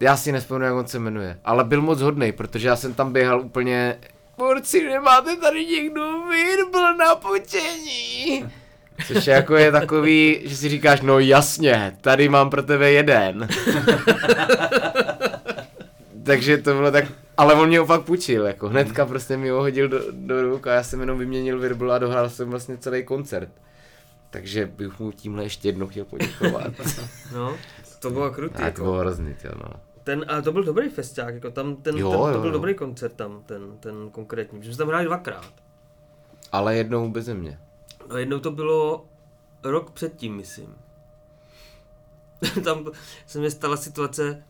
já 0.00 0.16
si 0.16 0.32
nespomenu, 0.32 0.64
jak 0.64 0.74
on 0.74 0.86
se 0.86 0.98
jmenuje, 0.98 1.38
ale 1.44 1.64
byl 1.64 1.82
moc 1.82 2.00
hodnej, 2.00 2.32
protože 2.32 2.68
já 2.68 2.76
jsem 2.76 2.94
tam 2.94 3.12
běhal 3.12 3.40
úplně, 3.40 3.98
borci, 4.38 4.88
nemáte 4.88 5.36
tady 5.36 5.66
někdo 5.66 6.22
virbl 6.30 6.94
na 6.94 7.14
počení? 7.14 8.44
Což 9.06 9.26
jako 9.26 9.56
je 9.56 9.72
takový, 9.72 10.40
že 10.44 10.56
si 10.56 10.68
říkáš, 10.68 11.00
no 11.00 11.18
jasně, 11.18 11.96
tady 12.00 12.28
mám 12.28 12.50
pro 12.50 12.62
tebe 12.62 12.90
jeden. 12.92 13.48
Takže 16.30 16.58
to 16.58 16.74
bylo 16.74 16.90
tak, 16.90 17.04
ale 17.36 17.54
on 17.54 17.68
mě 17.68 17.78
ho 17.78 17.86
fakt 17.86 18.02
půjčil, 18.04 18.46
jako 18.46 18.68
hnedka 18.68 19.06
prostě 19.06 19.36
mi 19.36 19.48
ho 19.50 19.58
hodil 19.58 19.88
do, 19.88 20.00
do 20.12 20.42
ruk 20.42 20.66
a 20.66 20.72
já 20.74 20.82
jsem 20.82 21.00
jenom 21.00 21.18
vyměnil 21.18 21.58
virbl 21.58 21.92
a 21.92 21.98
dohrál 21.98 22.30
jsem 22.30 22.50
vlastně 22.50 22.76
celý 22.78 23.04
koncert. 23.04 23.48
Takže 24.30 24.66
bych 24.66 24.98
mu 25.00 25.12
tímhle 25.12 25.42
ještě 25.44 25.68
jednou 25.68 25.86
chtěl 25.88 26.04
poděkovat. 26.04 26.72
No, 27.34 27.56
to 28.00 28.10
bylo 28.10 28.30
krutý. 28.30 28.54
to 28.56 28.62
Jako. 28.62 28.82
bylo 28.82 28.98
hrozný, 28.98 29.34
jo, 29.44 29.50
no. 29.56 29.70
Ten, 30.04 30.24
ale 30.28 30.42
to 30.42 30.52
byl 30.52 30.64
dobrý 30.64 30.88
festiák, 30.88 31.34
jako 31.34 31.50
tam 31.50 31.76
ten, 31.76 31.98
Jo, 31.98 32.10
ten, 32.10 32.20
to 32.20 32.28
jo, 32.28 32.38
byl 32.40 32.48
jo. 32.50 32.52
dobrý 32.52 32.74
koncert 32.74 33.12
tam, 33.12 33.42
ten, 33.46 33.78
ten 33.80 34.10
konkrétní, 34.10 34.58
protože 34.58 34.70
jsme 34.74 34.78
tam 34.78 34.88
hráli 34.88 35.04
dvakrát. 35.04 35.52
Ale 36.52 36.76
jednou 36.76 37.10
beze 37.10 37.34
mě. 37.34 37.58
No 38.10 38.16
jednou 38.16 38.38
to 38.38 38.50
bylo 38.50 39.04
rok 39.62 39.90
předtím, 39.90 40.36
myslím. 40.36 40.74
tam 42.64 42.86
se 43.26 43.38
mi 43.38 43.50
stala 43.50 43.76
situace 43.76 44.42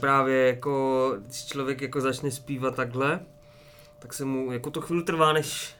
právě 0.00 0.46
jako, 0.46 1.14
když 1.26 1.44
člověk 1.44 1.80
jako 1.80 2.00
začne 2.00 2.30
zpívat 2.30 2.74
takhle, 2.74 3.20
tak 3.98 4.14
se 4.14 4.24
mu, 4.24 4.52
jako 4.52 4.70
to 4.70 4.80
chvíli 4.80 5.02
trvá, 5.02 5.32
než 5.32 5.74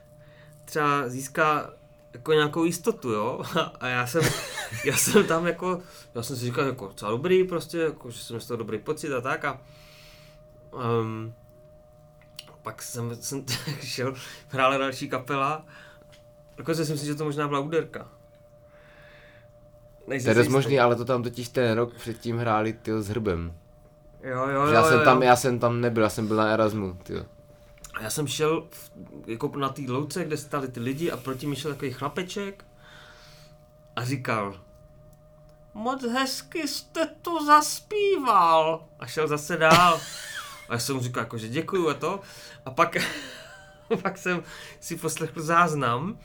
třeba 0.64 1.08
získá 1.08 1.70
jako 2.12 2.32
nějakou 2.32 2.64
jistotu, 2.64 3.10
jo, 3.10 3.42
a 3.80 3.88
já 3.88 4.06
jsem, 4.06 4.22
já 4.84 4.96
jsem 4.96 5.26
tam 5.26 5.46
jako, 5.46 5.80
já 6.14 6.22
jsem 6.22 6.36
si 6.36 6.44
říkal 6.44 6.66
jako 6.66 6.86
docela 6.86 7.10
dobrý 7.10 7.44
prostě, 7.44 7.78
jako, 7.78 8.10
že 8.10 8.24
jsem 8.24 8.40
z 8.40 8.46
toho 8.46 8.56
dobrý 8.58 8.78
pocit 8.78 9.12
a 9.14 9.20
tak 9.20 9.44
a 9.44 9.60
um, 10.70 11.34
pak 12.62 12.82
jsem, 12.82 13.16
jsem 13.16 13.44
šel, 13.80 14.14
hrála 14.48 14.78
další 14.78 15.08
kapela, 15.08 15.66
dokonce 16.56 16.86
jsem 16.86 16.98
si, 16.98 17.06
že 17.06 17.14
to 17.14 17.24
možná 17.24 17.48
byla 17.48 17.60
úderka. 17.60 18.08
To 20.06 20.28
je 20.28 20.34
dost 20.34 20.48
možný, 20.48 20.80
ale 20.80 20.96
to 20.96 21.04
tam 21.04 21.22
totiž 21.22 21.48
ten 21.48 21.72
rok 21.72 21.94
předtím 21.94 22.38
hráli 22.38 22.72
tyjo, 22.72 23.02
s 23.02 23.08
hrbem. 23.08 23.54
Jo, 24.22 24.38
jo, 24.38 24.48
jo, 24.48 24.66
Že 24.68 24.74
já, 24.74 24.82
jsem 24.82 24.98
jo, 24.98 25.04
tam, 25.04 25.16
jo. 25.22 25.28
já 25.28 25.36
jsem 25.36 25.58
tam 25.58 25.80
nebyl, 25.80 26.02
já 26.02 26.08
jsem 26.08 26.26
byl 26.26 26.36
na 26.36 26.48
Erasmu, 26.48 26.98
tyjo. 27.02 27.24
A 27.94 28.02
já 28.02 28.10
jsem 28.10 28.26
šel 28.26 28.66
v, 28.70 28.90
jako 29.26 29.52
na 29.56 29.68
té 29.68 29.82
louce, 29.88 30.24
kde 30.24 30.36
stáli 30.36 30.68
ty 30.68 30.80
lidi 30.80 31.10
a 31.10 31.16
proti 31.16 31.46
mi 31.46 31.56
šel 31.56 31.70
takový 31.70 31.92
chlapeček 31.92 32.64
a 33.96 34.04
říkal 34.04 34.60
Moc 35.74 36.02
hezky 36.02 36.68
jste 36.68 37.06
to 37.22 37.46
zaspíval. 37.46 38.84
A 38.98 39.06
šel 39.06 39.28
zase 39.28 39.56
dál. 39.56 40.00
A 40.68 40.72
já 40.72 40.78
jsem 40.78 40.96
mu 40.96 41.02
říkal 41.02 41.22
jako, 41.22 41.38
že 41.38 41.48
děkuju 41.48 41.88
a 41.88 41.94
to. 41.94 42.20
A 42.66 42.70
pak 42.70 42.96
pak 44.02 44.18
jsem 44.18 44.42
si 44.80 44.96
poslechl 44.96 45.42
záznam 45.42 46.18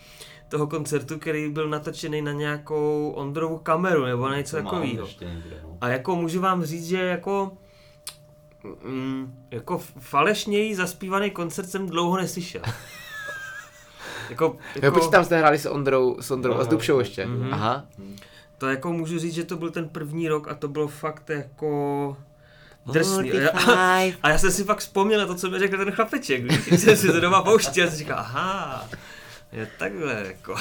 toho 0.50 0.68
koncertu, 0.68 1.20
který 1.20 1.50
byl 1.50 1.70
natočený 1.70 2.22
na 2.22 2.32
nějakou 2.32 3.12
Ondrovu 3.16 3.58
kameru 3.58 4.06
nebo 4.06 4.30
na 4.30 4.38
něco 4.38 4.56
takového. 4.58 5.08
no. 5.64 5.78
A 5.82 5.88
jako 5.90 6.16
můžu 6.16 6.42
vám 6.42 6.64
říct, 6.64 6.88
že 6.88 7.02
jako 7.02 7.58
mm, 8.84 9.46
jako 9.52 9.78
falešněji 10.00 10.76
zaspívaný 10.76 11.32
koncert 11.32 11.70
jsem 11.70 11.88
dlouho 11.88 12.18
neslyšel. 12.18 12.62
jako, 14.30 14.58
Jo, 14.82 14.92
počkej, 14.92 15.12
tam 15.12 15.26
jste 15.26 15.38
hráli 15.38 15.60
s 15.60 15.66
Ondrou, 15.66 16.18
s 16.22 16.32
Ondrou 16.32 16.54
a 16.54 16.64
s. 16.64 16.68
Dubšou 16.68 17.00
ještě. 17.00 17.26
Mhm. 17.26 17.54
Aha. 17.54 17.86
to 18.58 18.68
jako 18.68 18.94
můžu 18.94 19.20
říct, 19.20 19.34
že 19.34 19.44
to 19.44 19.58
byl 19.58 19.72
ten 19.72 19.90
první 19.90 20.28
rok 20.28 20.48
a 20.48 20.56
to 20.56 20.68
bylo 20.68 20.88
fakt 20.88 21.30
jako 21.30 22.18
drsný. 22.92 23.32
A 23.32 23.42
já, 24.02 24.14
a 24.24 24.30
já 24.30 24.38
jsem 24.38 24.52
si 24.52 24.64
pak 24.64 24.80
vzpomněl 24.80 25.20
na 25.20 25.26
to, 25.28 25.36
co 25.36 25.50
mi 25.50 25.60
řekl 25.60 25.78
ten 25.78 25.92
chlapeček, 25.92 26.44
když 26.44 26.80
jsem 26.82 26.98
si 26.98 27.08
to 27.08 27.20
doma 27.20 27.44
pouštěl 27.44 27.88
a 27.88 27.90
jsem 27.90 28.00
říkal, 28.00 28.20
aha, 28.20 28.90
je 29.52 29.70
takhle 29.80 30.24
jako. 30.28 30.56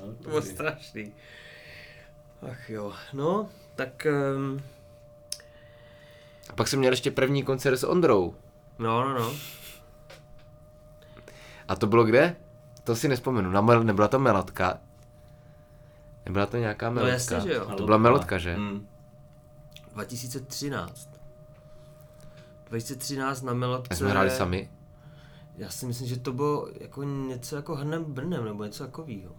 No, 0.00 0.12
To 0.22 0.28
bylo 0.28 0.42
strašný. 0.42 1.12
Ach 2.50 2.70
jo, 2.70 2.92
no, 3.12 3.48
tak 3.74 4.06
um, 4.36 4.62
A 6.50 6.52
pak 6.52 6.68
jsem 6.68 6.78
měl 6.78 6.92
ještě 6.92 7.10
první 7.10 7.42
koncert 7.42 7.76
s 7.76 7.84
Ondrou. 7.86 8.34
no, 8.78 9.04
no, 9.08 9.18
no. 9.18 9.32
A 11.68 11.76
to 11.76 11.86
bylo 11.86 12.04
kde? 12.04 12.36
To 12.84 12.96
si 12.96 13.08
nespomenu. 13.08 13.50
Na 13.50 13.60
mel- 13.60 13.84
nebyla 13.84 14.08
to 14.08 14.18
melodka? 14.18 14.78
Nebyla 16.26 16.46
to 16.46 16.56
nějaká 16.56 16.88
No 16.88 16.94
melodka? 16.94 17.12
jasně, 17.34 17.40
že 17.50 17.54
jo. 17.54 17.66
To 17.76 17.84
byla 17.84 17.98
melodka, 17.98 18.38
že? 18.38 18.54
Hmm. 18.54 18.86
2013. 19.94 21.08
2013 22.68 23.42
na 23.42 23.52
Melodce. 23.54 23.88
A 23.90 23.96
jsme 23.96 24.10
hráli 24.10 24.30
sami? 24.30 24.70
Já 25.56 25.68
si 25.70 25.86
myslím, 25.86 26.08
že 26.08 26.16
to 26.18 26.32
bylo 26.32 26.68
jako 26.80 27.02
něco 27.02 27.56
jako 27.56 27.76
Hrnem 27.76 28.04
Brnem, 28.04 28.44
nebo 28.44 28.64
něco 28.64 28.84
takového. 28.86 29.32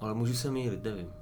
Ale 0.00 0.14
můžu 0.14 0.34
se 0.34 0.50
mýlit, 0.50 0.84
nevím. 0.84 1.12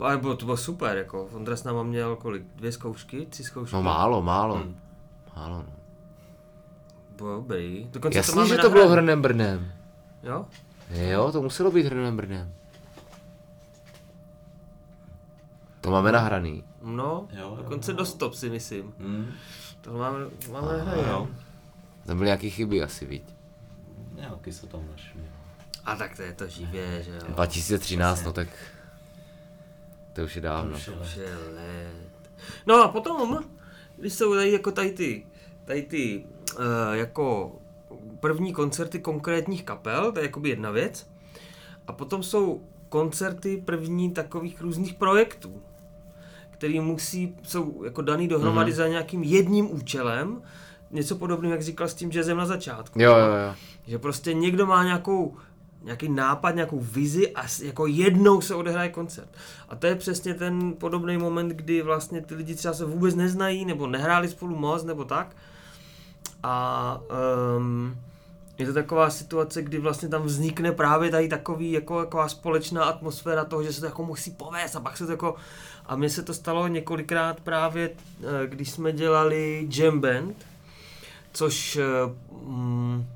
Ale 0.00 0.18
bylo, 0.18 0.36
to 0.36 0.44
bylo 0.44 0.56
super, 0.56 0.96
jako 0.96 1.24
Ondra 1.24 1.56
s 1.56 1.64
náma 1.64 1.82
měl 1.82 2.16
kolik? 2.16 2.42
Dvě 2.56 2.72
zkoušky? 2.72 3.26
Tři 3.26 3.44
zkoušky? 3.44 3.76
No 3.76 3.82
málo, 3.82 4.22
málo. 4.22 4.54
Hmm. 4.56 4.76
Málo, 5.36 5.56
no. 5.56 5.72
Bylo 7.16 7.36
dobrý. 7.36 7.88
Dokonce 7.90 8.18
Jasně, 8.18 8.32
to 8.32 8.36
máme 8.40 8.48
že 8.48 8.56
to 8.56 8.70
bylo 8.70 8.88
Hrnem 8.88 9.22
Brnem. 9.22 9.72
Jo? 10.22 10.46
Jo, 10.90 11.32
to 11.32 11.42
muselo 11.42 11.70
být 11.70 11.86
Hrnem 11.86 12.16
Brnem. 12.16 12.52
To 15.80 15.90
máme 15.90 16.12
nahraný. 16.12 16.64
No, 16.82 17.28
Jo, 17.32 17.40
jo, 17.40 17.56
dokonce 17.56 17.90
jo. 17.90 17.96
do 17.96 18.04
stop 18.06 18.34
si 18.34 18.50
myslím. 18.50 18.94
Hmm. 18.98 19.30
To 19.80 19.92
máme, 19.92 20.18
to 20.46 20.52
máme 20.52 20.68
Aha, 20.68 20.76
nahrané, 20.76 21.02
jo. 21.02 21.08
jo. 21.08 21.28
Tam 22.06 22.16
byly 22.16 22.26
nějaký 22.26 22.50
chyby 22.50 22.82
asi, 22.82 23.06
viď? 23.06 23.22
Nějaký 24.14 24.52
se 24.52 24.66
tam 24.66 24.80
našli. 24.90 25.20
A 25.84 25.96
tak 25.96 26.16
to 26.16 26.22
je 26.22 26.32
to 26.32 26.46
živě, 26.48 27.02
že 27.02 27.10
jo. 27.10 27.20
2013, 27.28 28.24
no 28.24 28.32
tak... 28.32 28.48
To 30.18 30.24
už 30.24 30.36
je 30.36 30.42
dávno. 30.42 30.76
Je 30.76 30.94
Už 31.02 31.16
je 31.16 31.36
let. 31.54 32.30
No 32.66 32.74
a 32.84 32.88
potom, 32.88 33.44
když 33.96 34.12
jsou 34.12 34.34
tady 34.34 34.52
jako 34.52 34.72
tady 34.72 34.90
ty, 34.90 35.26
tady 35.64 35.82
ty 35.82 36.24
uh, 36.58 36.64
jako 36.92 37.52
první 38.20 38.52
koncerty 38.52 38.98
konkrétních 38.98 39.64
kapel, 39.64 40.12
to 40.12 40.18
je 40.18 40.26
jakoby 40.26 40.48
jedna 40.48 40.70
věc. 40.70 41.10
A 41.86 41.92
potom 41.92 42.22
jsou 42.22 42.62
koncerty 42.88 43.62
první 43.64 44.10
takových 44.10 44.60
různých 44.60 44.94
projektů, 44.94 45.62
který 46.50 46.80
musí, 46.80 47.36
jsou 47.42 47.84
jako 47.84 48.02
daný 48.02 48.28
dohromady 48.28 48.72
mm-hmm. 48.72 48.76
za 48.76 48.88
nějakým 48.88 49.22
jedním 49.22 49.74
účelem, 49.74 50.42
něco 50.90 51.16
podobného, 51.16 51.52
jak 51.52 51.62
říkal 51.62 51.88
s 51.88 51.94
tím 51.94 52.10
jazzem 52.10 52.36
na 52.36 52.46
začátku. 52.46 53.00
Jo, 53.00 53.16
jo, 53.16 53.34
jo. 53.46 53.54
Že 53.86 53.98
prostě 53.98 54.34
někdo 54.34 54.66
má 54.66 54.84
nějakou, 54.84 55.36
nějaký 55.82 56.08
nápad, 56.08 56.54
nějakou 56.54 56.80
vizi 56.80 57.32
a 57.34 57.42
jako 57.62 57.86
jednou 57.86 58.40
se 58.40 58.54
odehraje 58.54 58.88
koncert. 58.88 59.28
A 59.68 59.76
to 59.76 59.86
je 59.86 59.94
přesně 59.94 60.34
ten 60.34 60.72
podobný 60.72 61.18
moment, 61.18 61.48
kdy 61.48 61.82
vlastně 61.82 62.20
ty 62.20 62.34
lidi 62.34 62.54
třeba 62.54 62.74
se 62.74 62.84
vůbec 62.84 63.14
neznají, 63.14 63.64
nebo 63.64 63.86
nehráli 63.86 64.28
spolu 64.28 64.56
moc, 64.56 64.84
nebo 64.84 65.04
tak. 65.04 65.36
A 66.42 67.00
um, 67.56 67.96
je 68.58 68.66
to 68.66 68.72
taková 68.72 69.10
situace, 69.10 69.62
kdy 69.62 69.78
vlastně 69.78 70.08
tam 70.08 70.22
vznikne 70.22 70.72
právě 70.72 71.10
tady 71.10 71.28
takový, 71.28 71.72
jako, 71.72 72.00
taková 72.00 72.28
společná 72.28 72.84
atmosféra 72.84 73.44
toho, 73.44 73.62
že 73.62 73.72
se 73.72 73.80
to 73.80 73.86
jako 73.86 74.04
musí 74.04 74.30
povést 74.30 74.76
a 74.76 74.80
pak 74.80 74.96
se 74.96 75.06
to 75.06 75.12
jako... 75.12 75.34
A 75.86 75.96
mně 75.96 76.10
se 76.10 76.22
to 76.22 76.34
stalo 76.34 76.68
několikrát 76.68 77.40
právě, 77.40 77.90
eh, 77.90 78.46
když 78.46 78.70
jsme 78.70 78.92
dělali 78.92 79.68
jam 79.70 80.00
band, 80.00 80.36
což 81.32 81.78
mm, 82.46 83.06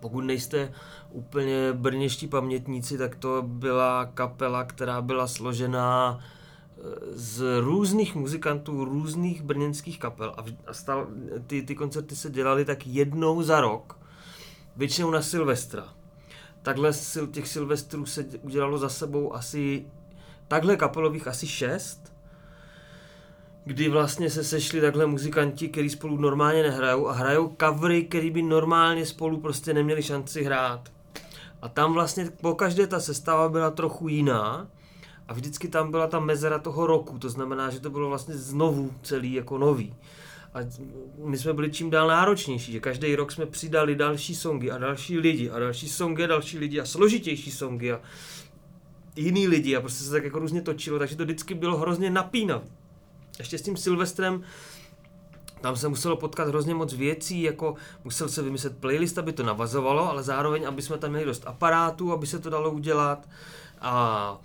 pokud 0.00 0.20
nejste 0.20 0.72
úplně 1.10 1.72
brněští 1.72 2.26
pamětníci, 2.26 2.98
tak 2.98 3.16
to 3.16 3.42
byla 3.42 4.06
kapela, 4.14 4.64
která 4.64 5.02
byla 5.02 5.26
složená 5.26 6.18
eh, 6.20 6.82
z 7.12 7.60
různých 7.60 8.14
muzikantů, 8.14 8.84
různých 8.84 9.42
brněnských 9.42 9.98
kapel 9.98 10.34
a, 10.36 10.44
a 10.66 10.72
stal, 10.74 11.06
ty, 11.46 11.62
ty 11.62 11.74
koncerty 11.74 12.16
se 12.16 12.30
dělaly 12.30 12.64
tak 12.64 12.86
jednou 12.86 13.42
za 13.42 13.60
rok, 13.60 13.98
většinou 14.76 15.10
na 15.10 15.22
Silvestra. 15.22 15.84
Takhle 16.62 16.92
sil, 17.10 17.24
těch 17.26 17.48
Silvestrů 17.48 18.06
se 18.06 18.22
dě- 18.22 18.38
udělalo 18.42 18.78
za 18.78 18.88
sebou 18.88 19.34
asi, 19.34 19.86
takhle 20.48 20.76
kapelových 20.76 21.28
asi 21.28 21.46
šest, 21.46 22.09
kdy 23.64 23.88
vlastně 23.88 24.30
se 24.30 24.44
sešli 24.44 24.80
takhle 24.80 25.06
muzikanti, 25.06 25.68
kteří 25.68 25.90
spolu 25.90 26.16
normálně 26.16 26.62
nehrajou 26.62 27.08
a 27.08 27.12
hrajou 27.12 27.56
covery, 27.60 28.02
který 28.04 28.30
by 28.30 28.42
normálně 28.42 29.06
spolu 29.06 29.40
prostě 29.40 29.74
neměli 29.74 30.02
šanci 30.02 30.42
hrát. 30.42 30.92
A 31.62 31.68
tam 31.68 31.92
vlastně 31.92 32.30
po 32.40 32.54
každé 32.54 32.86
ta 32.86 33.00
sestava 33.00 33.48
byla 33.48 33.70
trochu 33.70 34.08
jiná 34.08 34.68
a 35.28 35.32
vždycky 35.32 35.68
tam 35.68 35.90
byla 35.90 36.06
ta 36.06 36.20
mezera 36.20 36.58
toho 36.58 36.86
roku, 36.86 37.18
to 37.18 37.28
znamená, 37.28 37.70
že 37.70 37.80
to 37.80 37.90
bylo 37.90 38.08
vlastně 38.08 38.34
znovu 38.34 38.92
celý 39.02 39.32
jako 39.32 39.58
nový. 39.58 39.94
A 40.54 40.58
my 41.24 41.38
jsme 41.38 41.52
byli 41.52 41.70
čím 41.70 41.90
dál 41.90 42.08
náročnější, 42.08 42.72
že 42.72 42.80
každý 42.80 43.16
rok 43.16 43.32
jsme 43.32 43.46
přidali 43.46 43.96
další 43.96 44.34
songy 44.34 44.70
a 44.70 44.78
další 44.78 45.18
lidi 45.18 45.50
a 45.50 45.58
další 45.58 45.88
songy 45.88 46.24
a 46.24 46.26
další 46.26 46.58
lidi 46.58 46.80
a 46.80 46.84
složitější 46.84 47.50
songy 47.50 47.92
a 47.92 48.00
jiný 49.16 49.48
lidi 49.48 49.76
a 49.76 49.80
prostě 49.80 50.04
se 50.04 50.10
tak 50.10 50.24
jako 50.24 50.38
různě 50.38 50.62
točilo, 50.62 50.98
takže 50.98 51.16
to 51.16 51.24
vždycky 51.24 51.54
bylo 51.54 51.76
hrozně 51.76 52.10
napínavý. 52.10 52.79
Ještě 53.40 53.58
s 53.58 53.62
tím 53.62 53.76
Silvestrem 53.76 54.42
tam 55.60 55.76
se 55.76 55.88
muselo 55.88 56.16
potkat 56.16 56.48
hrozně 56.48 56.74
moc 56.74 56.94
věcí, 56.94 57.42
jako 57.42 57.74
musel 58.04 58.28
se 58.28 58.42
vymyslet 58.42 58.78
playlist, 58.78 59.18
aby 59.18 59.32
to 59.32 59.42
navazovalo, 59.42 60.10
ale 60.10 60.22
zároveň, 60.22 60.66
aby 60.68 60.82
jsme 60.82 60.98
tam 60.98 61.10
měli 61.10 61.24
dost 61.24 61.46
aparátů, 61.46 62.12
aby 62.12 62.26
se 62.26 62.38
to 62.38 62.50
dalo 62.50 62.70
udělat. 62.70 63.28
A 63.80 64.38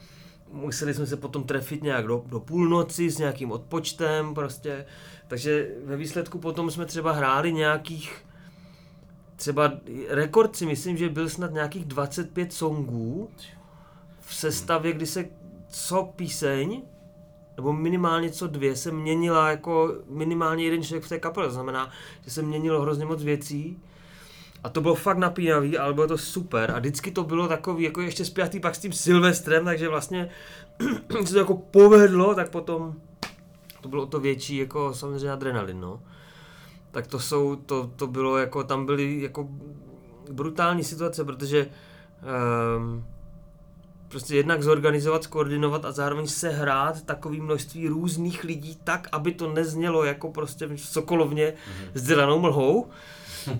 museli 0.51 0.93
jsme 0.93 1.05
se 1.05 1.17
potom 1.17 1.43
trefit 1.43 1.83
nějak 1.83 2.07
do, 2.07 2.23
do 2.25 2.39
půlnoci 2.39 3.09
s 3.09 3.17
nějakým 3.17 3.51
odpočtem 3.51 4.33
prostě. 4.33 4.85
Takže 5.27 5.69
ve 5.85 5.97
výsledku 5.97 6.39
potom 6.39 6.71
jsme 6.71 6.85
třeba 6.85 7.11
hráli 7.11 7.53
nějakých 7.53 8.25
třeba 9.35 9.71
rekord 10.09 10.55
si 10.55 10.65
myslím, 10.65 10.97
že 10.97 11.09
byl 11.09 11.29
snad 11.29 11.51
nějakých 11.51 11.85
25 11.85 12.53
songů 12.53 13.29
v 14.21 14.35
sestavě, 14.35 14.93
kdy 14.93 15.05
se 15.05 15.25
co 15.67 16.03
píseň 16.15 16.81
nebo 17.57 17.73
minimálně 17.73 18.29
co 18.29 18.47
dvě 18.47 18.75
se 18.75 18.91
měnila 18.91 19.49
jako 19.49 19.95
minimálně 20.09 20.63
jeden 20.63 20.83
člověk 20.83 21.03
v 21.03 21.09
té 21.09 21.19
kapele, 21.19 21.47
to 21.47 21.53
znamená, 21.53 21.91
že 22.23 22.31
se 22.31 22.41
měnilo 22.41 22.81
hrozně 22.81 23.05
moc 23.05 23.23
věcí. 23.23 23.79
A 24.63 24.69
to 24.69 24.81
bylo 24.81 24.95
fakt 24.95 25.17
napínavý, 25.17 25.77
ale 25.77 25.93
bylo 25.93 26.07
to 26.07 26.17
super. 26.17 26.71
A 26.71 26.79
vždycky 26.79 27.11
to 27.11 27.23
bylo 27.23 27.47
takový 27.47 27.83
jako 27.83 28.01
ještě 28.01 28.25
spjatý 28.25 28.59
pak 28.59 28.75
s 28.75 28.79
tím 28.79 28.93
Silvestrem, 28.93 29.65
takže 29.65 29.89
vlastně 29.89 30.29
se 31.25 31.33
to 31.33 31.39
jako 31.39 31.57
povedlo, 31.57 32.35
tak 32.35 32.49
potom 32.49 32.95
to 33.81 33.89
bylo 33.89 34.05
to 34.05 34.19
větší 34.19 34.57
jako 34.57 34.93
samozřejmě 34.93 35.31
adrenalin, 35.31 35.81
no. 35.81 36.01
Tak 36.91 37.07
to 37.07 37.19
jsou, 37.19 37.55
to, 37.55 37.91
to 37.95 38.07
bylo 38.07 38.37
jako, 38.37 38.63
tam 38.63 38.85
byly 38.85 39.21
jako 39.21 39.47
brutální 40.31 40.83
situace, 40.83 41.25
protože 41.25 41.67
um, 42.77 43.05
prostě 44.15 44.35
jednak 44.35 44.63
zorganizovat, 44.63 45.23
skoordinovat 45.23 45.85
a 45.85 45.91
zároveň 45.91 46.27
sehrát 46.27 47.01
takové 47.01 47.37
množství 47.37 47.87
různých 47.87 48.43
lidí 48.43 48.77
tak, 48.83 49.07
aby 49.11 49.31
to 49.31 49.53
neznělo 49.53 50.03
jako 50.03 50.31
prostě 50.31 50.67
v 50.67 50.77
Sokolovně 50.77 51.53
s 51.93 52.03
dělanou 52.03 52.39
mlhou. 52.39 52.87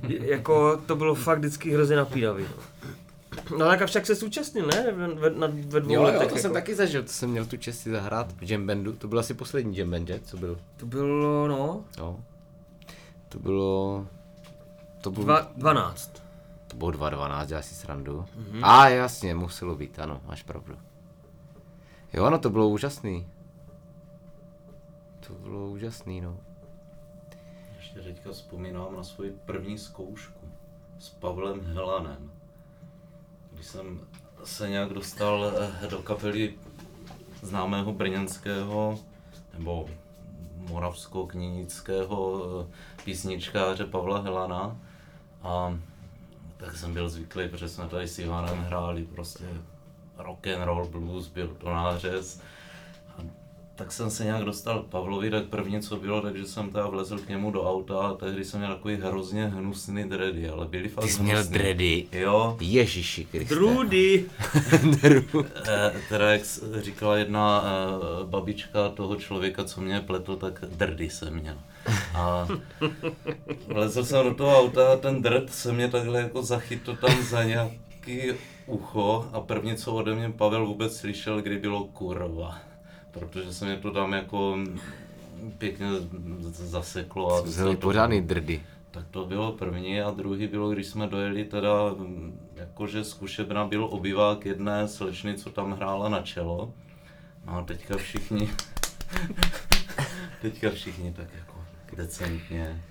jako 0.10 0.82
to 0.86 0.96
bylo 0.96 1.16
fakt 1.16 1.40
vždycky 1.40 1.74
hrozně 1.74 1.96
napínavý. 1.96 2.44
No. 2.44 3.58
No 3.58 3.66
tak 3.66 3.82
a 3.82 3.86
však 3.86 4.06
se 4.06 4.16
zúčastnil, 4.16 4.68
ne? 4.68 4.92
Ve, 4.92 5.08
ve, 5.08 5.30
na, 5.30 5.48
ve 5.68 5.80
dvou 5.80 5.94
Jo, 5.94 6.00
jo, 6.02 6.04
letech. 6.06 6.20
to 6.20 6.24
jako. 6.26 6.38
jsem 6.38 6.54
taky 6.54 6.76
zažil, 6.76 7.04
to 7.04 7.10
jsem 7.10 7.30
měl 7.30 7.46
tu 7.46 7.58
čest 7.58 7.80
si 7.80 7.92
zahrát 7.92 8.32
v 8.38 8.52
jam 8.52 8.68
bandu, 8.68 8.94
to 8.94 9.08
byl 9.08 9.20
asi 9.20 9.34
poslední 9.34 9.78
jam 9.78 9.92
band, 9.92 10.08
že? 10.08 10.20
co 10.26 10.38
byl? 10.38 10.58
To 10.78 10.86
bylo, 10.86 11.48
no, 11.48 11.84
Jo. 11.98 12.20
To 13.30 13.40
bylo... 13.40 14.08
To 15.02 15.12
bylo, 15.12 15.26
dva, 15.26 15.52
12. 15.58 16.25
to 16.76 16.80
bylo 16.80 16.92
2.12, 16.92 17.46
děláš 17.46 17.66
si 17.66 17.76
srandu. 17.76 18.26
Mm-hmm. 18.38 18.60
A 18.64 18.90
jasně, 18.90 19.36
muselo 19.36 19.76
být, 19.76 20.00
ano, 20.00 20.22
máš 20.26 20.44
pravdu. 20.44 20.78
Jo, 22.14 22.30
no 22.30 22.40
to 22.40 22.50
bylo 22.50 22.70
úžasný. 22.70 23.28
To 25.28 25.34
bylo 25.34 25.68
úžasný, 25.68 26.22
no. 26.22 26.38
ještě 27.78 28.00
teďka 28.00 28.32
vzpomínám 28.32 28.96
na 28.98 29.04
svoji 29.04 29.32
první 29.46 29.78
zkoušku 29.78 30.48
s 31.00 31.10
Pavlem 31.10 31.62
Helanem. 31.62 32.32
Když 33.52 33.66
jsem 33.66 34.00
se 34.44 34.70
nějak 34.70 34.94
dostal 34.94 35.52
eh, 35.84 35.88
do 35.88 35.98
kapely 35.98 36.54
známého 37.42 37.94
brněnského 37.94 39.00
nebo 39.58 39.90
moravsko-knínického 40.58 42.44
eh, 42.62 42.68
písničkáře 43.04 43.86
Pavla 43.86 44.20
Helana 44.20 44.78
a 45.44 45.80
tak 46.58 46.78
jsem 46.78 46.94
byl 46.94 47.10
zvyklý, 47.10 47.50
protože 47.50 47.70
jsme 47.70 47.90
tady 47.90 48.08
s 48.08 48.20
Ivanem 48.20 48.58
hráli 48.58 49.04
prostě 49.04 49.46
rock 50.18 50.48
and 50.48 50.64
roll, 50.64 50.88
blues, 50.88 51.28
byl 51.28 51.48
to 51.48 51.70
nářez 51.70 52.42
tak 53.76 53.92
jsem 53.92 54.10
se 54.10 54.24
nějak 54.24 54.44
dostal 54.44 54.84
k 54.84 54.86
Pavlovi, 54.86 55.30
tak 55.30 55.46
první 55.46 55.82
co 55.82 55.96
bylo, 55.98 56.22
takže 56.22 56.46
jsem 56.46 56.70
teda 56.70 56.88
vlezl 56.88 57.18
k 57.18 57.30
němu 57.30 57.52
do 57.52 57.72
auta 57.72 58.00
a 58.00 58.14
tehdy 58.14 58.46
jsem 58.46 58.60
měl 58.60 58.74
takový 58.76 58.96
hrozně 58.96 59.46
hnusný 59.46 60.04
dready, 60.04 60.50
ale 60.50 60.66
byli 60.66 60.90
fakt 60.90 61.06
Ty 61.06 61.12
jsi 61.12 61.24
měl 61.24 61.44
dready? 61.44 62.06
Jo. 62.12 62.58
Ježiši 62.62 63.26
Kriste. 63.26 63.56
Drudy. 63.56 64.26
Eh, 65.68 65.94
teda 66.10 66.32
jak 66.32 66.42
říkala 66.80 67.18
jedna 67.18 67.64
eh, 67.64 68.26
babička 68.26 68.90
toho 68.90 69.16
člověka, 69.16 69.64
co 69.64 69.82
mě 69.82 70.00
pletl, 70.00 70.36
tak 70.36 70.66
drdy 70.66 71.10
jsem 71.10 71.34
měl. 71.34 71.58
A 72.16 72.48
vlezl 73.68 74.06
jsem 74.06 74.26
do 74.26 74.34
toho 74.34 74.60
auta 74.60 74.94
a 74.94 74.98
ten 74.98 75.22
drd 75.22 75.54
se 75.54 75.74
mě 75.74 75.88
takhle 75.88 76.22
jako 76.22 76.44
zachytl 76.44 76.96
tam 76.96 77.24
za 77.24 77.44
nějaký 77.44 78.22
ucho 78.66 79.30
a 79.34 79.42
první, 79.42 79.76
co 79.76 79.94
ode 79.94 80.16
mě 80.16 80.30
Pavel 80.30 80.66
vůbec 80.66 80.98
slyšel, 80.98 81.42
kdy 81.42 81.58
bylo 81.58 81.84
kurva. 81.84 82.58
Protože 83.20 83.54
se 83.54 83.66
mě 83.66 83.76
to 83.78 83.92
tam 83.92 84.14
jako 84.14 84.58
pěkně 85.58 85.88
zaseklo. 86.50 87.36
A 87.36 87.42
Vzali 87.42 87.76
to- 87.76 87.82
pořádný 87.82 88.22
drdy. 88.22 88.62
tak 88.92 89.06
to 89.12 89.26
bylo 89.26 89.52
první 89.52 90.02
a 90.02 90.12
druhý 90.12 90.48
bylo, 90.48 90.70
když 90.70 90.88
jsme 90.88 91.08
dojeli 91.08 91.44
teda, 91.46 91.74
mm, 91.98 92.40
jakože 92.56 93.04
zkušebna 93.04 93.66
byl 93.66 93.88
obyvák 93.92 94.46
jedné 94.46 94.88
slečny, 94.88 95.38
co 95.38 95.50
tam 95.50 95.72
hrála 95.72 96.10
na 96.10 96.22
čelo. 96.22 96.74
No 97.46 97.58
a 97.58 97.62
teďka 97.62 97.98
všichni, 97.98 98.50
teďka 100.42 100.70
všichni 100.70 101.14
tak 101.14 101.28
jako 101.40 101.60
decentně. 101.98 102.82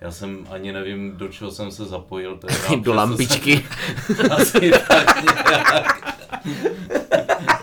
Já 0.00 0.10
jsem 0.10 0.46
ani 0.50 0.72
nevím, 0.72 1.16
do 1.16 1.28
čeho 1.28 1.50
jsem 1.50 1.70
se 1.70 1.84
zapojil. 1.84 2.36
Teda, 2.36 2.54
Do 2.82 2.94
lampičky. 2.94 3.64
Jsem, 4.06 4.32
asi 4.32 4.70
tak 4.88 5.22
nějak. 5.24 6.14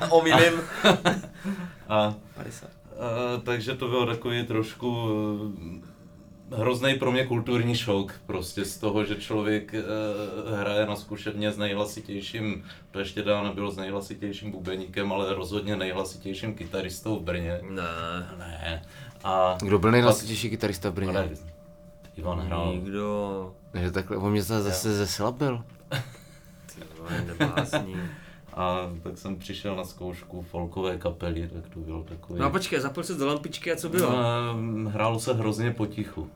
Omylem. 0.10 0.54
A 1.90 2.16
50. 2.36 2.70
Uh, 2.70 3.44
takže 3.44 3.76
to 3.76 3.88
bylo 3.88 4.06
takový 4.06 4.46
trošku 4.46 4.88
uh, 6.52 6.60
hrozný 6.60 6.96
pro 6.96 7.12
mě 7.12 7.26
kulturní 7.26 7.76
šok, 7.76 8.14
prostě 8.26 8.66
z 8.66 8.78
toho, 8.78 9.06
že 9.06 9.16
člověk 9.16 9.74
uh, 9.74 10.60
hraje 10.60 10.86
na 10.86 10.96
zkušebně 10.96 11.52
s 11.52 11.58
nejhlasitějším, 11.58 12.64
to 12.92 13.00
ještě 13.00 13.24
dávno 13.24 13.54
bylo 13.54 13.72
s 13.72 13.78
nejhlasitějším 13.78 14.52
bubeníkem, 14.52 15.14
ale 15.14 15.34
rozhodně 15.34 15.76
nejhlasitějším 15.76 16.56
kytaristou 16.56 17.20
v 17.20 17.24
Brně. 17.24 17.60
Ne. 17.70 17.84
Ne. 18.38 18.82
A 19.24 19.58
Kdo 19.62 19.80
byl 19.80 19.92
nejhlasitější 19.92 20.50
kytarista 20.50 20.90
v 20.90 20.94
Brně? 20.94 21.10
ale 21.10 21.30
Ivan 22.16 22.40
hrál. 22.40 22.74
Nikdo. 22.74 23.54
Takže 23.72 23.92
takhle, 23.92 24.18
on 24.18 24.32
mě 24.32 24.42
zase 24.44 24.64
zase 24.64 24.94
zeslabil. 24.96 25.64
Ty 26.76 26.82
vole. 26.98 27.26
A 28.60 28.92
tak 29.04 29.18
jsem 29.18 29.36
přišel 29.36 29.76
na 29.76 29.84
zkoušku 29.84 30.42
folkové 30.42 30.98
kapely, 30.98 31.50
tak 31.54 31.74
to 31.74 31.80
bylo 31.80 32.04
takový... 32.04 32.40
No 32.40 32.46
a 32.46 32.50
počkej, 32.50 32.80
zapojil 32.80 33.06
se 33.06 33.14
do 33.14 33.28
lampičky 33.28 33.72
a 33.72 33.76
co 33.76 33.90
bylo? 33.90 34.12
No, 34.12 34.90
hrálo 34.90 35.20
se 35.20 35.34
hrozně 35.34 35.72
potichu. 35.72 36.30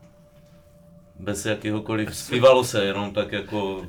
Bez 1.18 1.46
jakéhokoliv, 1.46 2.16
zpívalo 2.16 2.64
se 2.64 2.84
jenom 2.84 3.10
tak 3.14 3.32
jako 3.32 3.82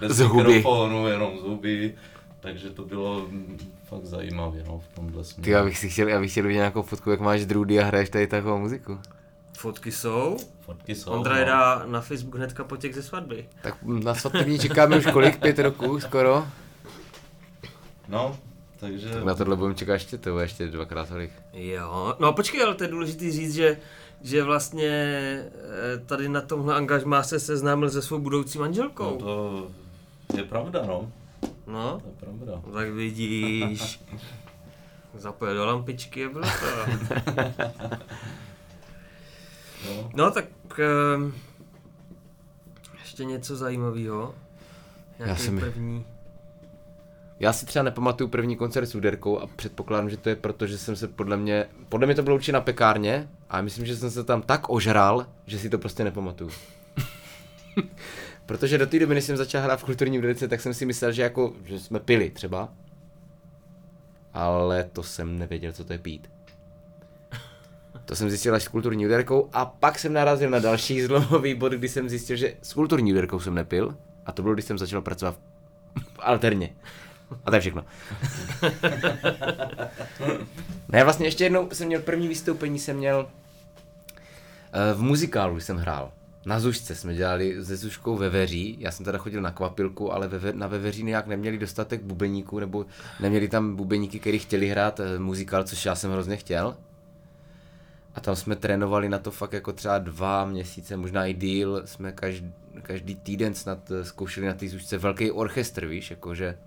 bez 0.00 0.12
Z 0.12 0.20
huby. 0.20 0.48
mikrofonu, 0.48 1.06
jenom 1.06 1.38
z 1.38 1.42
huby. 1.42 1.94
Takže 2.40 2.70
to 2.70 2.84
bylo 2.84 3.26
mm, 3.28 3.58
fakt 3.84 4.04
zajímavé 4.04 4.62
no, 4.66 4.78
v 4.78 4.94
tomhle 4.94 5.24
směru. 5.24 5.44
Ty, 5.44 5.50
já 5.50 5.64
bych 5.64 5.78
si 5.78 5.88
chtěl, 5.90 6.08
já 6.08 6.20
bych 6.20 6.30
chtěl 6.30 6.44
vidět 6.44 6.58
nějakou 6.58 6.82
fotku, 6.82 7.10
jak 7.10 7.20
máš 7.20 7.46
drudy 7.46 7.80
a 7.80 7.84
hraješ 7.84 8.10
tady 8.10 8.26
takovou 8.26 8.58
muziku. 8.58 8.98
Fotky 9.58 9.92
jsou. 9.92 10.36
Fotky 10.60 10.94
jsou, 10.94 11.10
Ondra 11.10 11.38
no. 11.38 11.44
dá 11.44 11.82
na 11.86 12.00
Facebook 12.00 12.34
hnedka 12.34 12.64
po 12.64 12.76
těch 12.76 12.94
ze 12.94 13.02
svatby. 13.02 13.48
Tak 13.62 13.76
na 13.82 14.14
svatební 14.14 14.58
čekáme 14.58 14.96
už 14.96 15.06
kolik? 15.06 15.40
Pět 15.40 15.58
roků 15.58 16.00
skoro? 16.00 16.46
No, 18.12 18.36
takže 18.80 19.08
Tak 19.10 19.24
na 19.24 19.34
tohle 19.34 19.56
budeme 19.56 19.74
čekat 19.74 19.92
ještě, 19.92 20.18
to 20.18 20.30
bude 20.32 20.44
ještě 20.44 20.66
dvakrát 20.66 21.08
tolik. 21.08 21.30
Jo, 21.52 22.16
no 22.20 22.28
a 22.28 22.32
počkej, 22.32 22.62
ale 22.62 22.74
to 22.74 22.84
je 22.84 22.90
důležité 22.90 23.30
říct, 23.30 23.54
že, 23.54 23.76
že 24.22 24.42
vlastně 24.42 24.88
eh, 24.88 25.98
tady 26.06 26.28
na 26.28 26.40
tomhle 26.40 26.74
angažmá 26.74 27.22
se 27.22 27.40
seznámil 27.40 27.90
se 27.90 28.02
svou 28.02 28.18
budoucí 28.18 28.58
no, 28.58 28.64
manželkou. 28.64 29.16
to 30.26 30.36
je 30.36 30.42
pravda, 30.44 30.82
no. 30.86 31.12
No, 31.66 32.00
To 32.00 32.08
je 32.08 32.14
pravda. 32.20 32.62
tak 32.72 32.90
vidíš. 32.90 34.00
Zapojil 35.14 35.54
do 35.54 35.66
lampičky 35.66 36.24
a 36.24 36.28
bylo 36.28 36.44
to. 36.44 36.66
No. 39.88 40.10
No 40.14 40.30
tak 40.30 40.44
um, 41.16 41.34
ještě 43.00 43.24
něco 43.24 43.56
zajímavého. 43.56 44.34
Nějaký 45.18 45.42
jsem- 45.42 45.60
první. 45.60 46.04
Já 47.42 47.52
si 47.52 47.66
třeba 47.66 47.82
nepamatuju 47.82 48.28
první 48.28 48.56
koncert 48.56 48.86
s 48.86 48.94
úderkou 48.94 49.38
a 49.38 49.46
předpokládám, 49.46 50.10
že 50.10 50.16
to 50.16 50.28
je 50.28 50.36
proto, 50.36 50.66
že 50.66 50.78
jsem 50.78 50.96
se 50.96 51.08
podle 51.08 51.36
mě, 51.36 51.66
podle 51.88 52.06
mě 52.06 52.14
to 52.14 52.22
bylo 52.22 52.36
určitě 52.36 52.52
na 52.52 52.60
pekárně 52.60 53.28
a 53.50 53.62
myslím, 53.62 53.86
že 53.86 53.96
jsem 53.96 54.10
se 54.10 54.24
tam 54.24 54.42
tak 54.42 54.70
ožral, 54.70 55.26
že 55.46 55.58
si 55.58 55.70
to 55.70 55.78
prostě 55.78 56.04
nepamatuju. 56.04 56.50
Protože 58.46 58.78
do 58.78 58.86
té 58.86 58.98
doby, 58.98 59.14
než 59.14 59.24
jsem 59.24 59.36
začal 59.36 59.62
hrát 59.62 59.80
v 59.80 59.84
kulturní 59.84 60.18
ulici, 60.18 60.48
tak 60.48 60.60
jsem 60.60 60.74
si 60.74 60.86
myslel, 60.86 61.12
že 61.12 61.22
jako, 61.22 61.52
že 61.64 61.80
jsme 61.80 62.00
pili 62.00 62.30
třeba. 62.30 62.68
Ale 64.34 64.84
to 64.92 65.02
jsem 65.02 65.38
nevěděl, 65.38 65.72
co 65.72 65.84
to 65.84 65.92
je 65.92 65.98
pít. 65.98 66.30
To 68.04 68.16
jsem 68.16 68.30
zjistil 68.30 68.54
až 68.54 68.62
s 68.62 68.68
kulturní 68.68 69.06
úderkou 69.06 69.48
a 69.52 69.64
pak 69.64 69.98
jsem 69.98 70.12
narazil 70.12 70.50
na 70.50 70.58
další 70.58 71.02
zlomový 71.02 71.54
bod, 71.54 71.72
kdy 71.72 71.88
jsem 71.88 72.08
zjistil, 72.08 72.36
že 72.36 72.54
s 72.62 72.72
kulturní 72.72 73.12
úderkou 73.12 73.40
jsem 73.40 73.54
nepil. 73.54 73.96
A 74.26 74.32
to 74.32 74.42
bylo, 74.42 74.54
když 74.54 74.64
jsem 74.64 74.78
začal 74.78 75.02
pracovat 75.02 75.36
v 75.96 76.18
alterně. 76.18 76.74
A 77.44 77.50
to 77.50 77.56
je 77.56 77.60
všechno. 77.60 77.84
ne, 80.88 81.04
vlastně 81.04 81.26
ještě 81.26 81.44
jednou 81.44 81.68
jsem 81.72 81.86
měl 81.86 82.00
první 82.00 82.28
vystoupení, 82.28 82.78
jsem 82.78 82.96
měl 82.96 83.28
eh, 84.72 84.94
v 84.94 85.02
muzikálu, 85.02 85.60
jsem 85.60 85.76
hrál. 85.76 86.12
Na 86.46 86.60
Zušce 86.60 86.94
jsme 86.94 87.14
dělali 87.14 87.64
se 87.64 87.76
Zuškou 87.76 88.16
Veveří, 88.16 88.76
já 88.80 88.90
jsem 88.90 89.04
teda 89.04 89.18
chodil 89.18 89.42
na 89.42 89.50
kvapilku, 89.50 90.12
ale 90.12 90.28
ve, 90.28 90.52
na 90.52 90.66
Veveří 90.66 91.02
nějak 91.02 91.26
neměli 91.26 91.58
dostatek 91.58 92.02
bubeníků, 92.02 92.58
nebo 92.58 92.86
neměli 93.20 93.48
tam 93.48 93.76
bubeníky, 93.76 94.18
kteří 94.18 94.38
chtěli 94.38 94.68
hrát 94.68 95.00
eh, 95.00 95.18
muzikál, 95.18 95.64
což 95.64 95.86
já 95.86 95.94
jsem 95.94 96.10
hrozně 96.10 96.36
chtěl. 96.36 96.76
A 98.14 98.20
tam 98.20 98.36
jsme 98.36 98.56
trénovali 98.56 99.08
na 99.08 99.18
to 99.18 99.30
fakt 99.30 99.52
jako 99.52 99.72
třeba 99.72 99.98
dva 99.98 100.44
měsíce, 100.44 100.96
možná 100.96 101.26
i 101.26 101.34
díl, 101.34 101.82
jsme 101.84 102.12
každý, 102.12 102.52
každý 102.82 103.14
týden 103.14 103.54
snad 103.54 103.90
eh, 103.90 104.04
zkoušeli 104.04 104.46
na 104.46 104.54
té 104.54 104.68
Zušce 104.68 104.98
velký 104.98 105.30
orchestr, 105.30 105.86
víš, 105.86 106.10
jakože 106.10 106.58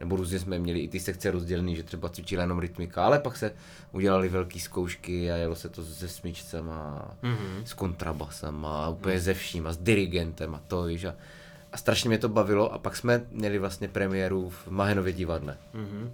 nebo 0.00 0.16
různě 0.16 0.38
jsme 0.38 0.58
měli 0.58 0.80
i 0.80 0.88
ty 0.88 1.00
sekce 1.00 1.30
rozdělený, 1.30 1.76
že 1.76 1.82
třeba 1.82 2.08
cvičila 2.08 2.42
jenom 2.42 2.58
rytmika, 2.58 3.04
ale 3.04 3.18
pak 3.18 3.36
se 3.36 3.52
udělali 3.92 4.28
velké 4.28 4.60
zkoušky 4.60 5.32
a 5.32 5.36
jelo 5.36 5.56
se 5.56 5.68
to 5.68 5.84
se 5.84 6.08
smyčcem 6.08 6.70
a 6.70 7.10
mm-hmm. 7.22 7.62
s 7.64 7.74
kontrabasem 7.74 8.66
a 8.66 8.88
úplně 8.88 9.20
ze 9.20 9.34
vším 9.34 9.66
a 9.66 9.72
s 9.72 9.76
dirigentem 9.76 10.54
a 10.54 10.60
to, 10.68 10.82
víš. 10.82 11.04
A, 11.04 11.14
a 11.72 11.76
strašně 11.76 12.08
mě 12.08 12.18
to 12.18 12.28
bavilo 12.28 12.72
a 12.72 12.78
pak 12.78 12.96
jsme 12.96 13.22
měli 13.30 13.58
vlastně 13.58 13.88
premiéru 13.88 14.50
v 14.50 14.68
Mahenově 14.68 15.12
divadle. 15.12 15.56
Mhm. 15.72 16.12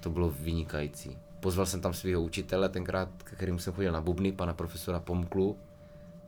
To 0.00 0.10
bylo 0.10 0.30
vynikající. 0.30 1.18
Pozval 1.40 1.66
jsem 1.66 1.80
tam 1.80 1.94
svého 1.94 2.22
učitele, 2.22 2.68
tenkrát, 2.68 3.08
ke 3.24 3.36
kterému 3.36 3.58
jsem 3.58 3.72
chodil 3.72 3.92
na 3.92 4.00
bubny, 4.00 4.32
pana 4.32 4.54
profesora 4.54 5.00
Pomklu. 5.00 5.56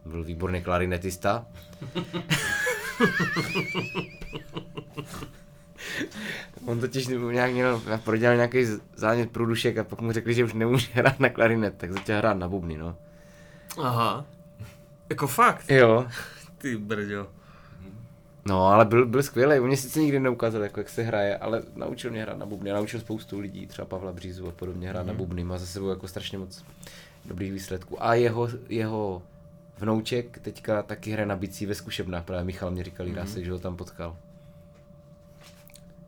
Byl 0.04 0.24
výborný 0.24 0.62
klarinetista. 0.62 1.46
On 6.66 6.80
totiž 6.80 7.06
nějak 7.06 7.52
měl, 7.52 7.82
prodělal 8.04 8.36
nějaký 8.36 8.66
zánět 8.96 9.30
průdušek 9.30 9.78
a 9.78 9.84
pak 9.84 10.00
mu 10.00 10.12
řekli, 10.12 10.34
že 10.34 10.44
už 10.44 10.52
nemůže 10.52 10.88
hrát 10.94 11.20
na 11.20 11.28
klarinet, 11.28 11.74
tak 11.76 11.92
začal 11.92 12.18
hrát 12.18 12.34
na 12.34 12.48
bubny, 12.48 12.76
no. 12.76 12.96
Aha. 13.78 14.24
Jako 15.10 15.26
fakt? 15.26 15.70
Jo. 15.70 16.06
Ty 16.58 16.76
brďo. 16.76 17.26
No, 18.44 18.66
ale 18.66 18.84
byl, 18.84 19.06
byl 19.06 19.22
skvělý. 19.22 19.60
On 19.60 19.66
mě 19.66 19.76
sice 19.76 20.00
nikdy 20.00 20.20
neukázal, 20.20 20.62
jako 20.62 20.80
jak 20.80 20.88
se 20.88 21.02
hraje, 21.02 21.36
ale 21.36 21.62
naučil 21.76 22.10
mě 22.10 22.22
hrát 22.22 22.38
na 22.38 22.46
bubny. 22.46 22.70
A 22.70 22.74
naučil 22.74 23.00
spoustu 23.00 23.40
lidí, 23.40 23.66
třeba 23.66 23.86
Pavla 23.86 24.12
Břízu 24.12 24.48
a 24.48 24.52
podobně 24.52 24.88
hrát 24.88 25.02
mm-hmm. 25.02 25.06
na 25.06 25.14
bubny. 25.14 25.44
Má 25.44 25.58
za 25.58 25.66
sebou 25.66 25.88
jako 25.88 26.08
strašně 26.08 26.38
moc 26.38 26.64
dobrých 27.24 27.52
výsledků. 27.52 28.04
A 28.04 28.14
jeho, 28.14 28.48
jeho 28.68 29.22
vnouček 29.78 30.38
teďka 30.38 30.82
taky 30.82 31.10
hraje 31.10 31.26
na 31.26 31.36
bicí 31.36 31.66
ve 31.66 31.74
zkušebnách. 31.74 32.24
Právě 32.24 32.44
Michal 32.44 32.70
mě 32.70 32.84
říkal, 32.84 33.06
mm-hmm. 33.06 33.42
že 33.42 33.52
ho 33.52 33.58
tam 33.58 33.76
potkal. 33.76 34.16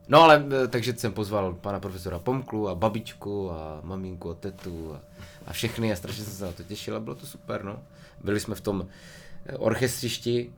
No 0.08 0.22
ale, 0.22 0.44
eh, 0.64 0.68
takže 0.68 0.94
jsem 0.96 1.12
pozval 1.12 1.54
pana 1.54 1.80
profesora 1.80 2.18
Pomklu 2.18 2.68
a 2.68 2.74
babičku 2.74 3.50
a 3.50 3.80
maminku 3.82 4.30
a 4.30 4.34
tetu 4.34 4.94
a, 4.94 5.00
a 5.46 5.52
všechny 5.52 5.92
a 5.92 5.96
strašně 5.96 6.24
jsem 6.24 6.32
se 6.32 6.44
na 6.44 6.52
to 6.52 6.62
těšil 6.62 6.96
a 6.96 7.00
bylo 7.00 7.16
to 7.16 7.26
super, 7.26 7.64
no. 7.64 7.82
Byli 8.24 8.40
jsme 8.40 8.54
v 8.54 8.60
tom 8.60 8.86
eh, 9.46 9.56
orchestřišti 9.56 10.50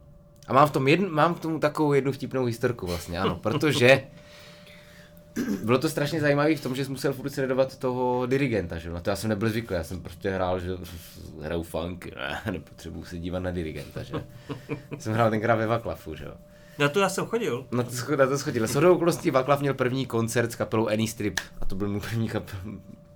a 0.47 0.53
mám 0.53 0.69
v 0.69 0.71
tom 0.71 0.89
jedn, 0.89 1.07
mám 1.09 1.35
v 1.35 1.41
tomu 1.41 1.59
takovou 1.59 1.93
jednu 1.93 2.13
vtipnou 2.13 2.45
historku 2.45 2.87
vlastně, 2.87 3.19
ano, 3.19 3.37
protože 3.37 4.03
bylo 5.65 5.79
to 5.79 5.89
strašně 5.89 6.21
zajímavé 6.21 6.57
v 6.57 6.63
tom, 6.63 6.77
že 6.77 6.85
jsem 6.85 6.93
musel 6.93 7.13
furt 7.13 7.31
sledovat 7.31 7.79
toho 7.79 8.27
dirigenta, 8.27 8.79
že? 8.79 8.91
Na 8.91 9.01
to 9.01 9.11
já 9.11 9.17
jsem 9.17 9.31
nebyl 9.31 9.49
zvyklý, 9.49 9.77
já 9.77 9.85
jsem 9.85 10.01
prostě 10.01 10.31
hrál, 10.31 10.61
že 10.61 10.71
hraju 11.43 11.63
funk, 11.63 12.09
ne, 12.17 12.41
nepotřebuji 12.51 13.05
se 13.05 13.19
dívat 13.19 13.39
na 13.39 13.51
dirigenta, 13.51 14.03
že? 14.03 14.25
jsem 14.99 15.13
hrál 15.13 15.31
tenkrát 15.31 15.55
ve 15.55 15.67
Vaklafu, 15.67 16.15
že 16.15 16.25
jo. 16.25 16.35
Na 16.79 16.89
to 16.89 17.01
já 17.01 17.09
jsem 17.09 17.27
chodil. 17.27 17.67
Na 17.71 17.83
to, 17.83 18.17
na 18.17 18.27
to 18.27 18.39
schodil. 18.39 18.67
Shodou 18.67 18.95
okolností 18.95 19.31
Vaklav 19.31 19.61
měl 19.61 19.75
první 19.75 20.07
koncert 20.07 20.53
s 20.53 20.57
kapelou 20.57 20.89
Any 20.89 21.07
Strip. 21.07 21.41
A 21.61 21.65
to 21.65 21.75
byl 21.75 21.89
můj 21.89 22.01
první, 22.01 22.29
kap... 22.29 22.45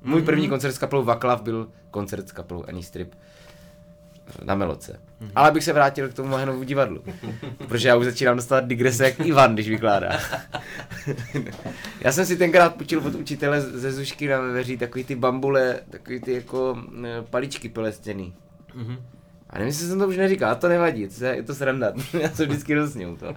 můj 0.03 0.23
první 0.23 0.49
koncert 0.49 0.73
s 0.73 0.79
kapelou 0.79 1.05
Vaklav 1.05 1.43
byl 1.43 1.69
koncert 1.91 2.29
s 2.29 2.33
kapelou 2.33 2.65
Any 2.69 2.83
Strip 2.83 3.15
na 4.45 4.55
Meloce. 4.55 5.01
Ale 5.35 5.51
bych 5.51 5.65
se 5.65 5.73
vrátil 5.73 6.09
k 6.09 6.15
tomu 6.15 6.29
Mahenovu 6.29 6.63
divadlu. 6.63 7.05
Protože 7.69 7.89
já 7.89 7.97
už 7.97 8.05
začínám 8.05 8.37
dostávat 8.37 8.67
digrese 8.67 9.05
jak 9.05 9.21
Ivan, 9.21 9.55
když 9.55 9.69
vykládá. 9.69 10.11
já 12.01 12.13
jsem 12.13 12.27
si 12.27 12.37
tenkrát 12.37 12.75
půjčil 12.75 13.07
od 13.07 13.15
učitele 13.15 13.61
ze 13.61 13.93
Zušky 13.93 14.29
na 14.29 14.41
veveří 14.41 14.77
takový 14.77 15.05
ty 15.05 15.15
bambule, 15.15 15.81
takový 15.91 16.21
ty 16.21 16.33
jako 16.33 16.79
eh, 17.05 17.23
paličky 17.31 17.69
pelestěný. 17.69 18.35
Mhm. 18.75 18.99
A 19.51 19.59
nevím, 19.59 19.67
jestli 19.67 19.87
jsem 19.87 19.99
to 19.99 20.09
už 20.09 20.17
neříkal, 20.17 20.57
to 20.57 20.69
nevadí, 20.69 21.09
to 21.09 21.25
je, 21.25 21.43
to 21.43 21.55
sranda, 21.55 21.93
já 22.21 22.29
se 22.29 22.47
vždycky 22.47 22.75
dosněl 22.75 23.17
to. 23.17 23.35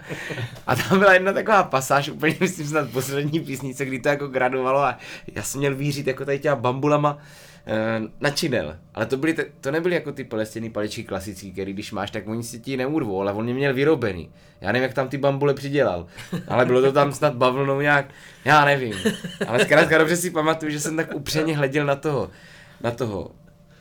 A 0.68 0.76
tam 0.76 1.00
byla 1.00 1.14
jedna 1.14 1.34
taková 1.34 1.64
pasáž, 1.64 2.10
úplně 2.10 2.36
myslím 2.40 2.68
snad 2.68 2.90
poslední 2.90 3.40
písnice, 3.40 3.86
kdy 3.86 4.00
to 4.00 4.10
jako 4.10 4.28
gradovalo 4.28 4.80
a 4.80 4.98
já 5.36 5.44
jsem 5.44 5.60
měl 5.60 5.76
vířit 5.76 6.08
jako 6.08 6.26
tady 6.26 6.40
těma 6.40 6.56
bambulama 6.56 7.18
e, 7.68 8.02
na 8.20 8.30
činel. 8.30 8.78
Ale 8.94 9.06
to, 9.06 9.18
byly, 9.18 9.36
to 9.62 9.72
nebyly 9.72 9.96
jako 9.96 10.12
ty 10.12 10.24
palestěný 10.24 10.70
paličky 10.70 11.04
klasický, 11.04 11.52
který 11.52 11.74
když 11.74 11.92
máš, 11.92 12.12
tak 12.12 12.28
oni 12.28 12.44
si 12.44 12.60
ti 12.60 12.78
neurvou, 12.78 13.22
ale 13.22 13.34
on 13.34 13.44
mě 13.44 13.54
měl 13.54 13.74
vyrobený. 13.74 14.30
Já 14.62 14.72
nevím, 14.72 14.84
jak 14.84 14.94
tam 14.94 15.08
ty 15.08 15.18
bambule 15.18 15.54
přidělal, 15.54 16.08
ale 16.48 16.66
bylo 16.66 16.82
to 16.82 16.92
tam 16.92 17.14
snad 17.14 17.36
bavlnou 17.36 17.82
nějak, 17.82 18.06
já 18.46 18.66
nevím. 18.66 18.94
Ale 19.48 19.60
zkrátka 19.60 19.98
dobře 19.98 20.18
si 20.18 20.32
pamatuju, 20.32 20.72
že 20.72 20.80
jsem 20.80 20.96
tak 20.96 21.16
upřeně 21.16 21.58
hleděl 21.58 21.86
na 21.86 21.96
toho, 21.96 22.30
na 22.82 22.92
toho 22.92 23.32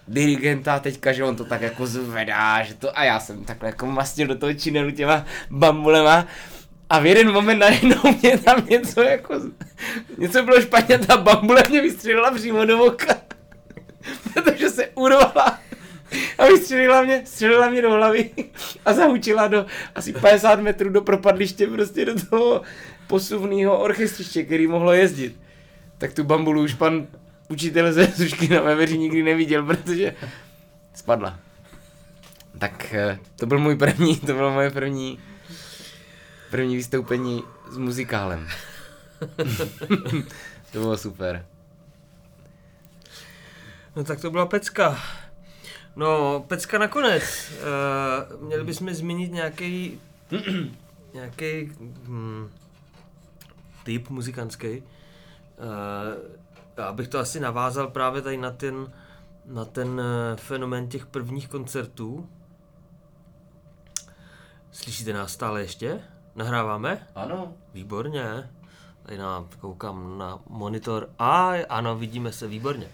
dirigenta 0.08 0.78
teďka, 0.78 1.12
že 1.12 1.24
on 1.24 1.36
to 1.36 1.44
tak 1.44 1.62
jako 1.62 1.86
zvedá, 1.86 2.62
že 2.62 2.74
to 2.74 2.98
a 2.98 3.04
já 3.04 3.20
jsem 3.20 3.44
takhle 3.44 3.68
jako 3.68 3.86
mastil 3.86 4.26
do 4.26 4.38
toho 4.38 4.54
činelu 4.54 4.90
těma 4.90 5.26
bambulema. 5.50 6.26
A 6.90 6.98
v 6.98 7.06
jeden 7.06 7.32
moment 7.32 7.58
najednou 7.58 8.02
mě 8.22 8.38
tam 8.38 8.66
něco 8.66 9.02
jako, 9.02 9.34
něco 10.18 10.42
bylo 10.42 10.60
špatně, 10.60 10.98
ta 10.98 11.16
bambule 11.16 11.62
mě 11.68 11.82
vystřelila 11.82 12.30
přímo 12.30 12.64
do 12.64 12.84
oka, 12.84 13.14
protože 14.34 14.70
se 14.70 14.86
urvala. 14.86 15.58
A 16.38 16.46
vystřelila 16.46 17.02
mě, 17.02 17.22
střelila 17.24 17.70
mě 17.70 17.82
do 17.82 17.90
hlavy 17.90 18.30
a 18.84 18.92
zahučila 18.92 19.48
do 19.48 19.66
asi 19.94 20.12
50 20.12 20.60
metrů 20.60 20.90
do 20.90 21.02
propadliště 21.02 21.66
prostě 21.66 22.04
do 22.04 22.26
toho 22.26 22.62
posuvného 23.06 23.78
orchestřiště, 23.78 24.42
který 24.42 24.66
mohlo 24.66 24.92
jezdit. 24.92 25.36
Tak 25.98 26.12
tu 26.12 26.24
bambulu 26.24 26.62
už 26.62 26.74
pan 26.74 27.06
učitel 27.52 27.92
ze 27.92 28.06
Zušky 28.06 28.48
na 28.48 28.60
Veveří 28.60 28.98
nikdy 28.98 29.22
neviděl, 29.22 29.66
protože 29.66 30.14
spadla. 30.94 31.38
Tak 32.58 32.94
eh, 32.94 33.18
to 33.36 33.46
byl 33.46 33.58
můj 33.58 33.76
první, 33.76 34.16
to 34.26 34.32
bylo 34.32 34.50
moje 34.50 34.70
první, 34.70 35.18
první 36.50 36.76
vystoupení 36.76 37.42
s 37.70 37.76
muzikálem. 37.78 38.48
to 40.72 40.78
bylo 40.78 40.96
super. 40.98 41.46
No 43.96 44.04
tak 44.04 44.20
to 44.20 44.30
byla 44.30 44.46
pecka. 44.46 44.98
No, 45.96 46.40
pecka 46.48 46.78
nakonec. 46.78 47.52
Uh, 48.32 48.42
měli 48.42 48.64
bychom 48.64 48.94
zmínit 48.94 49.32
nějaký 49.32 50.00
nějaký 51.14 51.72
hm, 52.04 52.50
typ 53.84 54.08
muzikantský. 54.10 54.68
Uh, 54.78 56.41
abych 56.76 57.08
to 57.08 57.18
asi 57.18 57.40
navázal 57.40 57.88
právě 57.88 58.22
tady 58.22 58.36
na 58.36 58.50
ten, 58.50 58.92
na 59.46 59.64
ten 59.64 59.88
uh, 59.88 60.36
fenomén 60.36 60.88
těch 60.88 61.06
prvních 61.06 61.48
koncertů. 61.48 62.28
Slyšíte 64.70 65.12
nás 65.12 65.32
stále 65.32 65.60
ještě? 65.60 66.00
Nahráváme? 66.34 67.06
Ano. 67.14 67.54
Výborně. 67.74 68.50
Tady 69.02 69.18
na, 69.18 69.44
koukám 69.60 70.18
na 70.18 70.38
monitor. 70.48 71.08
A 71.18 71.52
ano, 71.68 71.96
vidíme 71.96 72.32
se 72.32 72.48
výborně. 72.48 72.86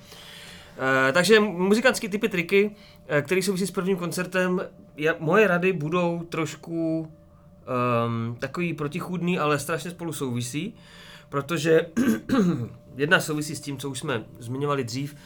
E, 1.08 1.12
takže 1.12 1.40
muzikantské 1.40 2.08
typy 2.08 2.28
triky, 2.28 2.76
e, 3.08 3.22
které 3.22 3.42
souvisí 3.42 3.66
s 3.66 3.70
prvním 3.70 3.96
koncertem, 3.96 4.60
je, 4.96 5.14
moje 5.18 5.48
rady 5.48 5.72
budou 5.72 6.22
trošku 6.28 7.00
um, 7.00 8.36
takový 8.38 8.74
protichůdný, 8.74 9.38
ale 9.38 9.58
strašně 9.58 9.90
spolu 9.90 10.12
souvisí, 10.12 10.74
protože 11.28 11.86
jedna 12.98 13.20
souvisí 13.20 13.56
s 13.56 13.60
tím, 13.60 13.78
co 13.78 13.90
už 13.90 13.98
jsme 13.98 14.24
zmiňovali 14.38 14.84
dřív, 14.84 15.16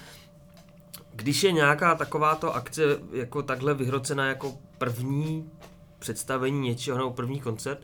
když 1.15 1.43
je 1.43 1.53
nějaká 1.53 1.95
takováto 1.95 2.55
akce 2.55 2.83
jako 3.13 3.43
takhle 3.43 3.75
vyhrocená 3.75 4.27
jako 4.29 4.59
první 4.79 5.51
představení 5.99 6.61
něčeho 6.61 6.99
nebo 6.99 7.11
první 7.11 7.41
koncert, 7.41 7.81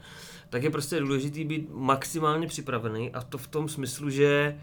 tak 0.51 0.63
je 0.63 0.71
prostě 0.71 1.01
důležitý 1.01 1.45
být 1.45 1.69
maximálně 1.73 2.47
připravený 2.47 3.13
a 3.13 3.23
to 3.23 3.39
v 3.39 3.49
tom 3.49 3.69
smyslu, 3.69 4.11
že 4.11 4.59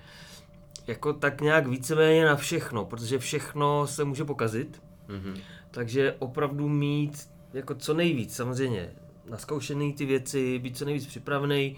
jako 0.88 1.14
tak 1.14 1.42
nějak 1.42 1.68
víceméně 1.68 2.26
na 2.26 2.36
všechno, 2.36 2.86
protože 2.86 3.20
všechno 3.20 3.88
se 3.88 4.04
může 4.04 4.26
pokazit, 4.26 4.82
Mhm. 5.08 5.38
takže 5.72 6.16
opravdu 6.20 6.70
mít 6.70 7.30
jako 7.54 7.76
co 7.76 7.94
nejvíc 7.94 8.36
samozřejmě 8.36 8.90
naskoušený 9.30 9.94
ty 9.94 10.06
věci, 10.06 10.60
být 10.60 10.78
co 10.78 10.86
nejvíc 10.86 11.06
připravený, 11.06 11.76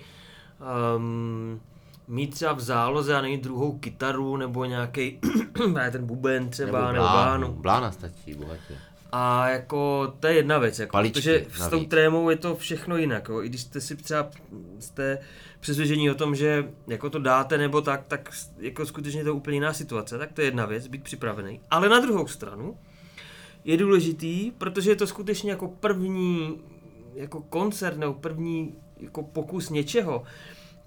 um, 0.97 1.61
mít 2.07 2.27
třeba 2.27 2.53
v 2.53 2.59
záloze, 2.59 3.11
já 3.11 3.21
nevím, 3.21 3.41
druhou 3.41 3.77
kytaru 3.77 4.37
nebo 4.37 4.65
nějaký 4.65 5.19
ten 5.91 6.05
buben 6.05 6.49
třeba, 6.49 6.91
nebo, 6.91 7.03
blánu. 7.03 7.53
Blána 7.53 7.91
stačí, 7.91 8.33
bohatě. 8.33 8.77
A 9.11 9.49
jako 9.49 10.13
to 10.19 10.27
je 10.27 10.33
jedna 10.33 10.57
věc, 10.57 10.79
jako, 10.79 10.91
Paličky 10.91 11.19
protože 11.19 11.45
s 11.53 11.69
tou 11.69 11.75
navíc. 11.75 11.89
trémou 11.89 12.29
je 12.29 12.35
to 12.35 12.55
všechno 12.55 12.97
jinak. 12.97 13.29
Jo. 13.29 13.41
I 13.41 13.49
když 13.49 13.61
jste 13.61 13.81
si 13.81 13.95
třeba 13.95 14.29
jste 14.79 15.19
přesvědčení 15.59 16.11
o 16.11 16.15
tom, 16.15 16.35
že 16.35 16.69
jako 16.87 17.09
to 17.09 17.19
dáte 17.19 17.57
nebo 17.57 17.81
tak, 17.81 18.03
tak 18.07 18.29
jako 18.57 18.85
skutečně 18.85 19.23
to 19.23 19.29
je 19.29 19.33
úplně 19.33 19.57
jiná 19.57 19.73
situace, 19.73 20.17
tak 20.17 20.31
to 20.31 20.41
je 20.41 20.47
jedna 20.47 20.65
věc, 20.65 20.87
být 20.87 21.03
připravený. 21.03 21.59
Ale 21.71 21.89
na 21.89 21.99
druhou 21.99 22.27
stranu 22.27 22.77
je 23.65 23.77
důležitý, 23.77 24.51
protože 24.51 24.91
je 24.91 24.95
to 24.95 25.07
skutečně 25.07 25.51
jako 25.51 25.67
první 25.67 26.61
jako 27.15 27.41
koncert 27.41 27.97
nebo 27.97 28.13
první 28.13 28.75
jako 28.99 29.23
pokus 29.23 29.69
něčeho, 29.69 30.23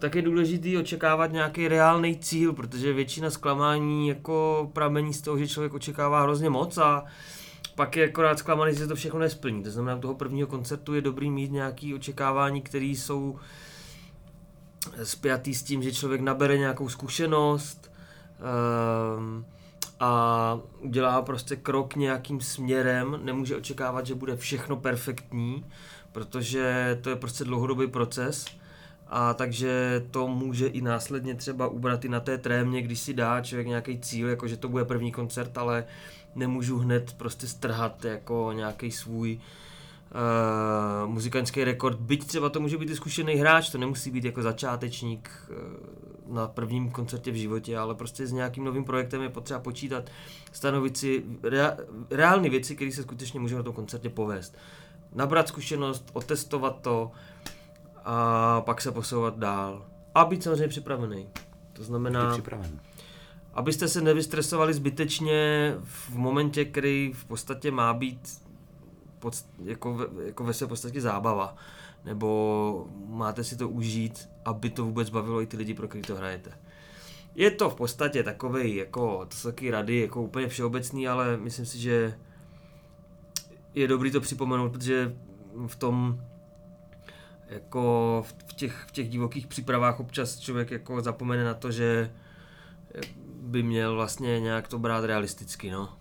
tak 0.01 0.15
je 0.15 0.23
důležitý 0.23 0.79
očekávat 0.79 1.33
nějaký 1.33 1.69
reálný 1.69 2.19
cíl, 2.19 2.53
protože 2.53 2.93
většina 2.93 3.31
zklamání 3.31 4.09
jako 4.09 4.71
pramení 4.73 5.15
z 5.15 5.23
toho, 5.23 5.39
že 5.39 5.49
člověk 5.49 5.75
očekává 5.75 6.23
hrozně 6.23 6.51
moc 6.51 6.79
a 6.79 7.05
pak 7.75 7.97
je 7.97 8.09
akorát 8.09 8.39
zklamaný, 8.39 8.73
že 8.73 8.79
se 8.79 8.89
to 8.89 8.95
všechno 8.95 9.19
nesplní. 9.19 9.63
To 9.63 9.71
znamená, 9.71 9.97
u 9.97 10.01
toho 10.01 10.15
prvního 10.15 10.49
koncertu 10.49 10.95
je 10.95 11.01
dobrý 11.01 11.31
mít 11.31 11.53
nějaké 11.53 11.93
očekávání, 11.95 12.63
které 12.63 12.85
jsou 12.85 13.39
spjatý 15.03 15.55
s 15.55 15.63
tím, 15.63 15.83
že 15.83 15.93
člověk 15.93 16.21
nabere 16.21 16.59
nějakou 16.59 16.89
zkušenost 16.89 17.93
um, 19.19 19.45
a 20.01 20.59
udělá 20.79 21.23
prostě 21.23 21.57
krok 21.57 21.97
nějakým 21.97 22.41
směrem. 22.41 23.21
Nemůže 23.23 23.57
očekávat, 23.57 24.07
že 24.07 24.15
bude 24.15 24.37
všechno 24.37 24.77
perfektní, 24.77 25.65
protože 26.13 26.99
to 27.03 27.11
je 27.11 27.17
prostě 27.17 27.45
dlouhodobý 27.45 27.87
proces. 27.87 28.60
A 29.13 29.35
takže 29.35 30.03
to 30.11 30.29
může 30.29 30.67
i 30.67 30.81
následně 30.81 31.35
třeba 31.35 31.69
ubrat 31.69 32.05
i 32.05 32.09
na 32.09 32.21
té 32.21 32.39
trémě, 32.39 32.83
když 32.83 33.01
si 33.01 33.15
dá 33.15 33.41
člověk 33.41 33.67
nějaký 33.67 33.99
cíl, 33.99 34.29
jako 34.29 34.49
že 34.49 34.57
to 34.57 34.69
bude 34.69 34.85
první 34.85 35.13
koncert, 35.13 35.59
ale 35.59 35.85
nemůžu 36.35 36.79
hned 36.79 37.15
prostě 37.17 37.47
strhat 37.47 38.05
jako 38.05 38.53
nějaký 38.55 38.91
svůj 38.91 39.41
uh, 39.41 41.11
muzikantský 41.11 41.65
rekord, 41.65 41.99
byť 42.01 42.27
třeba 42.27 42.49
to 42.49 42.61
může 42.61 42.79
být 42.79 42.91
i 42.91 42.97
zkušený 42.97 43.35
hráč, 43.35 43.71
to 43.71 43.79
nemusí 43.79 44.11
být 44.11 44.25
jako 44.25 44.43
začátečník 44.43 45.31
uh, 45.51 46.35
na 46.35 46.47
prvním 46.47 46.91
koncertě 46.91 47.31
v 47.31 47.35
životě, 47.35 47.79
ale 47.79 47.95
prostě 47.95 48.27
s 48.27 48.33
nějakým 48.33 48.65
novým 48.65 48.85
projektem 48.85 49.23
je 49.23 49.29
potřeba 49.29 49.61
počítat, 49.61 50.11
stanovit 50.53 50.97
si 50.97 51.23
rea- 51.43 51.77
reální 52.11 52.51
věci, 52.51 52.77
které 52.77 52.93
se 52.93 53.03
skutečně 53.03 53.41
můžou 53.41 53.57
na 53.57 53.63
tom 53.63 53.75
koncertě 53.75 54.09
povést. 54.09 54.57
Nabrat 55.15 55.49
zkušenost, 55.49 56.11
otestovat 56.13 56.81
to 56.81 57.11
a 58.05 58.61
pak 58.61 58.81
se 58.81 58.93
posouvat 58.93 59.39
dál. 59.39 59.87
A 60.15 60.25
být 60.25 60.43
samozřejmě 60.43 60.69
připravený. 60.69 61.29
To 61.73 61.85
znamená, 61.85 62.33
připraven. 62.33 62.81
abyste 63.55 63.89
se 63.89 64.01
nevystresovali 64.01 64.75
zbytečně 64.75 65.75
v 65.85 66.11
momentě, 66.11 66.65
který 66.65 67.13
v 67.15 67.25
podstatě 67.25 67.71
má 67.71 67.95
být 67.95 68.43
pod, 69.19 69.35
jako, 69.65 69.95
ve, 69.95 70.07
jako 70.27 70.45
ve 70.45 70.55
své 70.55 70.67
podstatě 70.67 71.01
zábava. 71.01 71.57
Nebo 72.05 72.89
máte 73.07 73.45
si 73.45 73.57
to 73.57 73.69
užít, 73.69 74.29
aby 74.45 74.71
to 74.71 74.85
vůbec 74.85 75.11
bavilo 75.11 75.43
i 75.43 75.47
ty 75.47 75.57
lidi, 75.57 75.75
pro 75.75 75.89
který 75.89 76.03
to 76.03 76.17
hrajete. 76.17 76.51
Je 77.35 77.51
to 77.51 77.71
v 77.71 77.75
podstatě 77.75 78.23
takový, 78.23 78.77
jako, 78.77 79.27
to 79.29 79.37
jsou 79.37 79.49
taky 79.49 79.71
rady, 79.71 80.01
jako 80.01 80.23
úplně 80.23 80.49
všeobecný, 80.49 81.09
ale 81.09 81.37
myslím 81.37 81.67
si, 81.67 81.79
že 81.79 82.19
je 83.75 83.89
dobrý 83.89 84.11
to 84.11 84.21
připomenout, 84.21 84.73
protože 84.73 85.17
v 85.67 85.77
tom 85.77 86.21
jako 87.51 88.25
v 88.27 88.53
těch, 88.55 88.85
v 88.89 88.93
těch 88.93 89.09
divokých 89.09 89.47
přípravách 89.47 90.01
občas 90.01 90.39
člověk 90.39 90.71
jako 90.71 91.01
zapomene 91.01 91.45
na 91.45 91.55
to, 91.55 91.71
že 91.71 92.13
by 93.41 93.63
měl 93.63 93.95
vlastně 93.95 94.41
nějak 94.41 94.69
to 94.69 94.79
brát 94.79 95.05
realisticky, 95.05 95.71
no. 95.71 95.97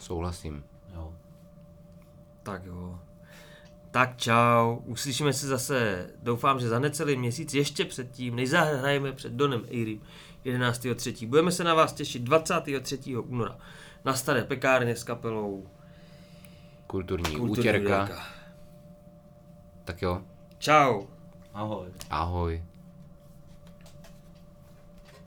Souhlasím. 0.00 0.64
Jo. 0.94 1.12
Tak 2.42 2.64
jo. 2.64 2.98
Tak 3.90 4.16
čau, 4.16 4.76
uslyšíme 4.76 5.32
se 5.32 5.46
zase, 5.46 6.10
doufám, 6.22 6.60
že 6.60 6.68
za 6.68 6.78
necelý 6.78 7.16
měsíc, 7.16 7.54
ještě 7.54 7.84
předtím, 7.84 8.36
než 8.36 8.50
zahrajeme 8.50 9.12
před 9.12 9.32
Donem 9.32 9.62
Eirym 9.70 10.00
11.3. 10.44 11.28
Budeme 11.28 11.52
se 11.52 11.64
na 11.64 11.74
vás 11.74 11.92
těšit 11.92 12.22
23. 12.22 13.16
února 13.16 13.58
na 14.04 14.14
Staré 14.14 14.44
pekárně 14.44 14.96
s 14.96 15.04
kapelou 15.04 15.66
Kulturní, 16.86 17.24
Kulturní 17.36 17.50
útěrka. 17.50 18.04
útěrka. 18.04 18.22
Tak 19.84 20.02
jo, 20.02 20.22
Čau. 20.64 21.04
Ahoj. 21.52 21.92
ahoj. 22.08 22.56